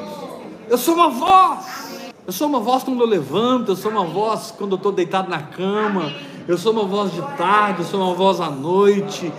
Eu 0.68 0.78
sou 0.78 0.94
uma 0.94 1.10
voz. 1.10 2.12
Eu 2.26 2.32
sou 2.32 2.48
uma 2.48 2.60
voz 2.60 2.82
quando 2.82 3.00
eu 3.00 3.06
levanto. 3.06 3.72
Eu 3.72 3.76
sou 3.76 3.90
uma 3.90 4.04
voz 4.04 4.54
quando 4.56 4.72
eu 4.72 4.76
estou 4.76 4.90
deitado 4.90 5.28
na 5.28 5.42
cama. 5.42 6.10
Eu 6.46 6.56
sou 6.56 6.72
uma 6.72 6.84
voz 6.84 7.12
de 7.12 7.20
tarde. 7.36 7.80
Eu 7.80 7.86
sou 7.86 8.00
uma 8.00 8.14
voz 8.14 8.40
à 8.40 8.50
noite. 8.50 9.30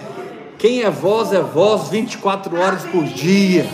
Quem 0.59 0.83
é 0.83 0.89
voz 0.91 1.33
é 1.33 1.41
voz 1.41 1.89
24 1.89 2.59
horas 2.59 2.83
por 2.83 3.03
dia. 3.05 3.67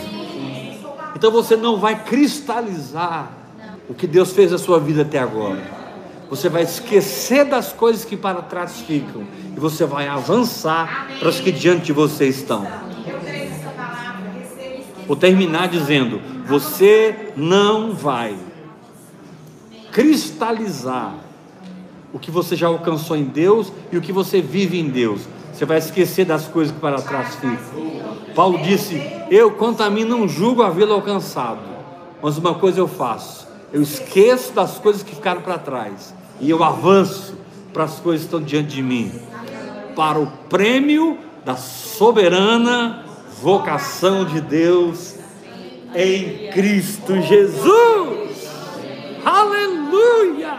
Então 1.14 1.30
você 1.30 1.56
não 1.56 1.76
vai 1.78 2.04
cristalizar 2.04 3.30
o 3.88 3.94
que 3.94 4.06
Deus 4.06 4.32
fez 4.32 4.52
na 4.52 4.58
sua 4.58 4.80
vida 4.80 5.02
até 5.02 5.18
agora. 5.18 5.75
Você 6.28 6.48
vai 6.48 6.62
esquecer 6.62 7.44
das 7.44 7.72
coisas 7.72 8.04
que 8.04 8.16
para 8.16 8.42
trás 8.42 8.80
ficam 8.80 9.24
e 9.56 9.60
você 9.60 9.84
vai 9.84 10.08
avançar 10.08 11.08
para 11.18 11.28
as 11.28 11.38
que 11.38 11.52
diante 11.52 11.86
de 11.86 11.92
você 11.92 12.26
estão. 12.26 12.66
Vou 15.06 15.16
terminar 15.16 15.68
dizendo: 15.68 16.20
você 16.46 17.32
não 17.36 17.92
vai 17.92 18.36
cristalizar 19.92 21.14
o 22.12 22.18
que 22.18 22.30
você 22.30 22.56
já 22.56 22.66
alcançou 22.66 23.16
em 23.16 23.24
Deus 23.24 23.72
e 23.92 23.96
o 23.96 24.00
que 24.00 24.12
você 24.12 24.40
vive 24.40 24.78
em 24.78 24.88
Deus. 24.88 25.22
Você 25.52 25.64
vai 25.64 25.78
esquecer 25.78 26.26
das 26.26 26.46
coisas 26.46 26.74
que 26.74 26.80
para 26.80 27.00
trás 27.00 27.36
ficam. 27.36 27.56
Paulo 28.34 28.58
disse: 28.58 29.00
Eu, 29.30 29.52
quanto 29.52 29.82
a 29.82 29.88
mim, 29.88 30.04
não 30.04 30.28
julgo 30.28 30.62
havê-lo 30.62 30.92
alcançado, 30.92 31.60
mas 32.20 32.36
uma 32.36 32.54
coisa 32.54 32.80
eu 32.80 32.88
faço: 32.88 33.45
eu 33.72 33.82
esqueço 33.82 34.52
das 34.52 34.78
coisas 34.78 35.02
que 35.02 35.14
ficaram 35.14 35.42
para 35.42 35.58
trás 35.58 36.14
e 36.40 36.48
eu 36.48 36.62
avanço 36.62 37.34
para 37.72 37.84
as 37.84 37.98
coisas 37.98 38.22
que 38.22 38.34
estão 38.34 38.42
diante 38.42 38.74
de 38.74 38.82
mim, 38.82 39.12
para 39.94 40.18
o 40.18 40.26
prêmio 40.48 41.18
da 41.44 41.56
soberana 41.56 43.04
vocação 43.40 44.24
de 44.24 44.40
Deus 44.40 45.16
em 45.94 46.50
Cristo 46.50 47.20
Jesus. 47.20 48.48
Aleluia! 49.24 50.58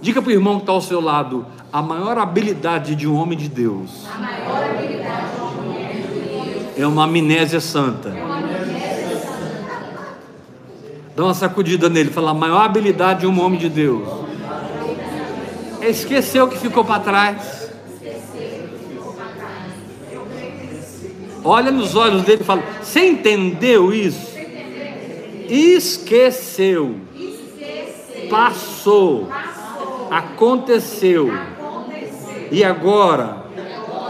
Diga 0.00 0.22
para 0.22 0.30
o 0.30 0.32
irmão 0.32 0.56
que 0.56 0.62
está 0.62 0.72
ao 0.72 0.80
seu 0.80 1.00
lado: 1.00 1.46
a 1.72 1.82
maior 1.82 2.18
habilidade 2.18 2.94
de 2.94 3.06
um 3.06 3.16
homem 3.16 3.36
de 3.36 3.48
Deus, 3.48 4.06
é 6.76 6.86
uma 6.86 7.04
amnésia 7.04 7.60
santa. 7.60 8.27
Dá 11.18 11.24
uma 11.24 11.34
sacudida 11.34 11.88
nele, 11.88 12.10
fala: 12.10 12.30
a 12.30 12.34
maior 12.34 12.62
habilidade 12.62 13.20
de 13.20 13.26
um 13.26 13.44
homem 13.44 13.58
de 13.58 13.68
Deus 13.68 14.08
é 15.80 15.90
esquecer 15.90 16.40
o 16.40 16.46
que 16.46 16.56
ficou 16.56 16.84
para 16.84 17.00
trás. 17.00 17.68
Olha 21.42 21.72
nos 21.72 21.96
olhos 21.96 22.22
dele 22.22 22.42
e 22.42 22.44
fala: 22.44 22.62
Você 22.80 23.00
entendeu 23.00 23.92
isso? 23.92 24.38
Esqueceu. 25.48 27.00
Passou 28.30 29.28
aconteceu. 30.10 31.30
E 32.50 32.64
agora, 32.64 33.44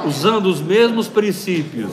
usando 0.06 0.46
os 0.46 0.60
mesmos 0.60 1.08
princípios, 1.08 1.92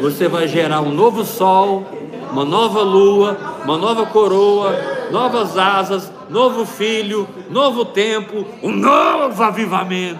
você 0.00 0.28
vai 0.28 0.48
gerar 0.48 0.80
um 0.80 0.92
novo 0.92 1.24
sol, 1.24 1.86
uma 2.32 2.44
nova 2.46 2.80
lua, 2.80 3.36
uma 3.62 3.76
nova 3.76 4.06
coroa, 4.06 4.72
novas 5.10 5.58
asas, 5.58 6.10
novo 6.30 6.64
filho, 6.64 7.28
novo 7.50 7.84
tempo, 7.84 8.46
um 8.62 8.72
novo 8.72 9.42
avivamento. 9.42 10.18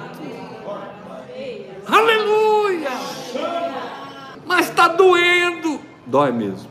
Aleluia! 1.89 2.91
Mas 4.45 4.69
está 4.69 4.89
doendo. 4.89 5.81
Dói 6.07 6.31
mesmo. 6.31 6.71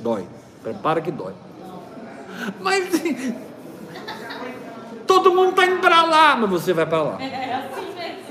Dói. 0.00 0.26
Prepara 0.62 1.02
que 1.02 1.10
dói. 1.10 1.34
Mas 2.60 2.88
Todo 5.06 5.34
mundo 5.34 5.50
está 5.50 5.66
indo 5.66 5.80
para 5.80 6.02
lá, 6.02 6.34
mas 6.36 6.50
você 6.50 6.72
vai 6.72 6.86
para 6.86 7.02
lá. 7.02 7.22
É 7.22 7.54
assim 7.54 7.94
mesmo. 7.94 8.24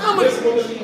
Não, 0.00 0.16
mas 0.16 0.77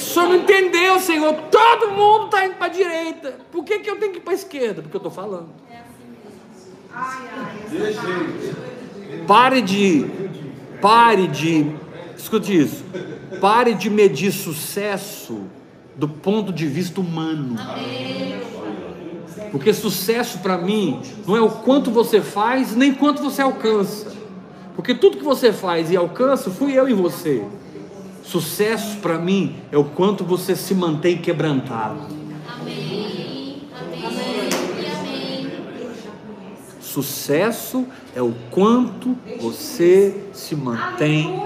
O 0.00 0.12
senhor 0.12 0.28
não 0.28 0.36
entendeu, 0.36 0.98
Senhor. 0.98 1.34
Todo 1.50 1.90
mundo 1.90 2.26
está 2.26 2.46
indo 2.46 2.54
para 2.54 2.66
a 2.66 2.70
direita. 2.70 3.38
Por 3.52 3.64
que, 3.64 3.80
que 3.80 3.90
eu 3.90 3.96
tenho 3.96 4.12
que 4.12 4.18
ir 4.18 4.22
para 4.22 4.32
a 4.32 4.36
esquerda? 4.36 4.82
Porque 4.82 4.96
eu 4.96 4.98
estou 4.98 5.12
falando. 5.12 5.48
Pare 9.26 9.60
de. 9.60 10.06
Pare 10.80 11.26
de. 11.28 11.70
Escute 12.16 12.56
isso. 12.56 12.84
Pare 13.40 13.74
de 13.74 13.90
medir 13.90 14.32
sucesso 14.32 15.44
do 15.96 16.08
ponto 16.08 16.52
de 16.52 16.66
vista 16.66 17.00
humano. 17.00 17.56
Porque 19.52 19.72
sucesso 19.74 20.38
para 20.38 20.56
mim 20.56 21.00
não 21.26 21.36
é 21.36 21.40
o 21.40 21.50
quanto 21.50 21.90
você 21.90 22.20
faz, 22.20 22.74
nem 22.74 22.94
quanto 22.94 23.22
você 23.22 23.42
alcança. 23.42 24.12
Porque 24.74 24.94
tudo 24.94 25.18
que 25.18 25.24
você 25.24 25.52
faz 25.52 25.90
e 25.90 25.96
alcança, 25.96 26.50
fui 26.50 26.72
eu 26.72 26.88
e 26.88 26.94
você. 26.94 27.44
Sucesso 28.22 28.98
para 28.98 29.18
mim 29.18 29.56
é 29.72 29.78
o 29.78 29.84
quanto 29.84 30.24
você 30.24 30.54
se 30.54 30.74
mantém 30.74 31.18
quebrantado. 31.18 32.00
Amém. 32.48 33.62
Amém. 33.74 34.06
Amém. 34.06 34.50
Sucesso 36.80 37.86
é 38.16 38.20
o 38.20 38.34
quanto 38.50 39.16
você 39.40 40.24
se 40.32 40.56
mantém 40.56 41.40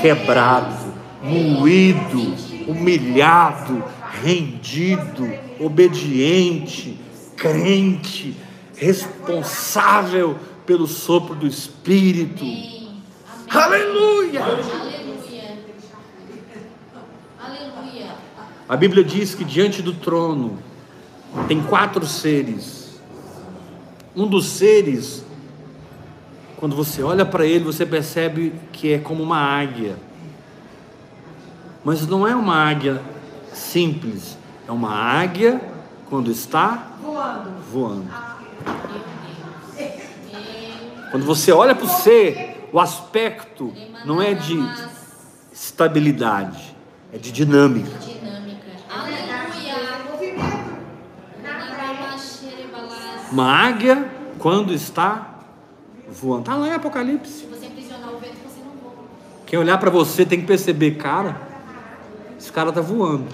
quebrado, 0.00 0.94
moído, 1.20 2.36
humilhado, 2.68 3.82
rendido, 4.22 5.28
obediente, 5.58 6.96
crente, 7.36 8.36
responsável 8.76 10.38
pelo 10.64 10.86
sopro 10.86 11.34
do 11.34 11.48
Espírito. 11.48 12.44
Aleluia. 13.48 14.44
Aleluia. 14.44 15.10
A 18.70 18.76
Bíblia 18.76 19.02
diz 19.02 19.34
que 19.34 19.44
diante 19.44 19.82
do 19.82 19.92
trono 19.92 20.56
tem 21.48 21.60
quatro 21.60 22.06
seres. 22.06 23.00
Um 24.14 24.28
dos 24.28 24.46
seres, 24.46 25.24
quando 26.56 26.76
você 26.76 27.02
olha 27.02 27.26
para 27.26 27.44
ele, 27.44 27.64
você 27.64 27.84
percebe 27.84 28.54
que 28.72 28.92
é 28.92 28.98
como 29.00 29.24
uma 29.24 29.38
águia. 29.38 29.96
Mas 31.84 32.06
não 32.06 32.24
é 32.24 32.36
uma 32.36 32.54
águia 32.54 33.02
simples, 33.52 34.38
é 34.68 34.70
uma 34.70 34.94
águia 34.94 35.60
quando 36.08 36.30
está 36.30 36.92
voando. 37.72 38.08
Quando 41.10 41.26
você 41.26 41.50
olha 41.50 41.74
para 41.74 41.86
o 41.86 41.88
ser, 41.88 42.68
o 42.72 42.78
aspecto 42.78 43.74
não 44.04 44.22
é 44.22 44.32
de 44.32 44.56
estabilidade, 45.52 46.76
é 47.12 47.18
de 47.18 47.32
dinâmica. 47.32 48.29
Uma 53.30 53.44
águia 53.46 54.08
quando 54.38 54.72
está 54.72 55.38
voando. 56.10 56.40
Está 56.40 56.56
lá 56.56 56.68
em 56.68 56.72
Apocalipse. 56.72 57.32
Se 57.32 57.46
você 57.46 57.66
aprisionar 57.66 58.08
o 58.12 58.18
vento, 58.18 58.34
você 58.44 58.60
não 58.64 58.72
voa. 58.82 59.04
Quem 59.46 59.58
olhar 59.58 59.78
para 59.78 59.90
você 59.90 60.24
tem 60.26 60.40
que 60.40 60.46
perceber, 60.46 60.92
cara, 60.92 61.36
esse 62.38 62.50
cara 62.50 62.72
tá 62.72 62.80
voando. 62.80 63.26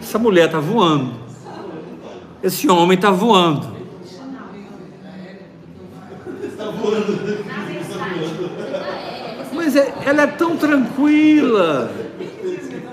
Essa 0.00 0.18
mulher 0.18 0.50
tá 0.50 0.58
voando. 0.58 1.14
Esse 2.42 2.68
homem 2.68 2.98
tá 2.98 3.10
voando. 3.10 3.76
Mas 9.52 9.76
é- 9.76 9.94
ela 10.04 10.22
é 10.22 10.26
tão 10.26 10.56
tranquila. 10.56 11.92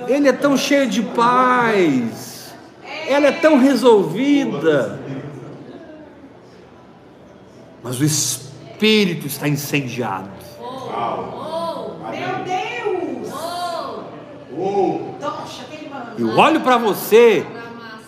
Ele 0.08 0.28
é 0.28 0.34
tão 0.34 0.58
cheio 0.58 0.88
de 0.88 1.02
paz. 1.02 2.27
Ela 3.08 3.28
é 3.28 3.32
tão 3.32 3.58
resolvida. 3.58 5.00
Mas 7.82 8.00
o 8.00 8.04
espírito 8.04 9.28
está 9.28 9.48
incendiado. 9.48 10.30
Meu 12.12 12.44
Deus! 12.44 12.68
Eu 16.18 16.30
olho 16.38 16.62
para 16.62 16.78
você 16.78 17.46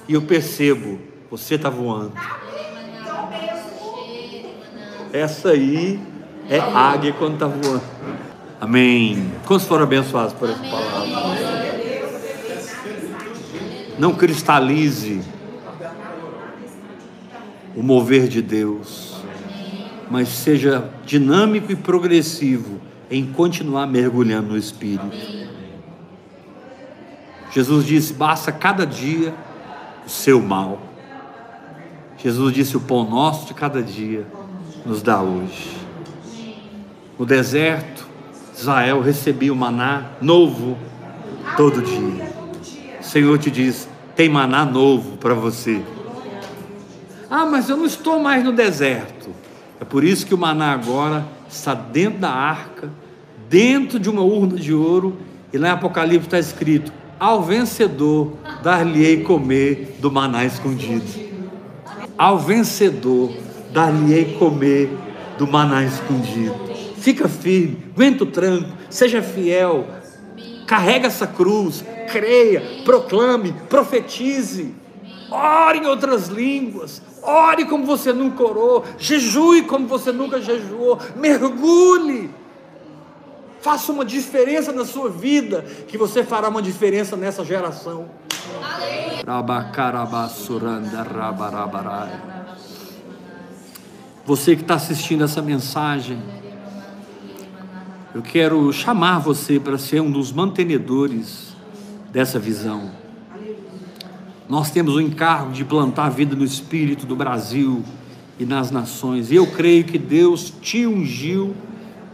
e 0.08 0.14
eu 0.14 0.22
percebo, 0.24 1.00
você 1.30 1.56
está 1.56 1.70
voando. 1.70 2.14
Essa 5.14 5.50
aí 5.50 6.00
é 6.50 6.60
águia 6.60 7.14
quando 7.14 7.34
está 7.36 7.48
voando. 7.48 7.84
Amém. 8.60 9.32
Quantos 9.46 9.68
foram 9.68 9.84
abençoados 9.84 10.34
por 10.34 10.50
essa 10.50 10.60
palavra? 10.60 11.49
Não 14.00 14.16
cristalize 14.16 15.22
o 17.76 17.84
mover 17.84 18.30
de 18.30 18.42
Deus, 18.42 19.22
mas 20.10 20.30
seja 20.30 20.90
dinâmico 21.06 21.72
e 21.72 21.76
progressivo 21.76 22.80
em 23.12 23.26
continuar 23.26 23.86
mergulhando 23.88 24.50
no 24.50 24.58
Espírito. 24.58 25.18
Jesus 27.52 27.86
disse: 27.86 28.14
basta 28.14 28.54
cada 28.54 28.86
dia 28.86 29.34
o 30.06 30.10
seu 30.10 30.42
mal. 30.42 30.80
Jesus 32.18 32.54
disse: 32.54 32.78
o 32.78 32.80
pão 32.80 33.10
nosso 33.10 33.48
de 33.48 33.54
cada 33.54 33.84
dia 33.84 34.26
nos 34.86 35.02
dá 35.02 35.22
hoje. 35.22 35.78
No 37.18 37.26
deserto, 37.26 38.08
Israel 38.56 39.02
recebia 39.02 39.52
o 39.52 39.56
maná 39.58 40.12
novo 40.22 40.78
todo 41.58 41.82
dia. 41.82 42.30
O 43.00 43.04
Senhor 43.04 43.38
te 43.40 43.50
diz: 43.50 43.89
tem 44.20 44.28
maná 44.28 44.66
novo 44.66 45.16
para 45.16 45.34
você. 45.34 45.82
Ah, 47.32 47.46
mas 47.46 47.70
eu 47.70 47.78
não 47.78 47.86
estou 47.86 48.20
mais 48.20 48.44
no 48.44 48.52
deserto. 48.52 49.30
É 49.80 49.86
por 49.86 50.04
isso 50.04 50.26
que 50.26 50.36
o 50.36 50.38
maná 50.38 50.74
agora 50.74 51.26
está 51.50 51.74
dentro 51.74 52.20
da 52.20 52.30
arca, 52.30 52.92
dentro 53.48 53.98
de 53.98 54.10
uma 54.10 54.22
urna 54.22 54.58
de 54.58 54.74
ouro, 54.74 55.18
e 55.54 55.58
lá 55.58 55.70
em 55.70 55.72
Apocalipse 55.72 56.28
está 56.28 56.38
escrito: 56.38 56.92
Ao 57.18 57.42
vencedor 57.42 58.34
dar-lhe-ei 58.62 59.24
comer 59.24 59.96
do 60.02 60.12
maná 60.12 60.44
escondido. 60.44 61.08
Ao 62.18 62.38
vencedor 62.38 63.32
dar-lhe-ei 63.72 64.36
comer 64.38 64.98
do 65.38 65.48
maná 65.48 65.82
escondido. 65.86 66.56
Fica 66.98 67.30
firme, 67.30 67.86
aguenta 67.96 68.26
o 68.26 68.28
tranco, 68.28 68.68
seja 68.90 69.22
fiel, 69.22 69.88
carrega 70.68 71.08
essa 71.08 71.26
cruz, 71.26 71.86
creia, 72.10 72.82
proclame, 72.84 73.54
profetize, 73.70 74.74
ore 75.32 75.80
em 75.80 75.86
outras 75.86 76.28
línguas, 76.28 77.02
ore 77.22 77.66
como 77.66 77.86
você 77.86 78.12
nunca 78.12 78.44
orou, 78.44 78.84
jejue 78.98 79.64
como 79.64 79.88
você 79.88 80.12
nunca 80.12 80.42
jejuou, 80.42 81.00
mergulhe, 81.16 82.30
faça 83.62 83.92
uma 83.92 84.04
diferença 84.04 84.72
na 84.72 84.86
sua 84.86 85.10
vida, 85.10 85.62
que 85.88 85.98
você 85.98 86.24
fará 86.24 86.50
uma 86.50 86.62
diferença 86.62 87.16
nessa 87.16 87.44
geração. 87.46 88.10
Você 94.26 94.56
que 94.56 94.62
está 94.62 94.76
assistindo 94.76 95.24
essa 95.24 95.42
mensagem, 95.42 96.22
eu 98.14 98.22
quero 98.22 98.72
chamar 98.74 99.20
você 99.20 99.60
para 99.60 99.78
ser 99.78 100.02
um 100.02 100.10
dos 100.12 100.32
mantenedores 100.32 101.49
dessa 102.12 102.40
visão. 102.40 102.92
Nós 104.48 104.72
temos 104.72 104.96
o 104.96 105.02
encargo 105.02 105.52
de 105.52 105.64
plantar 105.64 106.06
a 106.06 106.10
vida 106.10 106.36
no 106.36 106.44
espírito 106.44 107.06
do 107.06 107.16
Brasil 107.16 107.84
e 108.40 108.46
nas 108.46 108.72
nações, 108.72 109.32
e 109.32 109.36
eu 109.36 109.46
creio 109.48 109.84
que 109.84 109.98
Deus 109.98 110.52
te 110.62 110.88
ungiu 110.88 111.54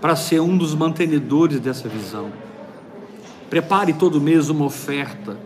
para 0.02 0.16
ser 0.16 0.40
um 0.42 0.58
dos 0.58 0.76
mantenedores 0.76 1.60
dessa 1.60 1.88
visão. 1.88 2.32
Prepare 3.50 3.94
todo 3.94 4.20
mês 4.20 4.50
uma 4.50 4.66
oferta 4.66 5.38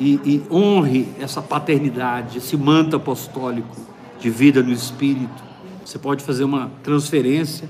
e, 0.00 0.14
e 0.24 0.42
honre 0.50 1.08
essa 1.20 1.40
paternidade, 1.40 2.38
esse 2.38 2.56
manto 2.56 2.96
apostólico 2.96 3.76
de 4.18 4.28
vida 4.30 4.62
no 4.62 4.72
espírito. 4.72 5.44
Você 5.84 5.98
pode 5.98 6.24
fazer 6.24 6.44
uma 6.44 6.70
transferência 6.82 7.68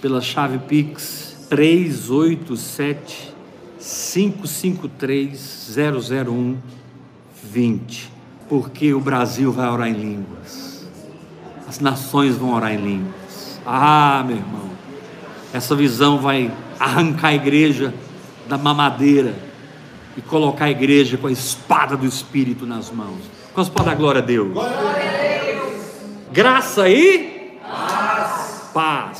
pela 0.00 0.20
chave 0.20 0.58
Pix 0.58 1.46
387 1.48 3.27
553 3.88 5.74
001 5.74 6.58
20. 7.42 8.12
Porque 8.48 8.92
o 8.92 9.00
Brasil 9.00 9.50
vai 9.50 9.68
orar 9.68 9.88
em 9.88 9.94
línguas. 9.94 10.86
As 11.66 11.80
nações 11.80 12.36
vão 12.36 12.54
orar 12.54 12.74
em 12.74 12.76
línguas. 12.76 13.58
Ah, 13.66 14.22
meu 14.26 14.36
irmão. 14.36 14.68
Essa 15.52 15.74
visão 15.74 16.18
vai 16.18 16.52
arrancar 16.78 17.28
a 17.28 17.34
igreja 17.34 17.94
da 18.46 18.58
mamadeira 18.58 19.34
e 20.16 20.20
colocar 20.20 20.66
a 20.66 20.70
igreja 20.70 21.16
com 21.16 21.26
a 21.26 21.32
espada 21.32 21.96
do 21.96 22.04
Espírito 22.04 22.66
nas 22.66 22.90
mãos. 22.90 23.22
Quantos 23.54 23.72
podem 23.72 23.92
dar 23.92 23.96
glória 23.96 24.20
a 24.20 24.24
Deus? 24.24 24.52
Graça 26.30 26.88
e 26.90 27.58
paz. 28.74 29.18